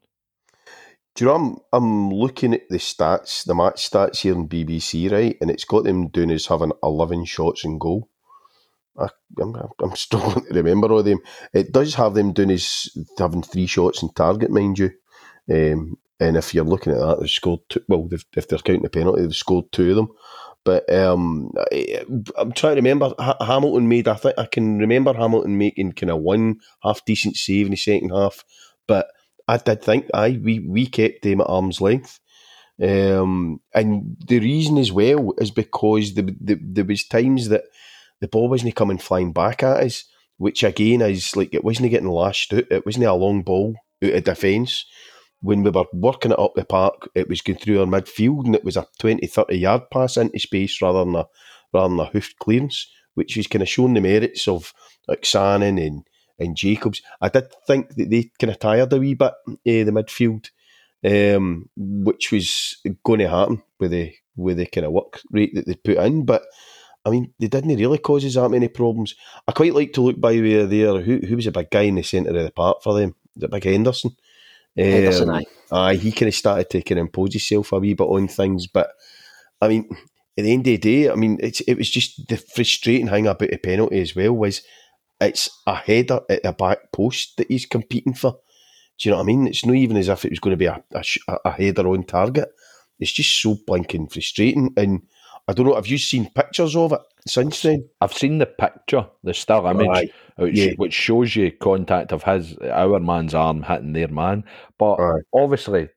Do 1.16 1.26
you 1.26 1.30
know, 1.30 1.36
I'm, 1.36 1.58
I'm 1.74 2.10
looking 2.10 2.54
at 2.54 2.70
the 2.70 2.78
stats, 2.78 3.46
the 3.46 3.54
match 3.54 3.90
stats 3.90 4.22
here 4.22 4.34
in 4.34 4.48
BBC, 4.48 5.12
right? 5.12 5.38
And 5.42 5.52
it's 5.52 5.66
got 5.66 5.84
them 5.84 6.08
doing 6.08 6.32
as 6.32 6.46
having 6.46 6.72
11 6.84 7.26
shots 7.26 7.66
in 7.66 7.78
goal. 7.78 8.08
I, 8.98 9.08
am 9.42 9.56
I'm, 9.56 9.70
I'm 9.82 9.96
struggling 9.96 10.46
to 10.46 10.54
remember 10.54 10.92
all 10.92 11.00
of 11.00 11.06
them. 11.06 11.20
It 11.54 11.72
does 11.72 11.96
have 11.96 12.14
them 12.14 12.34
doing 12.34 12.52
as 12.52 12.90
having 13.18 13.44
three 13.44 13.68
shots 13.68 14.02
in 14.02 14.10
target, 14.10 14.52
mind 14.52 14.80
you. 14.80 14.92
Um, 15.50 15.98
and 16.20 16.38
if 16.38 16.54
you're 16.54 16.64
looking 16.64 16.94
at 16.94 17.00
that, 17.00 17.20
they've 17.20 17.30
scored 17.30 17.62
two. 17.70 17.84
Well, 17.88 18.08
if 18.12 18.48
they're 18.48 18.60
counting 18.60 18.84
the 18.84 18.90
penalty, 18.90 19.24
they've 19.24 19.36
scored 19.36 19.72
two 19.72 19.90
of 19.90 19.96
them. 19.96 20.10
But 20.64 20.92
um, 20.94 21.52
I, 21.72 22.06
am 22.38 22.52
trying 22.52 22.76
to 22.76 22.82
remember. 22.82 23.14
Hamilton 23.20 23.88
made. 23.88 24.08
I 24.08 24.14
think 24.14 24.36
I 24.38 24.46
can 24.46 24.78
remember 24.78 25.14
Hamilton 25.14 25.58
making 25.58 25.94
kind 25.94 26.12
of 26.12 26.20
one 26.20 26.60
half 26.84 27.04
decent 27.06 27.38
save 27.38 27.66
in 27.66 27.72
the 27.72 27.78
second 27.78 28.12
half. 28.12 28.46
But 28.88 29.08
I 29.48 29.58
did 29.58 29.82
think 29.82 30.10
I 30.14 30.40
we 30.42 30.60
we 30.60 30.86
kept 30.86 31.24
them 31.24 31.42
at 31.42 31.48
arm's 31.48 31.82
length. 31.82 32.20
Um, 32.82 33.62
and 33.74 34.16
the 34.26 34.40
reason 34.40 34.78
as 34.78 34.92
well 34.92 35.34
is 35.38 35.52
because 35.52 36.16
the, 36.16 36.36
the, 36.40 36.60
there 36.62 36.86
was 36.86 37.06
times 37.06 37.50
that 37.50 37.64
the 38.22 38.28
ball 38.28 38.48
wasn't 38.48 38.76
coming 38.76 39.00
flying 39.00 39.34
back 39.34 39.64
at 39.64 39.84
us, 39.84 40.06
which 40.38 40.64
again 40.64 41.02
is 41.02 41.36
like 41.36 41.54
it 41.54 41.64
wasn't 41.64 41.90
getting 41.90 42.08
lashed 42.08 42.54
out. 42.54 42.66
It 42.72 42.86
wasn't 42.86 43.06
a 43.06 43.14
long 43.14 43.42
ball 43.42 43.76
out 44.04 44.14
of 44.14 44.24
defence. 44.24 44.86
When 45.42 45.64
we 45.64 45.72
were 45.72 45.86
working 45.92 46.32
it 46.32 46.40
up 46.40 46.54
the 46.56 46.64
park, 46.64 47.10
it 47.16 47.28
was 47.28 47.42
going 47.42 47.58
through 47.58 47.80
our 47.80 47.88
midfield 47.88 48.46
and 48.46 48.56
it 48.56 48.64
was 48.64 48.78
a 48.78 48.86
20, 49.00 49.26
30 49.26 49.58
yard 49.58 49.82
pass 49.92 50.16
into 50.16 50.40
space 50.40 50.82
rather 50.82 51.04
than 51.04 51.16
a 51.16 51.26
rather 51.74 51.90
than 51.90 52.00
a 52.00 52.06
hoofed 52.06 52.38
clearance, 52.38 52.88
which 53.16 53.36
was 53.36 53.48
kind 53.48 53.64
of 53.64 53.70
showing 53.70 53.96
the 53.96 54.02
merits 54.02 54.48
of 54.48 54.72
like 55.08 55.24
Sannon 55.24 55.80
and 55.80 56.04
and 56.40 56.56
Jacobs. 56.56 57.02
I 57.20 57.30
did 57.30 57.52
think 57.66 57.96
that 57.96 58.10
they 58.10 58.32
kind 58.40 58.52
of 58.52 58.60
tired 58.60 58.94
a 58.94 59.00
wee 59.00 59.16
bit 59.16 59.34
uh, 59.48 59.54
the 59.64 59.92
midfield, 59.92 60.50
um, 61.04 61.70
which 61.76 62.32
was 62.32 62.78
going 63.04 63.20
to 63.20 63.30
happen 63.30 63.64
with 63.80 63.92
the 63.92 64.14
with 64.36 64.58
the 64.58 64.66
kind 64.68 64.86
of 64.86 64.94
work 64.94 65.22
rate 65.32 65.54
that 65.56 65.66
they 65.66 65.76
put 65.76 65.98
in. 65.98 66.26
But 66.26 66.44
I 67.06 67.10
mean, 67.10 67.34
they 67.40 67.48
didn't 67.48 67.76
really 67.76 67.98
cause 67.98 68.26
us 68.26 68.36
that 68.36 68.50
many 68.50 68.68
problems. 68.68 69.16
I 69.48 69.52
quite 69.54 69.74
like 69.74 69.94
to 69.94 70.02
look 70.02 70.20
by 70.20 70.34
way 70.34 70.62
of 70.62 70.70
there. 70.70 71.02
Who 71.02 71.18
who 71.18 71.36
was 71.36 71.48
a 71.48 71.52
big 71.52 71.70
guy 71.70 71.84
in 71.84 71.96
the 71.96 72.04
centre 72.04 72.30
of 72.30 72.44
the 72.44 72.52
park 72.52 72.84
for 72.84 72.94
them? 72.94 73.16
It 73.40 73.50
Big 73.50 73.64
Henderson? 73.64 74.12
Henderson, 74.76 75.30
um, 75.30 75.36
aye. 75.36 75.46
aye. 75.72 75.96
He 75.96 76.12
kind 76.12 76.30
of 76.30 76.36
started 76.36 76.70
to 76.70 76.82
kind 76.82 77.00
of 77.00 77.08
impose 77.08 77.34
himself 77.34 77.72
a 77.72 77.80
wee 77.80 77.94
bit 77.94 78.04
on 78.04 78.28
things, 78.28 78.68
but 78.68 78.92
I 79.62 79.68
mean, 79.68 79.88
at 80.38 80.44
the 80.44 80.54
end 80.54 80.62
of 80.62 80.66
the 80.66 80.78
day, 80.78 81.10
I 81.10 81.16
mean, 81.16 81.38
it's 81.42 81.62
it 81.62 81.76
was 81.76 81.90
just 81.90 82.28
the 82.28 82.38
frustrating 82.38 83.10
thing 83.10 83.28
about 83.28 83.50
the 83.50 83.58
penalty 83.58 84.02
as 84.02 84.16
well 84.16 84.34
was 84.34 84.62
it's 85.20 85.50
a 85.68 85.76
header 85.76 86.22
at 86.30 86.44
the 86.44 86.52
back 86.52 86.92
post 86.92 87.38
that 87.38 87.48
he's 87.50 87.66
competing 87.66 88.14
for. 88.14 88.32
Do 88.98 89.10
you 89.10 89.12
know 89.12 89.18
what 89.18 89.24
I 89.24 89.28
mean? 89.28 89.48
It's 89.48 89.66
not 89.66 89.76
even 89.76 89.98
as 89.98 90.10
if 90.10 90.26
it 90.26 90.32
was 90.32 90.40
going 90.40 90.54
to 90.54 90.58
be 90.58 90.66
a, 90.66 90.84
a, 90.94 91.04
a 91.46 91.52
header 91.52 91.88
on 91.88 92.04
target. 92.04 92.50
It's 93.00 93.12
just 93.12 93.42
so 93.42 93.58
blinking 93.66 94.10
frustrating. 94.10 94.74
And 94.78 95.04
I 95.48 95.54
don't 95.54 95.66
know, 95.66 95.76
have 95.76 95.88
you 95.88 95.98
seen 95.98 96.30
pictures 96.36 96.76
of 96.76 96.94
it 96.94 97.02
since 97.28 97.62
then? 97.62 97.90
I've 98.00 98.14
seen 98.14 98.38
the 98.38 98.46
picture, 98.46 99.08
the 99.24 99.34
still 99.34 99.66
image, 99.68 100.12
which, 100.38 100.58
yeah. 100.58 100.72
which 100.78 100.94
shows 100.94 101.36
you 101.36 101.52
contact 101.52 102.14
of 102.14 102.24
his, 102.24 102.58
our 102.58 103.00
man's 103.00 103.34
arm 103.34 103.64
hitting 103.64 103.94
their 103.94 104.08
man. 104.08 104.44
But 104.78 104.98
obviously, 105.34 105.90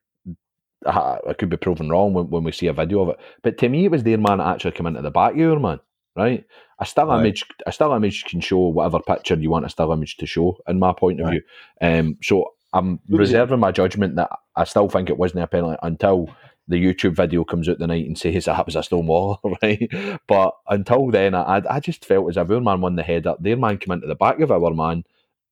I 0.87 1.35
could 1.39 1.51
be 1.51 1.57
proven 1.57 1.89
wrong 1.89 2.15
when, 2.15 2.31
when 2.31 2.45
we 2.45 2.53
see 2.53 2.67
a 2.67 2.73
video 2.73 3.03
of 3.03 3.11
it. 3.11 3.21
But 3.43 3.59
to 3.59 3.69
me, 3.69 3.85
it 3.85 3.91
was 3.91 4.03
their 4.03 4.19
man 4.19 4.41
actually 4.41 4.73
coming 4.73 4.93
into 4.93 5.03
the 5.03 5.11
back 5.11 5.33
of 5.33 5.39
your 5.39 5.61
man 5.61 5.81
right? 6.17 6.45
A 6.79 6.87
still 6.87 7.07
right. 7.07 7.21
image, 7.21 7.45
a 7.67 7.73
still 7.73 7.93
image 7.93 8.25
can 8.25 8.41
show 8.41 8.59
whatever 8.59 9.01
picture 9.01 9.35
you 9.35 9.51
want 9.51 9.67
a 9.67 9.69
still 9.69 9.93
image 9.93 10.17
to 10.19 10.27
show. 10.27 10.59
In 10.69 10.79
my 10.79 10.93
point 10.93 11.21
of 11.21 11.27
right. 11.27 11.43
view, 11.81 11.89
um, 11.89 12.19
so 12.23 12.55
I'm 12.73 13.01
reserving 13.09 13.61
my 13.61 13.73
judgment 13.73 14.17
that 14.17 14.31
I 14.57 14.65
still 14.65 14.89
think 14.89 15.09
it 15.09 15.19
wasn't 15.19 15.45
a 15.45 15.47
penalty 15.47 15.79
until 15.83 16.29
the 16.69 16.83
YouTube 16.83 17.15
video 17.15 17.45
comes 17.45 17.69
out 17.69 17.79
the 17.79 17.87
night 17.87 18.07
and 18.07 18.19
says 18.19 18.49
ah, 18.49 18.57
that 18.57 18.67
was 18.67 18.77
a 18.77 18.83
stone 18.83 19.07
wall, 19.07 19.41
right? 19.63 19.91
But 20.27 20.57
until 20.69 21.11
then, 21.11 21.35
I, 21.35 21.63
I 21.69 21.81
just 21.81 22.05
felt 22.05 22.29
as 22.31 22.37
if 22.37 22.51
our 22.51 22.61
man 22.61 22.81
won 22.81 22.97
the 22.97 23.03
header, 23.03 23.35
their 23.39 23.57
man 23.57 23.79
came 23.79 23.93
into 23.93 24.07
the 24.07 24.15
back 24.15 24.41
of 24.41 24.51
our 24.51 24.73
man, 24.73 25.05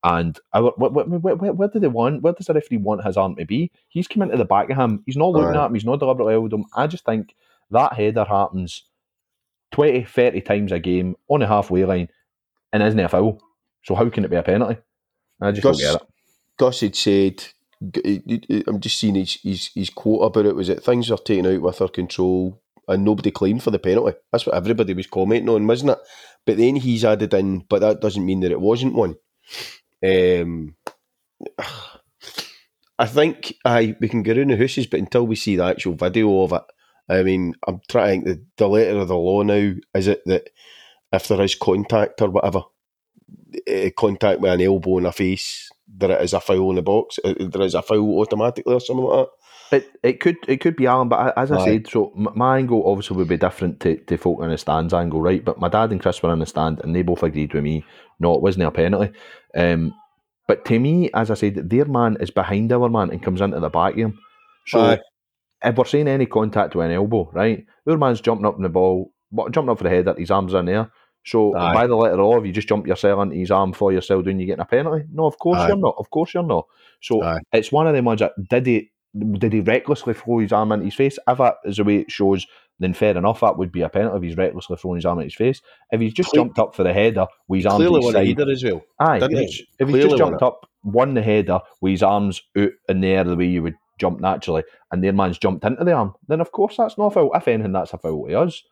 and 0.05 0.39
our, 0.53 0.73
where, 0.77 0.91
where, 0.91 1.37
where, 1.37 1.53
where 1.53 1.69
do 1.69 1.79
they 1.79 1.89
want? 1.89 2.23
Where 2.23 2.33
does 2.33 2.47
the 2.47 2.55
referee 2.55 2.79
want 2.79 3.05
his 3.05 3.17
arm 3.17 3.37
to 3.37 3.45
be? 3.45 3.71
He's 3.89 4.09
come 4.09 4.23
into 4.23 4.37
the 4.37 4.45
back 4.45 4.71
of 4.71 4.77
him. 4.77 5.03
He's 5.07 5.17
not 5.17 5.31
looking 5.31 5.49
right. 5.49 5.57
at 5.57 5.67
him. 5.67 5.75
He's 5.75 5.85
not 5.85 6.01
deliberately 6.01 6.35
held 6.35 6.53
him. 6.53 6.65
I 6.75 6.87
just 6.87 7.05
think 7.05 7.37
that 7.71 7.93
header 7.93 8.25
happens 8.25 8.85
20, 9.73 10.05
30 10.05 10.41
times 10.41 10.73
a 10.73 10.79
game 10.79 11.17
on 11.29 11.41
the 11.41 11.47
halfway 11.47 11.85
line 11.85 12.09
and 12.73 12.83
isn't 12.83 12.99
it 12.99 13.05
a 13.05 13.09
foul? 13.09 13.41
So 13.85 13.95
how 13.95 14.09
can 14.09 14.25
it 14.25 14.31
be 14.31 14.37
a 14.37 14.43
penalty? 14.43 14.81
I 15.41 15.51
just 15.51 15.63
Gus, 15.63 15.79
don't 15.79 15.93
get 15.93 16.03
it. 16.03 16.09
Gus 16.59 16.81
had 16.81 16.97
said, 16.97 17.45
I'm 18.67 18.81
just 18.81 18.99
seeing 18.99 19.17
his, 19.17 19.39
his, 19.43 19.71
his 19.75 19.91
quote 19.91 20.25
about 20.25 20.47
it 20.47 20.55
was 20.55 20.69
that 20.69 20.85
things 20.85 21.11
are 21.11 21.19
taken 21.19 21.47
out 21.47 21.61
with 21.61 21.81
our 21.81 21.89
control 21.89 22.61
and 22.89 23.05
nobody 23.05 23.31
claimed 23.31 23.63
for 23.63 23.71
the 23.71 23.79
penalty. 23.79 24.17
That's 24.31 24.47
what 24.47 24.55
everybody 24.55 24.95
was 24.95 25.07
commenting 25.07 25.49
on, 25.49 25.67
wasn't 25.67 25.93
it? 25.93 25.99
But 26.47 26.57
then 26.57 26.77
he's 26.77 27.05
added 27.05 27.35
in, 27.35 27.61
but 27.69 27.81
that 27.81 28.01
doesn't 28.01 28.25
mean 28.25 28.41
that 28.41 28.53
it 28.53 28.61
wasn't 28.61 28.95
one. 28.95 29.17
Um, 30.05 30.77
I 32.99 33.07
think 33.07 33.55
I 33.65 33.97
we 34.01 34.09
can 34.09 34.23
get 34.23 34.39
in 34.39 34.49
the 34.49 34.57
hooses, 34.57 34.87
but 34.87 35.01
until 35.01 35.27
we 35.27 35.37
see 35.37 35.57
the 35.57 35.65
actual 35.65 35.95
video 35.95 36.43
of 36.43 36.53
it, 36.53 36.63
I 37.09 37.23
mean, 37.23 37.55
I'm 37.67 37.81
trying 37.89 38.25
the, 38.25 38.45
the 38.57 38.69
letter 38.69 38.99
of 38.99 39.09
the 39.09 39.17
law 39.17 39.43
now 39.43 39.75
is 39.95 40.07
it 40.09 40.23
that 40.27 40.51
if 41.13 41.29
there 41.29 41.43
is 41.43 41.55
contact 41.55 42.23
or 42.23 42.31
whatever, 42.31 42.63
uh, 43.71 43.91
contact 43.97 44.41
with 44.41 44.53
an 44.53 44.61
elbow 44.61 44.99
in 44.99 45.07
a 45.07 45.13
face, 45.13 45.71
there 45.97 46.21
is 46.21 46.33
a 46.33 46.41
foul 46.41 46.71
in 46.71 46.77
the 46.77 46.83
box. 46.83 47.19
Uh, 47.23 47.35
there 47.39 47.63
is 47.63 47.75
a 47.75 47.83
foul 47.83 48.21
automatically 48.21 48.75
or 48.75 48.81
something 48.81 49.05
like 49.05 49.27
that. 49.27 49.77
It, 49.77 49.91
it 50.03 50.21
could 50.21 50.37
it 50.49 50.61
could 50.61 50.77
be 50.77 50.87
Alan, 50.87 51.09
but 51.09 51.37
as 51.37 51.51
I 51.51 51.57
Aye. 51.57 51.65
said, 51.65 51.89
so 51.89 52.13
my 52.15 52.59
angle 52.59 52.83
obviously 52.87 53.17
would 53.17 53.29
be 53.29 53.39
different 53.39 53.81
to, 53.81 53.97
to 53.97 54.19
folk 54.19 54.43
in 54.43 54.51
the 54.51 54.59
stands 54.59 54.93
angle, 54.93 55.23
right? 55.23 55.43
But 55.43 55.61
my 55.61 55.69
dad 55.69 55.93
and 55.93 56.01
Chris 56.01 56.23
were 56.23 56.33
in 56.33 56.41
the 56.41 56.47
stand, 56.47 56.81
and 56.81 56.95
they 56.95 57.03
both 57.03 57.23
agreed 57.23 57.55
with 57.55 57.65
me. 57.65 57.85
No, 58.21 58.35
it 58.35 58.43
wasn't 58.43 58.65
a 58.65 58.71
penalty. 58.71 59.13
Um, 59.57 59.95
but 60.47 60.67
to 60.67 60.79
me, 60.79 61.11
as 61.15 61.31
I 61.31 61.35
said, 61.35 61.71
their 61.71 61.87
man 61.87 62.19
is 62.21 62.31
behind 62.31 62.71
our 62.71 62.91
man 62.91 63.11
and 63.11 63.23
comes 63.23 63.41
into 63.41 63.61
the 63.61 63.71
back 63.71 63.93
of 63.95 63.99
him. 63.99 64.19
So 64.67 64.81
Aye 64.81 64.99
if 65.65 65.77
we're 65.77 65.85
seeing 65.85 66.09
any 66.09 66.27
contact 66.27 66.75
with 66.75 66.87
an 66.87 66.93
elbow, 66.93 67.31
right, 67.33 67.65
our 67.87 67.97
man's 67.97 68.21
jumping 68.21 68.47
up 68.47 68.57
in 68.57 68.63
the 68.63 68.69
ball, 68.69 69.13
jumping 69.51 69.71
up 69.71 69.79
for 69.79 69.85
the 69.85 69.91
header, 69.91 70.15
his 70.17 70.31
arm's 70.31 70.55
are 70.55 70.61
in 70.61 70.67
there. 70.67 70.91
So 71.25 71.57
Aye. 71.57 71.75
by 71.75 71.87
the 71.87 71.97
letter 71.97 72.21
of, 72.21 72.45
you 72.45 72.53
just 72.53 72.69
jump 72.69 72.87
yourself 72.87 73.23
into 73.23 73.37
his 73.37 73.51
arm 73.51 73.73
for 73.73 73.93
yourself, 73.93 74.25
doing 74.25 74.41
you 74.41 74.47
getting 74.47 74.63
a 74.63 74.67
penalty? 74.67 75.05
No, 75.13 75.27
of 75.27 75.39
course 75.39 75.59
Aye. 75.59 75.69
you're 75.69 75.77
not. 75.77 75.95
Of 75.99 76.11
course 76.11 76.35
you're 76.35 76.43
not. 76.43 76.67
So 77.01 77.23
Aye. 77.23 77.39
it's 77.53 77.71
one 77.71 77.87
of 77.87 77.95
them 77.95 78.05
ones 78.05 78.21
that 78.21 78.33
did 78.49 78.67
he 78.67 78.91
did 79.39 79.53
he 79.53 79.61
recklessly 79.61 80.15
throw 80.15 80.39
his 80.39 80.53
arm 80.53 80.73
into 80.73 80.87
his 80.87 80.95
face? 80.95 81.19
If 81.29 81.39
that 81.39 81.57
is 81.65 81.77
the 81.77 81.85
way 81.85 81.99
it 81.99 82.11
shows, 82.11 82.47
then 82.79 82.95
fair 82.95 83.17
enough, 83.17 83.41
that 83.41 83.59
would 83.59 83.71
be 83.71 83.83
a 83.83 83.89
penalty 83.89 84.17
if 84.17 84.23
he's 84.23 84.37
recklessly 84.37 84.77
throwing 84.77 84.97
his 84.97 85.05
arm 85.05 85.19
into 85.19 85.27
his 85.27 85.35
face. 85.35 85.63
If 85.91 86.01
he's 86.01 86.15
just 86.15 86.35
jumped 86.35 86.59
up 86.59 86.75
for 86.75 86.83
the 86.83 86.93
header 86.93 87.27
with 87.47 87.59
his 87.59 87.67
arm 87.67 87.77
Clearly 87.77 88.11
side, 88.11 88.27
either 88.27 88.51
as 88.51 88.65
well. 88.65 88.83
Aye, 88.99 89.21
if, 89.23 89.61
if 89.79 89.89
he's 89.89 90.05
just 90.05 90.17
jumped 90.17 90.43
up 90.43 90.69
won 90.83 91.15
the 91.15 91.23
header 91.23 91.61
with 91.81 91.93
his 91.93 92.03
arms 92.03 92.43
out 92.59 92.71
in 92.89 93.01
the 93.01 93.09
air 93.09 93.25
the 93.25 93.37
way 93.37 93.47
you 93.47 93.63
would 93.63 93.77
jump 93.99 94.21
naturally, 94.21 94.65
and 94.91 95.05
their 95.05 95.13
man's 95.13 95.39
jumped 95.39 95.65
into 95.65 95.85
the 95.85 95.93
arm, 95.93 96.15
then 96.29 96.41
of 96.41 96.51
course 96.51 96.77
that's 96.77 96.99
not 96.99 97.07
a 97.07 97.11
foul. 97.11 97.31
If 97.35 97.47
anything, 97.49 97.73
that's 97.73 97.93
a 97.93 97.99
foul 97.99 98.27
to 98.27 98.41
us. 98.41 98.63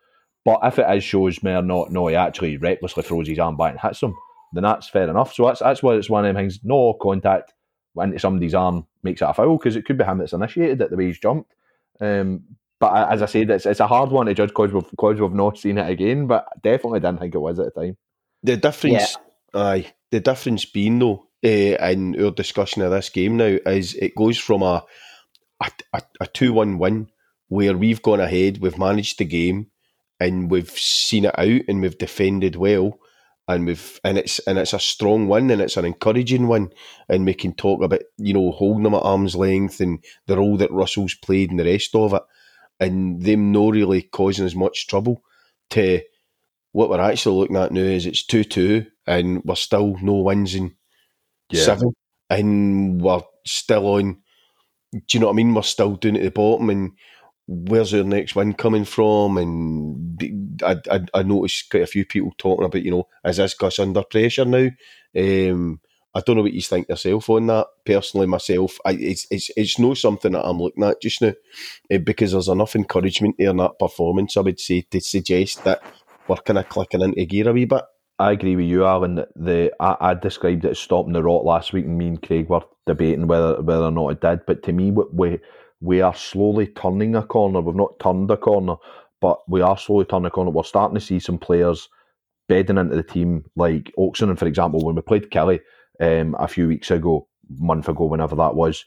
But 0.45 0.61
if 0.63 0.79
it 0.79 0.97
is 0.97 1.05
shows 1.05 1.43
me 1.43 1.53
or 1.53 1.63
not, 1.63 1.91
no, 1.91 2.07
he 2.07 2.15
actually 2.15 2.57
recklessly 2.57 3.03
throws 3.03 3.29
his 3.29 3.39
arm 3.39 3.57
back 3.57 3.73
and 3.73 3.81
hits 3.81 4.03
him, 4.03 4.15
then 4.53 4.63
that's 4.63 4.89
fair 4.89 5.09
enough. 5.09 5.35
So 5.35 5.47
that's 5.47 5.61
that's 5.61 5.83
why 5.83 5.95
it's 5.95 6.11
one 6.11 6.25
of 6.25 6.35
them 6.35 6.43
things. 6.43 6.61
No 6.63 6.95
contact 6.95 7.53
into 7.97 8.19
somebody's 8.19 8.55
arm 8.55 8.87
makes 9.03 9.21
it 9.21 9.29
a 9.29 9.35
foul 9.35 9.59
because 9.59 9.77
it 9.77 9.85
could 9.85 9.99
be 9.99 10.05
him 10.05 10.19
that's 10.19 10.33
initiated 10.33 10.81
it 10.81 10.91
the 10.91 10.97
way 10.97 11.07
he's 11.07 11.19
jumped. 11.19 11.53
Um, 12.01 12.45
but 12.79 13.13
as 13.13 13.21
I 13.21 13.27
said, 13.27 13.51
it's, 13.51 13.67
it's 13.67 13.81
a 13.81 13.87
hard 13.87 14.11
one 14.11 14.27
to 14.27 14.35
judge 14.35 14.49
because 14.49 14.73
we've, 14.73 14.97
cause 14.97 15.21
we've 15.21 15.33
not 15.33 15.59
seen 15.59 15.77
it 15.77 15.91
again. 15.91 16.27
But 16.27 16.47
definitely 16.63 17.01
didn't 17.01 17.21
think 17.21 17.35
it 17.35 17.39
was 17.39 17.59
at 17.59 17.75
the 17.75 17.81
time. 17.81 17.97
The 18.43 18.57
difference, 18.57 19.17
yeah. 19.55 19.61
aye, 19.61 19.93
the 20.11 20.21
difference 20.21 20.65
being 20.65 20.99
though, 20.99 21.27
uh, 21.45 21.49
in 21.49 22.23
our 22.23 22.31
discussion 22.31 22.83
of 22.83 22.91
this 22.91 23.11
game 23.11 23.37
now 23.37 23.59
is 23.67 23.95
it 23.95 24.15
goes 24.15 24.39
from 24.39 24.63
a 24.63 24.85
a, 25.93 26.03
a 26.21 26.27
two 26.27 26.53
one 26.53 26.79
win 26.79 27.09
where 27.49 27.77
we've 27.77 28.03
gone 28.03 28.21
ahead, 28.21 28.59
we've 28.59 28.79
managed 28.79 29.19
the 29.19 29.25
game, 29.25 29.67
and 30.21 30.51
we've 30.51 30.71
seen 30.71 31.25
it 31.25 31.39
out, 31.39 31.63
and 31.67 31.81
we've 31.81 31.99
defended 31.99 32.55
well, 32.55 32.99
and 33.49 33.67
we've 33.67 33.99
and 34.05 34.19
it's 34.19 34.39
and 34.41 34.59
it's 34.59 34.73
a 34.73 34.79
strong 34.79 35.27
win, 35.27 35.51
and 35.51 35.61
it's 35.61 35.77
an 35.77 35.85
encouraging 35.85 36.47
one, 36.47 36.71
and 37.09 37.27
we 37.27 37.35
can 37.35 37.55
talk 37.55 37.83
about 37.83 38.03
you 38.19 38.35
know 38.35 38.53
holding 38.53 38.85
them 38.85 38.95
at 38.95 39.03
arm's 39.03 39.35
length 39.35 39.81
and 39.81 40.05
the 40.27 40.37
role 40.37 40.57
that 40.59 40.71
Russell's 40.71 41.15
played 41.15 41.51
and 41.51 41.59
the 41.59 41.65
rest 41.65 41.95
of 41.95 42.15
it 42.15 42.23
and 42.81 43.23
them 43.23 43.53
no 43.53 43.71
really 43.71 44.03
causing 44.03 44.47
as 44.47 44.57
much 44.57 44.87
trouble 44.89 45.23
to 45.69 46.01
what 46.73 46.89
we're 46.89 47.01
actually 47.01 47.37
looking 47.37 47.57
at 47.57 47.73
now 47.73 47.81
is 47.81 48.07
it's 48.07 48.25
2 48.25 48.45
2 48.45 48.87
and 49.07 49.43
we're 49.45 49.55
still 49.55 49.97
no 50.01 50.15
wins 50.15 50.55
in 50.55 50.75
yeah. 51.51 51.63
seven 51.63 51.91
and 52.31 53.03
we're 53.03 53.23
still 53.47 53.87
on. 53.87 54.19
Do 54.93 55.01
you 55.13 55.21
know 55.21 55.27
what 55.27 55.35
I 55.35 55.37
mean? 55.37 55.55
We're 55.55 55.63
still 55.63 55.95
doing 55.95 56.17
at 56.17 56.23
the 56.23 56.31
bottom 56.31 56.71
and 56.71 56.93
where's 57.51 57.93
our 57.93 58.05
next 58.05 58.37
win 58.37 58.55
coming 58.55 58.85
from? 58.85 59.37
And 59.37 60.23
I, 60.63 60.77
I, 60.91 61.01
I 61.13 61.23
noticed 61.25 61.69
quite 61.69 61.83
a 61.83 61.89
few 61.89 62.05
people 62.05 62.33
talking 62.39 62.65
about, 62.65 62.83
you 62.83 62.93
know, 62.93 63.09
is 63.25 63.39
this 63.39 63.55
Gus 63.55 63.81
under 63.81 64.05
pressure 64.05 64.45
now? 64.45 64.69
Um, 65.17 65.81
I 66.15 66.21
don't 66.21 66.37
know 66.37 66.43
what 66.43 66.53
you 66.53 66.63
think 66.63 66.89
yourself 66.89 67.29
on 67.29 67.49
that. 67.49 67.67
Personally, 67.85 68.27
myself, 68.29 68.79
I, 68.85 68.93
it's 68.93 69.27
it's 69.31 69.51
it's 69.57 69.79
not 69.79 69.97
something 69.97 70.33
that 70.33 70.45
I'm 70.45 70.61
looking 70.61 70.85
at 70.85 71.03
just 71.03 71.23
now 71.23 71.33
uh, 71.93 71.99
because 71.99 72.33
there's 72.33 72.49
enough 72.49 72.77
encouragement 72.77 73.37
there 73.39 73.51
in 73.51 73.57
that 73.59 73.79
performance. 73.79 74.37
I 74.37 74.41
would 74.41 74.61
say 74.61 74.83
to 74.83 75.01
suggest 75.01 75.65
that 75.65 75.83
we're 76.29 76.37
kind 76.37 76.59
of 76.59 76.69
clicking 76.69 77.01
into 77.01 77.25
gear 77.27 77.49
a 77.49 77.53
wee 77.53 77.65
bit. 77.65 77.83
I 78.19 78.33
agree 78.33 78.55
with 78.55 78.67
you, 78.67 78.85
Alan. 78.85 79.25
The 79.35 79.73
I, 79.81 79.97
I, 80.01 80.15
described 80.15 80.65
it 80.65 80.73
as 80.73 80.79
stopping 80.79 81.15
the 81.15 81.23
rot 81.23 81.45
last 81.45 81.73
week, 81.73 81.87
and 81.87 81.97
me 81.97 82.09
and 82.09 82.23
Craig 82.23 82.49
were 82.49 82.61
debating 82.87 83.27
whether 83.27 83.61
whether 83.63 83.85
or 83.85 83.91
not 83.91 84.11
it 84.11 84.21
did. 84.21 84.41
But 84.47 84.63
to 84.65 84.73
me, 84.73 84.91
what 84.91 85.15
we 85.15 85.39
we 85.81 86.01
are 86.01 86.15
slowly 86.15 86.67
turning 86.67 87.17
a 87.17 87.23
corner. 87.23 87.61
We've 87.61 87.75
not 87.75 87.99
turned 88.01 88.31
a 88.31 88.37
corner, 88.37 88.77
but 89.21 89.39
we 89.49 89.61
are 89.61 89.79
slowly 89.79 90.05
turning 90.05 90.27
a 90.27 90.31
corner. 90.31 90.51
We're 90.51 90.63
starting 90.65 90.95
to 90.95 91.01
see 91.01 91.19
some 91.19 91.39
players 91.39 91.89
bedding 92.49 92.79
into 92.79 92.97
the 92.97 93.03
team, 93.03 93.45
like 93.57 93.93
Oksanen, 93.99 94.39
for 94.39 94.47
example. 94.47 94.85
When 94.85 94.95
we 94.95 95.03
played 95.03 95.31
Killie, 95.31 95.61
um, 96.01 96.35
a 96.39 96.49
few 96.49 96.69
weeks 96.69 96.91
ago, 96.91 97.29
month 97.59 97.89
ago, 97.89 98.07
whenever 98.07 98.37
that 98.37 98.55
was. 98.55 98.85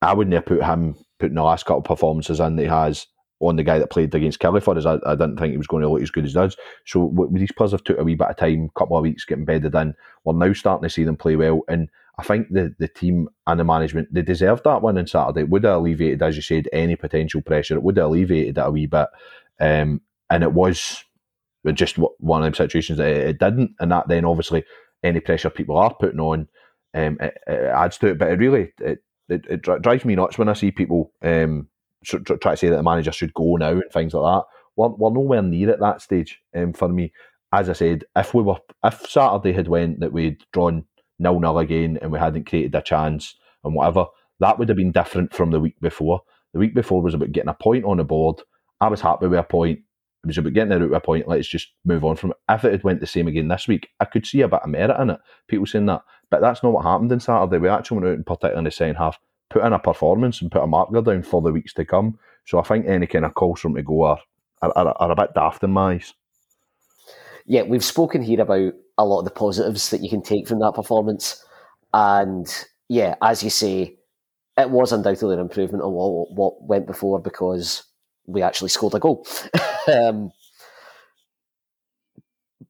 I 0.00 0.14
wouldn't 0.14 0.34
have 0.34 0.46
put 0.46 0.62
him 0.62 0.96
putting 1.20 1.36
the 1.36 1.42
last 1.42 1.64
couple 1.64 1.82
performances 1.82 2.40
in 2.40 2.56
that 2.56 2.62
he 2.62 2.68
has 2.68 3.06
on 3.40 3.56
the 3.56 3.62
guy 3.62 3.78
that 3.78 3.90
played 3.90 4.14
against 4.14 4.40
Killie 4.40 4.62
for 4.62 4.76
us. 4.76 4.86
I, 4.86 4.98
I 5.06 5.14
didn't 5.14 5.36
think 5.36 5.52
he 5.52 5.58
was 5.58 5.66
going 5.66 5.82
to 5.82 5.88
look 5.88 6.02
as 6.02 6.10
good 6.10 6.24
as 6.24 6.30
he 6.32 6.34
does. 6.34 6.56
So 6.86 7.28
these 7.32 7.52
players 7.52 7.72
have 7.72 7.84
took 7.84 7.98
a 7.98 8.04
wee 8.04 8.14
bit 8.14 8.28
of 8.28 8.36
time, 8.36 8.70
a 8.74 8.78
couple 8.78 8.96
of 8.96 9.02
weeks 9.02 9.24
getting 9.24 9.44
bedded 9.44 9.74
in. 9.74 9.94
We're 10.24 10.34
now 10.34 10.52
starting 10.52 10.88
to 10.88 10.92
see 10.92 11.04
them 11.04 11.16
play 11.16 11.36
well, 11.36 11.62
and 11.68 11.88
I 12.18 12.22
think 12.24 12.48
the 12.50 12.74
the 12.78 12.88
team 12.88 13.28
and 13.46 13.58
the 13.58 13.64
management 13.64 14.12
they 14.12 14.22
deserved 14.22 14.64
that 14.64 14.82
win 14.82 14.98
on 14.98 15.06
Saturday. 15.06 15.40
It 15.40 15.48
would 15.48 15.64
have 15.64 15.76
alleviated, 15.76 16.22
as 16.22 16.36
you 16.36 16.42
said, 16.42 16.68
any 16.72 16.96
potential 16.96 17.40
pressure. 17.40 17.76
It 17.76 17.82
would 17.82 17.96
have 17.96 18.06
alleviated 18.06 18.58
it 18.58 18.60
a 18.60 18.70
wee 18.70 18.86
bit, 18.86 19.08
um, 19.60 20.00
and 20.28 20.42
it 20.42 20.52
was 20.52 21.04
just 21.74 21.96
one 21.96 22.42
of 22.42 22.44
them 22.44 22.54
situations 22.54 22.98
that 22.98 23.08
it, 23.08 23.38
didn't, 23.38 23.72
and 23.80 23.92
that 23.92 24.08
then 24.08 24.24
obviously 24.24 24.64
any 25.02 25.20
pressure 25.20 25.48
people 25.48 25.76
are 25.76 25.94
putting 25.94 26.20
on 26.20 26.48
um, 26.94 27.16
it, 27.20 27.38
it, 27.46 27.64
adds 27.66 27.98
to 27.98 28.08
it. 28.08 28.18
But 28.18 28.30
it 28.30 28.38
really 28.38 28.72
it, 28.80 29.02
it, 29.28 29.46
it, 29.48 29.62
drives 29.62 30.04
me 30.04 30.16
nuts 30.16 30.38
when 30.38 30.48
I 30.48 30.54
see 30.54 30.70
people 30.70 31.12
um, 31.22 31.68
try 32.04 32.20
to 32.36 32.56
say 32.56 32.68
that 32.68 32.76
the 32.76 32.82
manager 32.82 33.12
should 33.12 33.32
go 33.32 33.56
now 33.56 33.70
and 33.70 33.90
things 33.92 34.12
like 34.12 34.34
that. 34.34 34.44
We're, 34.76 34.88
we're 34.88 35.12
nowhere 35.12 35.42
near 35.42 35.70
at 35.70 35.80
that 35.80 36.02
stage 36.02 36.40
um, 36.54 36.72
for 36.72 36.88
me. 36.88 37.12
As 37.52 37.68
I 37.68 37.74
said, 37.74 38.04
if 38.16 38.34
we 38.34 38.42
were 38.42 38.56
if 38.84 39.08
Saturday 39.08 39.52
had 39.52 39.68
went 39.68 40.00
that 40.00 40.12
we'd 40.12 40.42
drawn 40.52 40.84
nil 41.22 41.40
nil 41.40 41.58
again 41.58 41.98
and 42.02 42.12
we 42.12 42.18
hadn't 42.18 42.46
created 42.46 42.74
a 42.74 42.82
chance 42.82 43.36
and 43.64 43.74
whatever, 43.74 44.06
that 44.40 44.58
would 44.58 44.68
have 44.68 44.76
been 44.76 44.92
different 44.92 45.32
from 45.32 45.50
the 45.50 45.60
week 45.60 45.80
before. 45.80 46.22
The 46.52 46.58
week 46.58 46.74
before 46.74 47.00
was 47.00 47.14
about 47.14 47.32
getting 47.32 47.48
a 47.48 47.54
point 47.54 47.84
on 47.84 47.98
the 47.98 48.04
board. 48.04 48.42
I 48.80 48.88
was 48.88 49.00
happy 49.00 49.26
with 49.26 49.38
a 49.38 49.44
point. 49.44 49.78
It 49.78 50.26
was 50.26 50.38
about 50.38 50.52
getting 50.52 50.94
a 50.94 51.00
point. 51.00 51.28
Let's 51.28 51.48
just 51.48 51.68
move 51.84 52.04
on 52.04 52.16
from 52.16 52.30
it. 52.30 52.36
If 52.48 52.64
it 52.64 52.72
had 52.72 52.84
went 52.84 53.00
the 53.00 53.06
same 53.06 53.28
again 53.28 53.48
this 53.48 53.66
week, 53.66 53.88
I 54.00 54.04
could 54.04 54.26
see 54.26 54.40
a 54.42 54.48
bit 54.48 54.60
of 54.62 54.68
merit 54.68 55.00
in 55.00 55.10
it. 55.10 55.20
People 55.48 55.66
saying 55.66 55.86
that, 55.86 56.02
but 56.30 56.40
that's 56.40 56.62
not 56.62 56.72
what 56.72 56.84
happened 56.84 57.12
on 57.12 57.20
Saturday. 57.20 57.58
We 57.58 57.68
actually 57.68 57.98
went 57.98 58.08
out 58.08 58.16
in 58.16 58.24
particular 58.24 58.58
in 58.58 58.64
the 58.64 58.70
second 58.70 58.96
half, 58.96 59.18
put 59.50 59.64
in 59.64 59.72
a 59.72 59.78
performance 59.78 60.40
and 60.40 60.50
put 60.50 60.62
a 60.62 60.66
marker 60.66 61.00
down 61.00 61.22
for 61.22 61.40
the 61.40 61.52
weeks 61.52 61.72
to 61.74 61.84
come. 61.84 62.18
So 62.46 62.58
I 62.58 62.62
think 62.62 62.86
any 62.86 63.06
kind 63.06 63.24
of 63.24 63.34
calls 63.34 63.60
from 63.60 63.74
to 63.74 63.82
go 63.82 64.02
are, 64.02 64.18
are, 64.62 64.72
are, 64.76 64.96
are 64.98 65.10
a 65.12 65.16
bit 65.16 65.34
daft 65.34 65.62
in 65.64 65.70
my 65.70 65.94
eyes. 65.94 66.14
Yeah, 67.46 67.62
we've 67.62 67.84
spoken 67.84 68.22
here 68.22 68.40
about 68.40 68.74
a 69.02 69.04
lot 69.04 69.20
of 69.20 69.24
the 69.24 69.30
positives 69.30 69.90
that 69.90 70.02
you 70.02 70.08
can 70.08 70.22
take 70.22 70.48
from 70.48 70.60
that 70.60 70.74
performance. 70.74 71.44
And 71.92 72.46
yeah, 72.88 73.16
as 73.22 73.42
you 73.42 73.50
say, 73.50 73.96
it 74.56 74.70
was 74.70 74.92
undoubtedly 74.92 75.34
an 75.34 75.40
improvement 75.40 75.84
on 75.84 75.92
what, 75.92 76.32
what 76.32 76.62
went 76.62 76.86
before 76.86 77.18
because 77.18 77.84
we 78.26 78.42
actually 78.42 78.68
scored 78.68 78.94
a 78.94 78.98
goal. 78.98 79.26
um, 79.92 80.30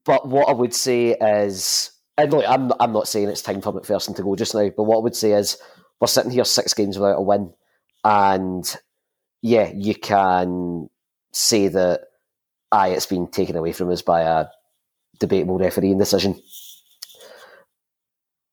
but 0.05 0.27
what 0.29 0.49
I 0.49 0.53
would 0.53 0.75
say 0.75 1.11
is 1.11 1.93
and 2.19 2.33
look, 2.33 2.45
I'm 2.47 2.73
I'm 2.79 2.93
not 2.93 3.09
saying 3.09 3.29
it's 3.29 3.43
time 3.43 3.61
for 3.61 3.73
McPherson 3.73 4.15
to 4.17 4.23
go 4.23 4.37
just 4.37 4.55
now, 4.55 4.69
but 4.77 4.85
what 4.85 4.99
I 4.99 5.03
would 5.03 5.17
say 5.17 5.33
is 5.33 5.57
we're 6.01 6.07
sitting 6.07 6.31
here 6.31 6.45
six 6.45 6.75
games 6.75 6.99
without 6.99 7.19
a 7.19 7.23
win, 7.23 7.53
and 8.05 8.77
yeah, 9.41 9.73
you 9.75 9.95
can 9.95 10.89
say 11.33 11.69
that 11.69 12.03
aye, 12.71 12.89
it's 12.89 13.07
been 13.07 13.29
taken 13.29 13.57
away 13.57 13.73
from 13.73 13.91
us 13.91 14.03
by 14.03 14.23
a 14.23 14.47
debatable 15.19 15.59
refereeing 15.59 15.99
decision, 15.99 16.41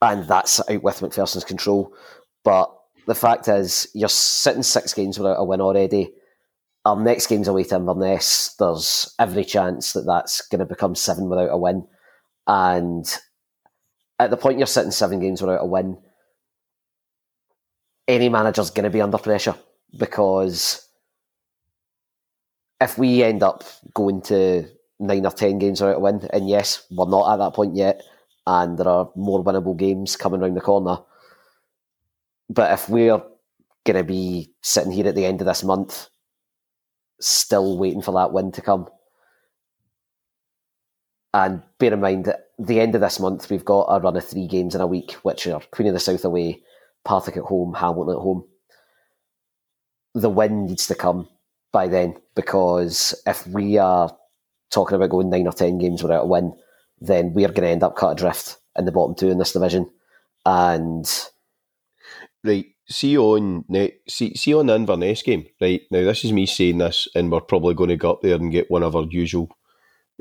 and 0.01 0.27
that's 0.27 0.59
out 0.69 0.83
with 0.83 0.99
McPherson's 0.99 1.43
control. 1.43 1.93
But 2.43 2.73
the 3.07 3.15
fact 3.15 3.47
is, 3.47 3.87
you're 3.93 4.09
sitting 4.09 4.63
six 4.63 4.93
games 4.93 5.17
without 5.17 5.39
a 5.39 5.43
win 5.43 5.61
already. 5.61 6.13
Our 6.85 7.01
next 7.01 7.27
game's 7.27 7.47
away 7.47 7.63
to 7.65 7.75
Inverness. 7.75 8.55
There's 8.57 9.13
every 9.19 9.43
chance 9.43 9.93
that 9.93 10.05
that's 10.05 10.47
going 10.47 10.59
to 10.59 10.65
become 10.65 10.95
seven 10.95 11.29
without 11.29 11.51
a 11.51 11.57
win, 11.57 11.87
and 12.47 13.05
at 14.19 14.29
the 14.29 14.37
point 14.37 14.57
you're 14.57 14.67
sitting 14.67 14.91
seven 14.91 15.19
games 15.19 15.41
without 15.41 15.61
a 15.61 15.65
win, 15.65 15.97
any 18.07 18.27
manager's 18.27 18.71
going 18.71 18.83
to 18.83 18.89
be 18.89 19.01
under 19.01 19.17
pressure 19.17 19.55
because 19.97 20.87
if 22.81 22.97
we 22.97 23.23
end 23.23 23.43
up 23.43 23.63
going 23.93 24.21
to 24.23 24.65
nine 24.99 25.25
or 25.25 25.31
ten 25.31 25.57
games 25.59 25.81
out 25.81 25.95
a 25.95 25.99
win, 25.99 26.27
and 26.33 26.49
yes, 26.49 26.85
we're 26.91 27.09
not 27.09 27.33
at 27.33 27.37
that 27.37 27.53
point 27.53 27.75
yet, 27.75 28.01
and 28.45 28.77
there 28.77 28.87
are 28.87 29.09
more 29.15 29.43
winnable 29.43 29.77
games 29.77 30.15
coming 30.15 30.41
around 30.41 30.55
the 30.55 30.61
corner. 30.61 30.97
But 32.49 32.71
if 32.71 32.89
we're 32.89 33.21
going 33.85 33.97
to 33.97 34.03
be 34.03 34.53
sitting 34.61 34.91
here 34.91 35.07
at 35.07 35.15
the 35.15 35.25
end 35.25 35.41
of 35.41 35.47
this 35.47 35.63
month, 35.63 36.09
still 37.19 37.77
waiting 37.77 38.01
for 38.01 38.13
that 38.13 38.33
win 38.33 38.51
to 38.53 38.61
come, 38.61 38.87
and 41.33 41.61
bear 41.77 41.93
in 41.93 42.01
mind 42.01 42.25
that 42.25 42.47
the 42.57 42.79
end 42.79 42.95
of 42.95 43.01
this 43.01 43.19
month, 43.19 43.49
we've 43.49 43.65
got 43.65 43.87
a 43.89 43.99
run 43.99 44.17
of 44.17 44.25
three 44.25 44.47
games 44.47 44.75
in 44.75 44.81
a 44.81 44.87
week, 44.87 45.13
which 45.23 45.47
are 45.47 45.61
Queen 45.71 45.87
of 45.87 45.93
the 45.93 45.99
South 45.99 46.25
away, 46.25 46.61
Partick 47.05 47.37
at 47.37 47.43
home, 47.43 47.73
Hamilton 47.73 48.15
at 48.15 48.21
home. 48.21 48.43
The 50.15 50.29
win 50.29 50.65
needs 50.65 50.87
to 50.87 50.95
come 50.95 51.29
by 51.71 51.87
then 51.87 52.15
because 52.35 53.13
if 53.27 53.45
we 53.47 53.77
are 53.77 54.15
talking 54.69 54.95
about 54.95 55.09
going 55.09 55.29
nine 55.29 55.47
or 55.47 55.53
ten 55.53 55.77
games 55.77 56.01
without 56.01 56.23
a 56.23 56.27
win, 56.27 56.53
then 56.99 57.33
we 57.33 57.45
are 57.45 57.49
going 57.49 57.63
to 57.63 57.69
end 57.69 57.83
up 57.83 57.95
cut 57.95 58.13
adrift 58.13 58.57
in 58.77 58.85
the 58.85 58.91
bottom 58.91 59.15
two 59.15 59.29
in 59.29 59.37
this 59.37 59.53
division. 59.53 59.89
And 60.45 61.05
right, 62.43 62.65
see 62.89 63.17
on 63.17 63.65
see 64.07 64.35
see 64.35 64.53
on 64.53 64.67
the 64.67 64.75
Inverness 64.75 65.21
game. 65.21 65.45
Right 65.61 65.81
now, 65.91 66.03
this 66.03 66.25
is 66.25 66.33
me 66.33 66.45
saying 66.45 66.77
this, 66.77 67.07
and 67.15 67.31
we're 67.31 67.41
probably 67.41 67.73
going 67.73 67.89
to 67.89 67.97
go 67.97 68.11
up 68.11 68.21
there 68.21 68.35
and 68.35 68.51
get 68.51 68.71
one 68.71 68.83
of 68.83 68.95
our 68.95 69.05
usual 69.09 69.49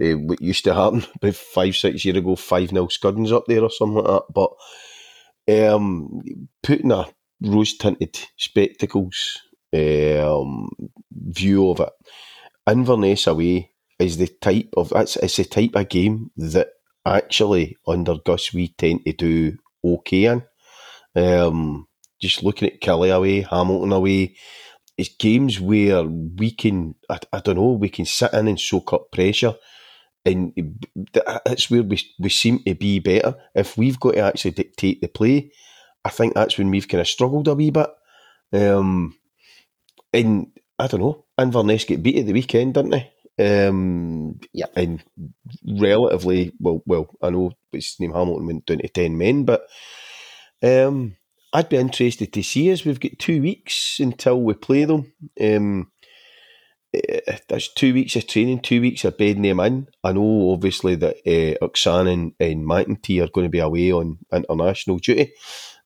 uh, 0.00 0.12
what 0.12 0.40
used 0.40 0.64
to 0.64 0.74
happen 0.74 1.04
about 1.16 1.34
five, 1.34 1.76
six 1.76 2.04
years 2.04 2.16
ago, 2.16 2.36
5 2.36 2.70
0 2.70 2.86
Scuddons 2.86 3.32
up 3.32 3.44
there 3.46 3.62
or 3.62 3.70
something 3.70 4.04
like 4.04 4.06
that. 4.06 4.32
But 4.32 5.74
um, 5.74 6.22
putting 6.62 6.92
a 6.92 7.06
rose 7.40 7.76
tinted 7.76 8.18
spectacles 8.36 9.38
um, 9.72 10.70
view 11.12 11.70
of 11.70 11.80
it, 11.80 11.90
Inverness 12.68 13.26
away 13.26 13.72
is 13.98 14.16
the 14.16 14.28
type 14.28 14.68
of 14.76 14.92
it's, 14.94 15.16
it's 15.16 15.36
the 15.36 15.44
type 15.44 15.74
of 15.74 15.88
game 15.88 16.30
that 16.36 16.68
actually 17.04 17.76
under 17.86 18.16
Gus 18.24 18.52
we 18.52 18.68
tend 18.68 19.04
to 19.04 19.12
do 19.12 19.56
okay 19.84 20.24
in. 20.24 20.42
Um, 21.16 21.86
just 22.20 22.42
looking 22.42 22.68
at 22.68 22.80
Killie 22.80 23.14
away, 23.14 23.42
Hamilton 23.42 23.92
away, 23.92 24.36
it's 24.96 25.14
games 25.16 25.60
where 25.60 26.04
we 26.04 26.50
can, 26.50 26.94
I, 27.08 27.18
I 27.32 27.40
don't 27.40 27.56
know, 27.56 27.72
we 27.72 27.88
can 27.88 28.04
sit 28.04 28.32
in 28.32 28.48
and 28.48 28.60
soak 28.60 28.92
up 28.92 29.12
pressure. 29.12 29.54
And 30.24 30.52
that's 31.14 31.70
where 31.70 31.82
we, 31.82 32.00
we 32.18 32.28
seem 32.28 32.58
to 32.64 32.74
be 32.74 32.98
better. 32.98 33.34
If 33.54 33.78
we've 33.78 33.98
got 33.98 34.14
to 34.14 34.20
actually 34.20 34.50
dictate 34.50 35.00
the 35.00 35.08
play, 35.08 35.52
I 36.04 36.10
think 36.10 36.34
that's 36.34 36.58
when 36.58 36.70
we've 36.70 36.88
kind 36.88 37.00
of 37.00 37.08
struggled 37.08 37.48
a 37.48 37.54
wee 37.54 37.70
bit. 37.70 37.88
Um, 38.52 39.14
and 40.12 40.48
I 40.78 40.86
don't 40.86 41.00
know, 41.00 41.24
Inverness 41.38 41.84
get 41.84 42.02
beat 42.02 42.18
at 42.18 42.26
the 42.26 42.32
weekend, 42.32 42.74
didn't 42.74 42.90
they? 42.90 43.12
Um, 43.38 44.40
yeah. 44.52 44.66
And 44.74 45.02
relatively, 45.66 46.52
well, 46.58 46.82
well, 46.86 47.08
I 47.22 47.30
know 47.30 47.52
it's 47.72 48.00
name 48.00 48.12
Hamilton 48.12 48.46
went 48.46 48.66
down 48.66 48.78
to 48.78 48.88
10 48.88 49.16
men, 49.16 49.44
but 49.44 49.66
um, 50.62 51.16
I'd 51.52 51.68
be 51.68 51.76
interested 51.76 52.32
to 52.32 52.42
see 52.42 52.70
as 52.70 52.84
we've 52.84 53.00
got 53.00 53.18
two 53.18 53.40
weeks 53.40 54.00
until 54.00 54.42
we 54.42 54.54
play 54.54 54.84
them. 54.84 55.12
Um, 55.40 55.90
eh, 56.92 57.38
that's 57.48 57.72
two 57.72 57.94
weeks 57.94 58.16
of 58.16 58.26
training, 58.26 58.60
two 58.60 58.80
weeks 58.80 59.04
of 59.04 59.16
bedding 59.16 59.42
them 59.42 59.60
in. 59.60 59.88
I 60.02 60.12
know 60.12 60.50
obviously 60.52 60.96
that 60.96 61.16
uh, 61.26 62.00
and, 62.06 62.32
and 62.40 62.66
McEntee 62.66 63.22
are 63.22 63.30
going 63.30 63.46
to 63.46 63.50
be 63.50 63.60
away 63.60 63.92
on 63.92 64.18
international 64.32 64.98
duty. 64.98 65.32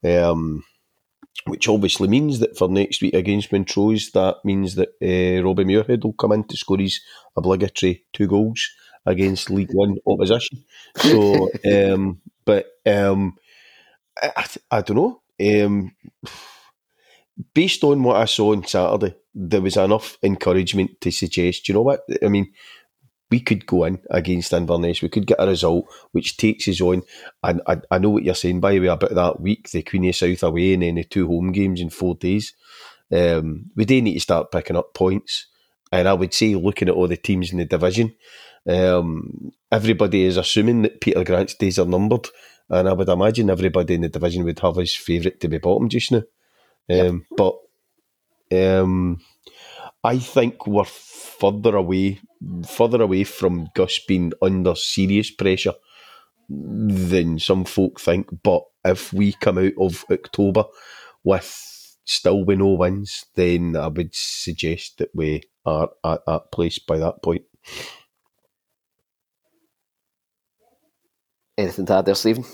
Um, 0.05 0.65
which 1.47 1.69
obviously 1.69 2.09
means 2.09 2.39
that 2.39 2.57
for 2.57 2.69
next 2.69 3.03
week 3.03 3.15
against 3.15 3.53
Montrose, 3.53 4.11
that 4.13 4.37
means 4.45 4.75
that 4.77 4.91
uh, 5.03 5.45
Robbie 5.45 5.65
Muirhead 5.65 6.05
will 6.05 6.13
come 6.13 6.33
in 6.33 6.45
to 6.45 6.57
score 6.57 6.79
his 6.79 7.01
obligatory 7.37 8.05
two 8.13 8.27
goals 8.27 8.69
against 9.07 9.51
League 9.51 9.73
One 9.73 9.97
opposition. 10.07 10.65
So, 10.97 11.51
um, 11.95 12.21
but 12.45 12.67
um, 12.87 13.37
I, 14.23 14.47
I, 14.71 14.81
don't 14.83 14.97
know. 14.97 15.23
Um, 15.65 15.93
based 17.55 17.83
on 17.83 18.03
what 18.03 18.17
I 18.17 18.27
saw 18.27 18.53
on 18.53 18.65
Saturday, 18.65 19.17
there 19.35 19.63
was 19.63 19.77
enough 19.77 20.19
encouragement 20.23 21.01
to 21.01 21.11
suggest, 21.11 21.69
you 21.69 21.75
know 21.75 21.83
what? 21.83 22.05
I 22.23 22.29
mean, 22.29 22.53
we 23.33 23.41
could 23.41 23.65
go 23.67 23.85
in 23.85 23.99
against 24.11 24.53
Inverness, 24.53 25.01
we 25.01 25.09
could 25.09 25.27
get 25.27 25.41
a 25.41 25.47
result 25.47 25.87
which 26.11 26.37
takes 26.37 26.69
us 26.69 26.83
on. 26.83 27.01
And 27.43 27.63
I, 27.67 27.79
I 27.91 27.97
know 27.97 28.11
what 28.11 28.25
you're 28.25 28.35
saying, 28.35 28.61
by 28.61 28.73
the 28.73 28.81
way, 28.81 28.89
about 28.89 29.15
that 29.15 29.41
week, 29.41 29.71
the 29.71 29.83
Queen 29.83 30.07
of 30.07 30.15
South 30.15 30.43
away 30.43 30.75
and 30.75 30.83
then 30.83 30.97
the 30.97 31.05
two 31.05 31.27
home 31.27 31.51
games 31.51 31.81
in 31.81 31.89
four 31.89 32.15
days. 32.15 32.53
Um, 33.11 33.71
we 33.75 33.87
do 33.87 34.03
need 34.03 34.13
to 34.13 34.21
start 34.21 34.53
picking 34.53 34.77
up 34.77 34.93
points. 34.93 35.47
And 35.91 36.07
I 36.09 36.13
would 36.13 36.35
say, 36.35 36.55
looking 36.55 36.89
at 36.89 36.95
all 36.95 37.09
the 37.09 37.17
teams 37.17 37.53
in 37.53 37.59
the 37.59 37.65
division, 37.65 38.15
um, 38.69 39.51
everybody 39.71 40.25
is 40.25 40.37
assuming 40.37 40.83
that 40.83 41.01
Peter 41.01 41.25
Grant's 41.25 41.55
days 41.55 41.79
are 41.79 41.87
numbered. 41.87 42.29
And 42.69 42.87
I 42.87 42.93
would 42.93 43.09
imagine 43.09 43.49
everybody 43.49 43.95
in 43.95 44.03
the 44.03 44.11
division 44.11 44.45
would 44.45 44.59
have 44.59 44.77
his 44.77 44.95
favourite 44.95 45.41
to 45.41 45.49
be 45.49 45.57
bottom 45.57 45.89
just 45.89 46.13
now. 46.13 46.23
Um, 46.91 47.25
yep. 47.31 47.39
But 47.39 47.55
um, 48.53 49.21
I 50.05 50.19
think 50.19 50.67
we're 50.67 50.85
further 50.85 51.77
away, 51.77 52.21
further 52.67 53.03
away 53.03 53.25
from 53.25 53.69
Gus 53.75 54.01
being 54.07 54.33
under 54.41 54.75
serious 54.75 55.31
pressure 55.31 55.75
than 56.49 57.39
some 57.39 57.65
folk 57.65 58.01
think. 58.01 58.29
But 58.43 58.63
if 58.85 59.13
we 59.13 59.33
come 59.33 59.59
out 59.59 59.73
of 59.81 60.05
October 60.11 60.65
with 61.25 61.97
still 62.05 62.45
with 62.45 62.59
no 62.59 62.73
wins, 62.73 63.27
then 63.35 63.77
I 63.77 63.89
would 63.89 64.15
suggest 64.15 64.99
that 64.99 65.11
we 65.15 65.43
are 65.65 65.91
at 66.05 66.21
that 66.27 66.53
place 66.53 66.79
by 66.79 66.99
that 66.99 67.23
point. 67.23 67.43
Anything 71.57 71.87
to 71.87 71.95
add 71.95 72.07
there, 72.07 72.15
Stephen? 72.15 72.45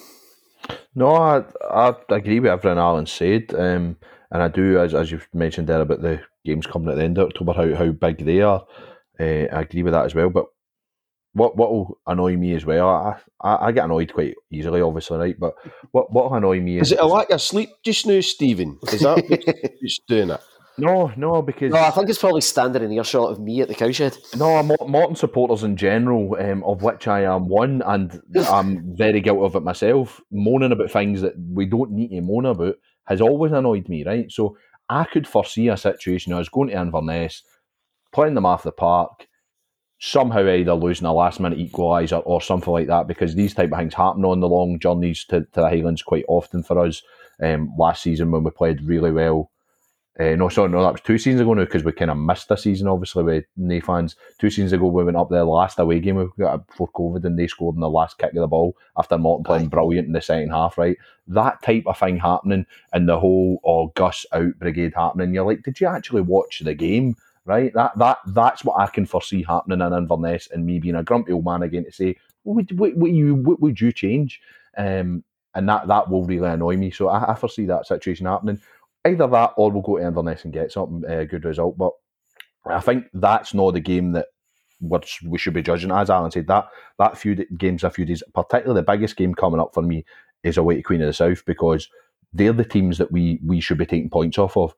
No, 0.95 1.14
I, 1.14 1.45
I 1.70 1.95
agree 2.11 2.41
with 2.41 2.51
everything 2.51 2.78
Alan 2.78 3.07
said. 3.07 3.55
Um, 3.55 3.97
and 4.30 4.43
I 4.43 4.49
do, 4.49 4.78
as, 4.78 4.95
as 4.95 5.11
you've 5.11 5.28
mentioned 5.32 5.68
there 5.68 5.80
about 5.80 6.03
the 6.03 6.20
games 6.45 6.66
coming 6.66 6.91
at 6.91 6.97
the 6.97 7.05
end 7.05 7.16
of 7.18 7.28
October, 7.28 7.53
how, 7.53 7.74
how 7.74 7.93
big 7.93 8.24
they 8.24 8.43
are. 8.43 8.66
Uh, 9.18 9.46
I 9.52 9.62
agree 9.62 9.82
with 9.82 9.92
that 9.92 10.06
as 10.06 10.14
well. 10.14 10.30
But 10.30 10.46
what 11.32 11.56
what 11.56 11.70
will 11.72 11.98
annoy 12.06 12.36
me 12.36 12.54
as 12.54 12.64
well? 12.64 12.88
I, 12.88 13.16
I, 13.40 13.66
I 13.66 13.72
get 13.72 13.84
annoyed 13.84 14.12
quite 14.12 14.34
easily, 14.50 14.80
obviously, 14.80 15.18
right? 15.18 15.38
But 15.38 15.54
what 15.92 16.12
what 16.12 16.30
will 16.30 16.36
annoy 16.36 16.60
me 16.60 16.78
is, 16.78 16.88
is 16.88 16.92
it 16.92 17.00
a 17.00 17.06
lack 17.06 17.30
of 17.30 17.40
sleep 17.40 17.70
just 17.84 18.06
now, 18.06 18.20
Stephen? 18.20 18.78
Is 18.92 19.00
that 19.00 19.24
what's 19.80 20.00
doing 20.08 20.30
it? 20.30 20.40
No, 20.80 21.12
no, 21.16 21.42
because 21.42 21.72
no, 21.72 21.80
I 21.80 21.90
think 21.90 22.08
it's 22.08 22.20
probably 22.20 22.40
standing 22.40 22.84
in 22.84 22.92
earshot 22.92 23.32
of 23.32 23.40
me 23.40 23.60
at 23.60 23.68
the 23.68 23.74
cowshed. 23.74 24.16
No, 24.36 24.62
Morton 24.62 25.16
supporters 25.16 25.64
in 25.64 25.76
general, 25.76 26.36
um, 26.38 26.62
of 26.62 26.82
which 26.82 27.08
I 27.08 27.22
am 27.22 27.48
one, 27.48 27.82
and 27.84 28.22
I'm 28.48 28.96
very 28.96 29.20
guilty 29.20 29.44
of 29.44 29.56
it 29.56 29.64
myself. 29.64 30.20
Moaning 30.30 30.70
about 30.70 30.92
things 30.92 31.20
that 31.22 31.34
we 31.36 31.66
don't 31.66 31.90
need 31.90 32.10
to 32.10 32.20
moan 32.20 32.46
about 32.46 32.76
has 33.06 33.20
always 33.20 33.50
annoyed 33.50 33.88
me, 33.88 34.04
right? 34.04 34.30
So 34.30 34.56
I 34.88 35.04
could 35.04 35.26
foresee 35.26 35.66
a 35.66 35.76
situation. 35.76 36.32
I 36.32 36.38
was 36.38 36.48
going 36.48 36.68
to 36.68 36.80
Inverness, 36.80 37.42
playing 38.12 38.34
them 38.34 38.46
off 38.46 38.62
the 38.62 38.72
park, 38.72 39.26
somehow 39.98 40.48
either 40.48 40.74
losing 40.74 41.06
a 41.06 41.12
last 41.12 41.40
minute 41.40 41.59
equaliser 41.59 42.22
or 42.24 42.40
something 42.40 42.72
like 42.72 42.86
that, 42.86 43.06
because 43.06 43.34
these 43.34 43.54
type 43.54 43.72
of 43.72 43.78
things 43.78 43.94
happen 43.94 44.24
on 44.24 44.40
the 44.40 44.48
long 44.48 44.78
journeys 44.78 45.24
to, 45.26 45.40
to 45.40 45.61
the 45.61 45.68
Highlands 45.68 46.02
quite 46.02 46.24
often 46.28 46.62
for 46.62 46.78
us. 46.84 47.02
Um, 47.40 47.72
last 47.78 48.02
season 48.02 48.32
when 48.32 48.42
we 48.42 48.50
played 48.50 48.82
really 48.82 49.12
well 49.12 49.50
uh, 50.18 50.34
no, 50.34 50.48
sorry, 50.48 50.68
no, 50.68 50.82
that 50.82 50.92
was 50.92 51.00
two 51.00 51.16
seasons 51.16 51.40
ago 51.40 51.54
now 51.54 51.64
because 51.64 51.84
we 51.84 51.92
kind 51.92 52.11
of 52.11 52.16
missed 52.16 52.50
a 52.50 52.56
season, 52.56 52.88
obviously, 52.88 53.22
with 53.22 53.44
no 53.56 53.80
fans. 53.80 54.16
Two 54.40 54.50
seasons 54.50 54.72
ago, 54.72 54.88
we 54.88 55.04
went 55.04 55.16
up 55.16 55.30
there 55.30 55.44
last 55.44 55.78
away 55.78 56.00
game 56.00 56.16
we 56.16 56.26
got 56.42 56.66
before 56.66 56.90
COVID 56.90 57.24
and 57.24 57.38
they 57.38 57.46
scored 57.46 57.76
in 57.76 57.80
the 57.80 57.88
last 57.88 58.18
kick 58.18 58.30
of 58.30 58.40
the 58.40 58.48
ball 58.48 58.76
after 58.96 59.16
Morton 59.16 59.44
playing 59.44 59.68
brilliant 59.68 60.09
in 60.09 60.12
the 60.12 60.20
second 60.20 60.50
half, 60.50 60.76
right? 60.76 60.96
That 61.28 61.62
type 61.62 61.84
of 61.86 61.96
thing 61.96 62.18
happening 62.18 62.66
and 62.92 63.09
the 63.09 63.20
whole 63.20 63.61
oh, 63.64 63.88
Gus 63.94 64.26
out 64.32 64.59
brigade 64.59 64.94
happening. 64.96 65.32
You're 65.32 65.46
like, 65.46 65.62
did 65.62 65.80
you 65.80 65.86
actually 65.86 66.22
watch 66.22 66.62
the 66.64 66.74
game? 66.74 67.14
Right? 67.49 67.72
That 67.74 67.96
that 67.99 68.18
That's 68.26 68.62
what 68.62 68.78
I 68.78 68.86
can 68.86 69.07
foresee 69.07 69.42
happening 69.42 69.80
in 69.80 69.92
Inverness 69.92 70.49
and 70.53 70.66
me 70.66 70.78
being 70.78 70.96
a 70.96 71.03
grumpy 71.03 71.32
old 71.32 71.44
man 71.44 71.62
again 71.62 71.84
to 71.84 71.92
say, 71.92 72.16
what 72.42 72.57
would, 72.57 72.78
what, 72.78 72.94
what 72.96 73.11
you, 73.11 73.34
what 73.34 73.61
would 73.61 73.80
you 73.80 73.90
change? 73.90 74.40
Um, 74.76 75.24
and 75.55 75.68
that, 75.68 75.88
that 75.88 76.11
will 76.11 76.24
really 76.24 76.49
annoy 76.49 76.76
me. 76.76 76.90
So 76.90 77.09
I, 77.09 77.32
I 77.32 77.34
foresee 77.34 77.64
that 77.66 77.86
situation 77.86 78.26
happening 78.26 78.61
either 79.07 79.26
that 79.26 79.53
or 79.57 79.70
we'll 79.70 79.82
go 79.82 79.99
to 79.99 80.05
Inverness 80.05 80.44
and 80.44 80.53
get 80.53 80.72
something 80.72 81.09
a 81.11 81.22
uh, 81.22 81.24
good 81.24 81.44
result. 81.44 81.76
But 81.78 81.92
I 82.66 82.80
think 82.80 83.07
that's 83.14 83.55
not 83.55 83.72
the 83.72 83.80
game 83.80 84.12
that 84.12 84.26
we 85.24 85.38
should 85.38 85.55
be 85.55 85.62
judging. 85.62 85.90
As 85.90 86.11
Alan 86.11 86.30
said, 86.30 86.46
that 86.49 86.68
that 86.99 87.18
few 87.18 87.34
games, 87.34 87.84
a 87.84 87.90
few 87.90 88.05
days, 88.05 88.22
particularly 88.34 88.80
the 88.80 88.92
biggest 88.92 89.16
game 89.16 89.34
coming 89.34 89.61
up 89.61 89.74
for 89.74 89.82
me 89.82 90.05
is 90.42 90.57
away 90.57 90.76
to 90.76 90.82
Queen 90.82 91.03
of 91.03 91.07
the 91.07 91.12
South 91.12 91.44
because 91.46 91.88
they're 92.32 92.53
the 92.53 92.64
teams 92.64 92.99
that 92.99 93.11
we 93.11 93.40
we 93.44 93.61
should 93.61 93.78
be 93.78 93.86
taking 93.86 94.11
points 94.11 94.38
off 94.38 94.57
of. 94.57 94.74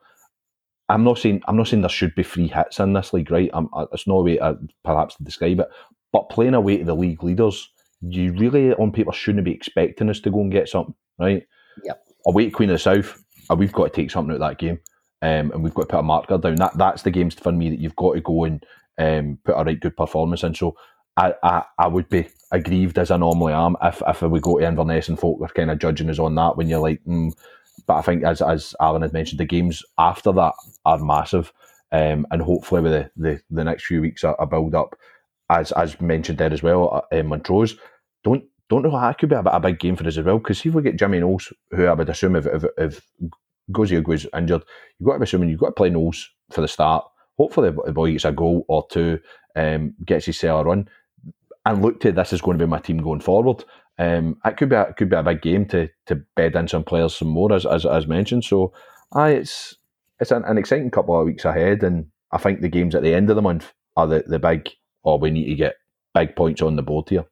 I'm 0.90 1.04
not 1.04 1.18
saying 1.18 1.42
I'm 1.46 1.56
not 1.56 1.68
saying 1.68 1.82
there 1.82 1.88
should 1.88 2.14
be 2.14 2.22
free 2.22 2.48
hits 2.48 2.80
in 2.80 2.92
this 2.92 3.12
league, 3.12 3.30
right? 3.30 3.50
I'm, 3.54 3.68
it's 3.92 4.06
no 4.06 4.22
way 4.22 4.38
perhaps 4.84 5.14
to 5.16 5.24
describe 5.24 5.60
it, 5.60 5.68
but 6.12 6.28
playing 6.28 6.54
away 6.54 6.78
to 6.78 6.84
the 6.84 6.94
league 6.94 7.22
leaders, 7.22 7.70
you 8.00 8.32
really 8.32 8.74
on 8.74 8.92
paper 8.92 9.12
shouldn't 9.12 9.44
be 9.44 9.52
expecting 9.52 10.10
us 10.10 10.20
to 10.20 10.30
go 10.30 10.40
and 10.40 10.52
get 10.52 10.68
something, 10.68 10.94
right? 11.18 11.46
Yep. 11.84 12.04
Away 12.26 12.44
to 12.46 12.50
Queen 12.50 12.70
of 12.70 12.74
the 12.74 12.78
South, 12.78 13.22
uh, 13.50 13.54
we've 13.54 13.72
got 13.72 13.84
to 13.84 13.90
take 13.90 14.10
something 14.10 14.32
out 14.32 14.42
of 14.42 14.48
that 14.48 14.58
game, 14.58 14.80
um, 15.22 15.52
and 15.52 15.62
we've 15.62 15.74
got 15.74 15.82
to 15.82 15.88
put 15.88 16.00
a 16.00 16.02
marker 16.02 16.38
down. 16.38 16.56
That 16.56 16.76
that's 16.76 17.02
the 17.02 17.10
games 17.10 17.34
for 17.34 17.52
me 17.52 17.70
that 17.70 17.78
you've 17.78 17.96
got 17.96 18.14
to 18.14 18.20
go 18.20 18.44
and 18.44 18.64
um, 18.98 19.38
put 19.44 19.54
a 19.54 19.64
right 19.64 19.80
good 19.80 19.96
performance 19.96 20.42
in. 20.42 20.54
So 20.54 20.76
I, 21.16 21.34
I, 21.42 21.62
I 21.78 21.86
would 21.86 22.08
be 22.08 22.28
aggrieved 22.52 22.98
as 22.98 23.10
I 23.10 23.16
normally 23.16 23.52
am 23.52 23.76
if, 23.82 24.02
if 24.06 24.22
we 24.22 24.40
go 24.40 24.58
to 24.58 24.66
Inverness 24.66 25.08
and 25.08 25.18
folk 25.18 25.38
are 25.40 25.48
kind 25.48 25.70
of 25.70 25.78
judging 25.78 26.10
us 26.10 26.18
on 26.18 26.34
that 26.34 26.56
when 26.56 26.68
you're 26.68 26.80
like, 26.80 27.00
mm. 27.04 27.32
But 27.86 27.96
I 27.96 28.02
think 28.02 28.24
as 28.24 28.42
as 28.42 28.74
Alan 28.80 29.02
had 29.02 29.12
mentioned, 29.12 29.40
the 29.40 29.44
games 29.44 29.82
after 29.98 30.32
that 30.32 30.52
are 30.84 30.98
massive, 30.98 31.52
um, 31.92 32.26
and 32.30 32.42
hopefully 32.42 32.82
with 32.82 32.92
the, 32.92 33.10
the, 33.16 33.40
the 33.50 33.64
next 33.64 33.86
few 33.86 34.00
weeks 34.00 34.24
a, 34.24 34.30
a 34.32 34.46
build 34.46 34.74
up, 34.74 34.96
as 35.50 35.72
as 35.72 36.00
mentioned 36.00 36.38
there 36.38 36.52
as 36.52 36.62
well, 36.62 37.06
uh, 37.12 37.22
Montrose. 37.22 37.76
Don't 38.24 38.44
don't 38.68 38.82
know 38.82 38.90
how 38.90 39.08
that 39.08 39.18
could 39.18 39.28
be 39.28 39.34
a, 39.34 39.40
a 39.40 39.60
big 39.60 39.80
game 39.80 39.96
for 39.96 40.06
us 40.06 40.16
as 40.16 40.24
well. 40.24 40.38
Because 40.38 40.64
if 40.64 40.74
we 40.74 40.82
get 40.82 40.98
Jimmy 40.98 41.20
Knowles, 41.20 41.52
who 41.72 41.86
I 41.86 41.92
would 41.92 42.08
assume 42.08 42.36
if, 42.36 42.46
if, 42.46 42.64
if 42.78 43.00
Gozie 43.72 44.06
was 44.06 44.26
injured, 44.36 44.62
you've 44.98 45.06
got 45.06 45.14
to 45.14 45.18
be 45.18 45.24
assuming 45.24 45.48
you've 45.48 45.60
got 45.60 45.66
to 45.66 45.72
play 45.72 45.90
Knowles 45.90 46.30
for 46.52 46.60
the 46.60 46.68
start. 46.68 47.04
Hopefully, 47.36 47.70
the 47.84 47.92
boy 47.92 48.12
gets 48.12 48.24
a 48.24 48.32
goal 48.32 48.64
or 48.68 48.86
two, 48.90 49.18
um, 49.56 49.94
gets 50.04 50.26
his 50.26 50.38
cellar 50.38 50.64
run, 50.64 50.88
and 51.66 51.82
look 51.82 52.00
to 52.00 52.12
this 52.12 52.32
is 52.32 52.40
going 52.40 52.58
to 52.58 52.64
be 52.64 52.70
my 52.70 52.78
team 52.78 52.98
going 52.98 53.20
forward. 53.20 53.64
Um, 54.00 54.38
it 54.46 54.56
could 54.56 54.70
be 54.70 54.76
a, 54.76 54.82
it 54.84 54.96
could 54.96 55.10
be 55.10 55.16
a 55.16 55.22
big 55.22 55.42
game 55.42 55.66
to 55.66 55.88
to 56.06 56.22
bed 56.34 56.56
in 56.56 56.66
some 56.68 56.84
players 56.84 57.14
some 57.14 57.28
more 57.28 57.52
as 57.52 57.66
as, 57.66 57.84
as 57.84 58.06
mentioned. 58.06 58.44
So, 58.44 58.72
I 59.12 59.30
it's 59.30 59.76
it's 60.18 60.30
an, 60.30 60.42
an 60.44 60.56
exciting 60.56 60.90
couple 60.90 61.20
of 61.20 61.26
weeks 61.26 61.44
ahead, 61.44 61.82
and 61.82 62.06
I 62.32 62.38
think 62.38 62.62
the 62.62 62.70
games 62.70 62.94
at 62.94 63.02
the 63.02 63.14
end 63.14 63.28
of 63.28 63.36
the 63.36 63.42
month 63.42 63.74
are 63.98 64.06
the 64.06 64.24
the 64.26 64.38
big. 64.38 64.70
Or 65.02 65.14
oh, 65.14 65.16
we 65.16 65.30
need 65.30 65.48
to 65.48 65.54
get 65.54 65.76
big 66.14 66.36
points 66.36 66.60
on 66.60 66.76
the 66.76 66.82
board 66.82 67.08
here. 67.08 67.26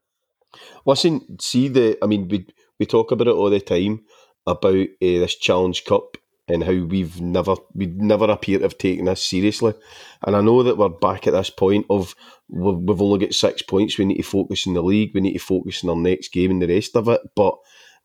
Listen, 0.85 1.39
see 1.41 1.69
the. 1.69 1.99
I 2.03 2.07
mean, 2.07 2.29
we 2.29 2.47
we 2.79 2.85
talk 2.85 3.13
about 3.13 3.29
it 3.29 3.35
all 3.35 3.51
the 3.51 3.61
time 3.61 4.05
about 4.47 4.75
uh, 4.75 4.87
this 5.01 5.37
Challenge 5.37 5.85
Cup 5.85 6.17
and 6.49 6.65
how 6.65 6.73
we've 6.73 7.21
never 7.21 7.57
we 7.75 7.87
never 7.87 8.25
appear 8.25 8.59
to 8.59 8.65
have 8.65 8.79
taken 8.79 9.05
this 9.05 9.23
seriously. 9.23 9.75
And 10.23 10.35
I 10.35 10.41
know 10.41 10.63
that 10.63 10.79
we're 10.79 10.89
back 10.89 11.27
at 11.27 11.33
this 11.33 11.51
point 11.51 11.87
of 11.91 12.15
we've 12.49 13.03
only 13.03 13.19
got 13.19 13.35
six 13.35 13.63
points. 13.63 13.99
We 13.99 14.07
need 14.07 14.17
to 14.17 14.23
focus 14.23 14.67
in 14.67 14.75
the 14.75 14.83
league. 14.83 15.13
We 15.15 15.21
need 15.21 15.35
to 15.35 15.39
focus 15.39 15.85
on 15.85 15.91
our 15.91 15.97
next 15.97 16.33
game 16.33 16.51
and 16.51 16.63
the 16.63 16.69
rest 16.69 16.97
of 16.97 17.09
it. 17.09 17.21
But 17.37 17.57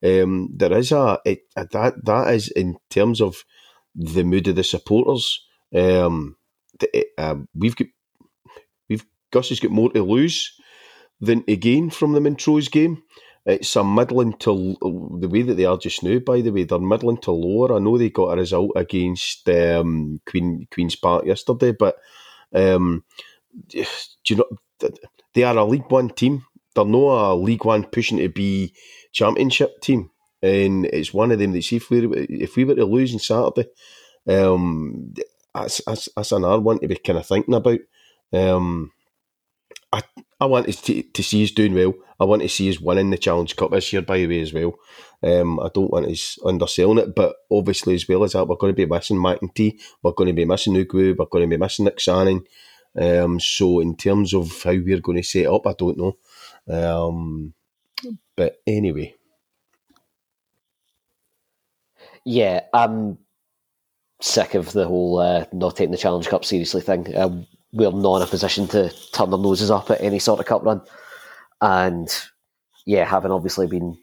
um, 0.04 0.50
there 0.54 0.74
is 0.74 0.92
a 0.92 1.20
it, 1.26 1.44
that 1.56 2.06
that 2.06 2.34
is 2.34 2.50
in 2.50 2.78
terms 2.90 3.22
of 3.22 3.44
the 3.96 4.24
mood 4.24 4.48
of 4.48 4.56
the 4.56 4.64
supporters. 4.64 5.46
Um, 5.74 6.36
um, 7.18 7.48
we've 7.56 7.76
got 7.76 7.88
we've 8.90 9.06
Gus 9.32 9.50
has 9.50 9.60
got 9.60 9.72
more 9.72 9.92
to 9.92 10.04
lose 10.04 10.60
than 11.22 11.44
to 11.44 11.56
gain 11.56 11.90
from 11.90 12.14
the 12.14 12.22
Montrose 12.22 12.68
game. 12.68 13.04
It's 13.46 13.76
a 13.76 13.84
middling 13.84 14.34
to 14.40 14.78
the 15.20 15.28
way 15.28 15.42
that 15.42 15.56
they 15.56 15.66
are 15.66 15.78
just 15.78 16.02
now. 16.02 16.18
By 16.20 16.42
the 16.42 16.52
way, 16.52 16.64
they're 16.64 16.80
middling 16.80 17.18
to 17.18 17.32
lower. 17.32 17.76
I 17.76 17.80
know 17.80 17.98
they 17.98 18.10
got 18.10 18.34
a 18.34 18.38
result 18.38 18.72
against 18.76 19.50
um, 19.50 20.22
Queen 20.26 20.68
Queens 20.72 20.96
Park 20.96 21.26
yesterday, 21.26 21.74
but 21.78 21.98
um, 22.54 23.04
do 23.68 23.86
you 24.28 24.36
know 24.38 24.90
they 25.34 25.44
are 25.44 25.58
a 25.58 25.66
League 25.66 25.90
One 25.90 26.10
team. 26.10 26.46
They're 26.74 26.86
not 26.86 27.32
a 27.32 27.36
League 27.36 27.66
One 27.66 27.84
pushing 27.84 28.18
to 28.20 28.30
be 28.30 28.74
Championship 29.12 29.82
team, 29.82 30.10
and 30.42 30.86
it's 30.86 31.14
one 31.14 31.32
of 31.32 31.40
them 31.40 31.52
that 31.52 31.64
see 31.64 31.78
if 31.78 31.90
we 31.90 32.08
if 32.30 32.56
we 32.56 32.64
were 32.64 32.76
to 32.76 32.86
lose 32.86 33.14
on 33.14 33.20
Saturday, 33.20 33.70
um, 34.28 35.14
that's, 35.54 35.82
that's 35.86 36.10
that's 36.16 36.32
another 36.32 36.62
one 36.62 36.80
to 36.80 36.88
be 36.88 36.96
kind 36.96 37.20
of 37.20 37.26
thinking 37.26 37.54
about. 37.54 37.80
Um, 38.32 38.92
I 39.92 40.02
I 40.44 40.46
want 40.46 40.68
to, 40.68 41.04
to 41.04 41.24
see 41.24 41.42
us 41.46 41.52
doing 41.52 41.74
well. 41.74 41.94
I 42.20 42.26
want 42.26 42.42
to 42.42 42.50
see 42.50 42.70
us 42.70 42.78
winning 42.78 43.12
the 43.12 43.18
Challenge 43.18 43.56
Cup 43.56 43.72
this 43.72 43.94
year, 43.94 44.02
by 44.02 44.18
the 44.18 44.28
way, 44.28 44.42
as 44.42 44.52
well. 44.52 44.74
Um, 45.24 45.58
I 45.62 45.70
don't 45.74 45.90
want 45.90 46.08
us 46.08 46.38
underselling 46.44 46.98
it, 46.98 47.16
but 47.16 47.38
obviously, 47.50 47.96
as 47.96 48.10
well 48.10 48.26
as 48.26 48.34
that, 48.34 48.46
we're 48.46 48.58
going 48.58 48.74
to 48.74 48.76
be 48.76 48.86
missing 48.86 49.16
McEntee, 49.16 49.80
we're 50.02 50.12
going 50.12 50.28
to 50.28 50.34
be 50.34 50.44
missing 50.44 50.74
Ugwu, 50.74 51.18
we're 51.18 51.26
going 51.28 51.50
to 51.50 51.56
be 51.56 51.58
missing 51.58 51.86
Nick 51.86 52.02
Sanning. 52.02 52.46
Um, 53.00 53.40
so, 53.40 53.80
in 53.80 53.96
terms 53.96 54.34
of 54.34 54.52
how 54.64 54.72
we're 54.72 55.00
going 55.00 55.16
to 55.16 55.24
set 55.24 55.46
up, 55.46 55.66
I 55.66 55.76
don't 55.78 55.98
know. 55.98 56.18
Um, 56.68 57.54
but 58.36 58.58
anyway. 58.68 59.16
Yeah, 62.26 62.64
I'm 62.74 63.18
sick 64.20 64.56
of 64.56 64.74
the 64.74 64.88
whole 64.88 65.20
uh, 65.20 65.46
not 65.54 65.78
taking 65.78 65.92
the 65.92 65.98
Challenge 65.98 66.28
Cup 66.28 66.44
seriously 66.44 66.82
thing. 66.82 67.16
Um, 67.16 67.48
we're 67.74 67.92
not 67.92 68.18
in 68.18 68.22
a 68.22 68.28
position 68.28 68.68
to 68.70 68.94
turn 69.12 69.34
our 69.34 69.40
noses 69.40 69.72
up 69.72 69.90
at 69.90 70.02
any 70.02 70.20
sort 70.20 70.40
of 70.40 70.46
cup 70.46 70.64
run. 70.64 70.82
And 71.60 72.08
yeah, 72.86 73.04
having 73.04 73.32
obviously 73.32 73.68
been 73.68 73.98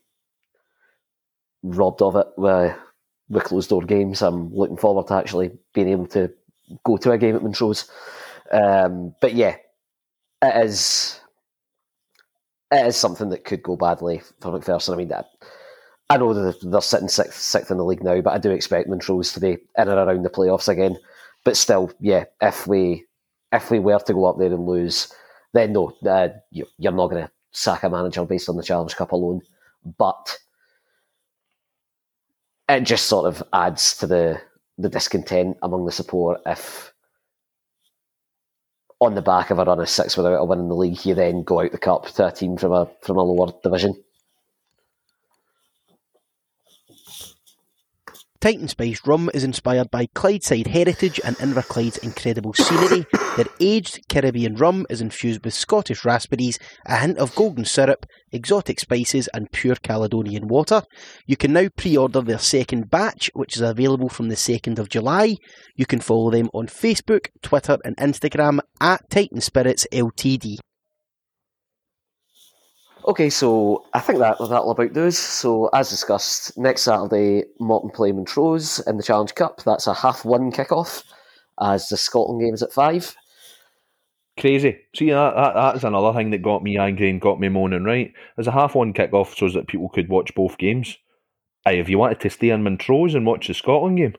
robbed 1.63 2.03
of 2.03 2.17
it 2.17 2.27
with, 2.37 2.77
with 3.29 3.45
closed 3.45 3.71
door 3.71 3.83
games, 3.83 4.23
I'm 4.23 4.53
looking 4.55 4.77
forward 4.77 5.07
to 5.07 5.15
actually 5.15 5.53
being 5.73 5.89
able 5.89 6.07
to 6.09 6.33
go 6.85 6.97
to 6.97 7.13
a 7.13 7.19
game 7.19 7.37
at 7.37 7.43
Montrose. 7.43 7.89
Um, 8.51 9.15
but 9.21 9.35
yeah, 9.35 9.57
it 10.43 10.65
is 10.65 11.21
it 12.73 12.87
is 12.87 12.97
something 12.97 13.31
that 13.31 13.45
could 13.45 13.63
go 13.63 13.77
badly 13.77 14.23
for 14.41 14.59
McPherson. 14.59 14.95
I 14.95 14.97
mean, 14.97 15.13
I 16.09 16.17
know 16.17 16.35
that 16.35 16.59
they're 16.63 16.81
sitting 16.81 17.09
sixth, 17.09 17.41
sixth 17.41 17.71
in 17.71 17.79
the 17.79 17.85
league 17.85 18.03
now, 18.03 18.21
but 18.21 18.33
I 18.33 18.39
do 18.39 18.51
expect 18.51 18.89
Montrose 18.89 19.33
to 19.33 19.41
be 19.41 19.53
in 19.53 19.59
and 19.77 19.91
around 19.91 20.23
the 20.23 20.31
playoffs 20.31 20.69
again. 20.69 20.97
But 21.45 21.57
still, 21.57 21.93
yeah, 22.01 22.25
if 22.41 22.67
we 22.67 23.07
if 23.53 23.71
we 23.71 23.79
were 23.79 23.99
to 23.99 24.13
go 24.13 24.27
up 24.27 24.39
there 24.39 24.53
and 24.53 24.67
lose, 24.67 25.13
then 25.53 25.73
no, 25.73 25.93
uh, 26.07 26.29
you, 26.51 26.67
are 26.87 26.93
not 26.93 27.09
going 27.09 27.25
to 27.25 27.31
sack 27.53 27.83
a 27.83 27.91
manager 27.91 28.25
based 28.25 28.49
on 28.49 28.57
the 28.57 28.63
Challenge 28.63 28.95
Cup 28.95 29.13
alone. 29.13 29.41
But 29.99 30.39
it 32.69 32.83
just 32.83 33.07
sort 33.07 33.27
of 33.27 33.43
adds 33.53 33.97
to 33.99 34.07
the 34.07 34.41
the 34.79 34.89
discontent 34.89 35.59
among 35.63 35.85
the 35.85 35.93
support 35.93 36.41
if 36.47 36.95
on 39.01 39.15
the 39.15 39.23
back 39.23 39.51
of 39.51 39.59
a 39.59 39.65
run 39.65 39.81
of 39.81 39.89
six 39.89 40.17
without 40.17 40.35
a 40.35 40.45
win 40.45 40.61
in 40.61 40.69
the 40.69 40.75
league, 40.75 41.05
you 41.05 41.15
then 41.15 41.43
go 41.43 41.61
out 41.61 41.73
the 41.73 41.79
cup 41.79 42.07
to 42.07 42.27
a 42.27 42.33
team 42.33 42.57
from 42.57 42.73
a 42.73 42.87
from 43.03 43.17
a 43.17 43.23
lower 43.23 43.53
division. 43.63 43.95
Titan 48.41 48.69
Spice 48.69 49.07
Rum 49.07 49.29
is 49.35 49.45
inspired 49.45 49.91
by 49.91 50.07
Clydeside 50.07 50.69
heritage 50.69 51.21
and 51.23 51.37
Inverclyde's 51.37 51.99
incredible 51.99 52.55
scenery. 52.55 53.05
Their 53.37 53.45
aged 53.61 54.09
Caribbean 54.09 54.55
rum 54.55 54.87
is 54.89 55.03
infused 55.03 55.45
with 55.45 55.53
Scottish 55.53 56.07
raspberries, 56.07 56.59
a 56.87 56.97
hint 56.97 57.19
of 57.19 57.35
golden 57.35 57.67
syrup, 57.67 58.07
exotic 58.33 58.81
spices, 58.81 59.29
and 59.35 59.53
pure 59.53 59.75
Caledonian 59.75 60.49
water. 60.49 60.85
You 61.27 61.37
can 61.37 61.53
now 61.53 61.69
pre 61.77 61.99
order 61.99 62.23
their 62.23 62.39
second 62.39 62.89
batch, 62.89 63.31
which 63.35 63.57
is 63.57 63.61
available 63.61 64.09
from 64.09 64.31
the 64.31 64.37
2nd 64.37 64.79
of 64.79 64.89
July. 64.89 65.37
You 65.77 65.85
can 65.85 66.01
follow 66.01 66.31
them 66.31 66.49
on 66.55 66.67
Facebook, 66.67 67.27
Twitter, 67.43 67.77
and 67.85 67.95
Instagram 67.99 68.61
at 68.81 69.03
Titan 69.11 69.43
Spirits 69.43 69.87
Ltd. 69.93 70.61
Okay, 73.07 73.31
so 73.31 73.85
I 73.95 74.01
think 74.01 74.19
that 74.19 74.39
that'll 74.39 74.71
about 74.71 74.93
do 74.93 75.07
us. 75.07 75.19
So, 75.19 75.69
as 75.73 75.91
discussed, 75.91 76.57
next 76.59 76.83
Saturday, 76.83 77.45
Morton 77.59 77.91
play 77.91 78.13
Montrose 78.13 78.81
in 78.87 78.97
the 78.97 79.03
Challenge 79.03 79.35
Cup. 79.35 79.63
That's 79.65 79.87
a 79.87 79.95
half 79.95 80.25
one 80.25 80.53
kickoff, 80.53 81.03
as 81.61 81.89
the 81.89 81.97
Scotland 81.97 82.43
game 82.43 82.55
is 82.55 82.63
at 82.63 82.73
five. 82.73 83.17
Crazy. 84.39 84.79
See, 84.95 85.11
that, 85.11 85.35
that 85.35 85.55
that's 85.55 85.85
another 85.85 86.17
thing 86.17 86.31
that 86.31 86.43
got 86.43 86.63
me 86.63 86.79
angry 86.79 87.11
and 87.11 87.21
got 87.21 87.41
me 87.41 87.49
moaning, 87.49 87.85
right? 87.85 88.13
As 88.39 88.47
a 88.47 88.53
half 88.53 88.75
one 88.75 88.93
kickoff 88.93 89.37
so 89.37 89.49
that 89.51 89.67
people 89.67 89.89
could 89.89 90.09
watch 90.09 90.35
both 90.35 90.59
games. 90.59 90.97
Aye, 91.67 91.73
if 91.73 91.89
you 91.89 91.99
wanted 91.99 92.21
to 92.21 92.31
stay 92.31 92.51
in 92.51 92.63
Montrose 92.63 93.15
and 93.15 93.27
watch 93.27 93.49
the 93.49 93.55
Scotland 93.55 93.99
game, 93.99 94.15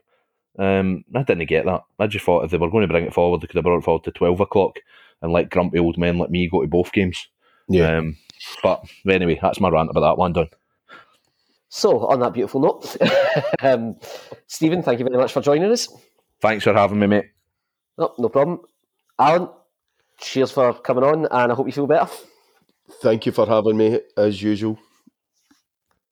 um, 0.58 1.04
I 1.14 1.22
didn't 1.22 1.46
get 1.46 1.64
that. 1.64 1.82
I 1.98 2.06
just 2.06 2.24
thought 2.24 2.44
if 2.44 2.50
they 2.50 2.56
were 2.56 2.70
going 2.70 2.86
to 2.86 2.92
bring 2.92 3.04
it 3.04 3.14
forward, 3.14 3.40
they 3.40 3.46
could 3.46 3.56
have 3.56 3.64
brought 3.64 3.78
it 3.78 3.84
forward 3.84 4.04
to 4.04 4.12
12 4.12 4.40
o'clock 4.40 4.78
and 5.22 5.32
let 5.32 5.50
grumpy 5.50 5.78
old 5.78 5.98
men 5.98 6.18
like 6.18 6.30
me 6.30 6.48
go 6.48 6.62
to 6.62 6.68
both 6.68 6.92
games. 6.92 7.28
Yeah. 7.68 7.98
Um, 7.98 8.16
but 8.62 8.84
anyway, 9.08 9.38
that's 9.40 9.60
my 9.60 9.68
rant 9.68 9.90
about 9.90 10.00
that 10.00 10.18
one 10.18 10.32
done. 10.32 10.48
So, 11.68 12.06
on 12.06 12.20
that 12.20 12.34
beautiful 12.34 12.60
note, 12.60 12.96
um, 13.62 13.96
Stephen, 14.46 14.82
thank 14.82 14.98
you 14.98 15.06
very 15.06 15.16
much 15.16 15.32
for 15.32 15.40
joining 15.40 15.70
us. 15.70 15.88
Thanks 16.40 16.64
for 16.64 16.74
having 16.74 16.98
me, 16.98 17.06
mate. 17.06 17.30
No, 17.96 18.12
no 18.18 18.28
problem. 18.28 18.60
Alan, 19.18 19.48
cheers 20.18 20.50
for 20.50 20.74
coming 20.74 21.04
on, 21.04 21.26
and 21.30 21.52
I 21.52 21.54
hope 21.54 21.66
you 21.66 21.72
feel 21.72 21.86
better. 21.86 22.10
Thank 23.00 23.26
you 23.26 23.32
for 23.32 23.46
having 23.46 23.76
me, 23.76 24.00
as 24.16 24.42
usual. 24.42 24.78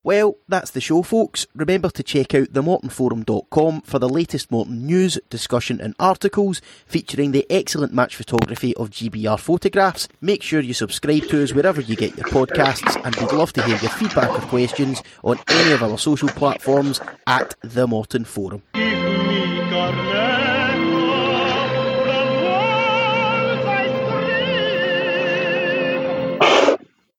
Well, 0.03 0.37
that's 0.47 0.71
the 0.71 0.81
show, 0.81 1.03
folks. 1.03 1.45
Remember 1.53 1.91
to 1.91 2.01
check 2.01 2.33
out 2.33 2.53
themortonforum.com 2.53 3.81
for 3.81 3.99
the 3.99 4.09
latest 4.09 4.49
Morton 4.49 4.87
news, 4.87 5.19
discussion, 5.29 5.79
and 5.79 5.93
articles 5.99 6.59
featuring 6.87 7.33
the 7.33 7.45
excellent 7.51 7.93
match 7.93 8.15
photography 8.15 8.75
of 8.77 8.89
GBR 8.89 9.39
photographs. 9.39 10.07
Make 10.19 10.41
sure 10.41 10.59
you 10.59 10.73
subscribe 10.73 11.27
to 11.27 11.43
us 11.43 11.53
wherever 11.53 11.81
you 11.81 11.95
get 11.95 12.17
your 12.17 12.27
podcasts, 12.29 12.99
and 13.05 13.15
we'd 13.17 13.31
love 13.31 13.53
to 13.53 13.61
hear 13.61 13.77
your 13.77 13.91
feedback 13.91 14.31
or 14.31 14.41
questions 14.47 15.03
on 15.23 15.39
any 15.47 15.71
of 15.71 15.83
our 15.83 15.99
social 15.99 16.29
platforms 16.29 16.99
at 17.27 17.53
The 17.61 17.85
Morton 17.85 18.25
Forum. 18.25 18.63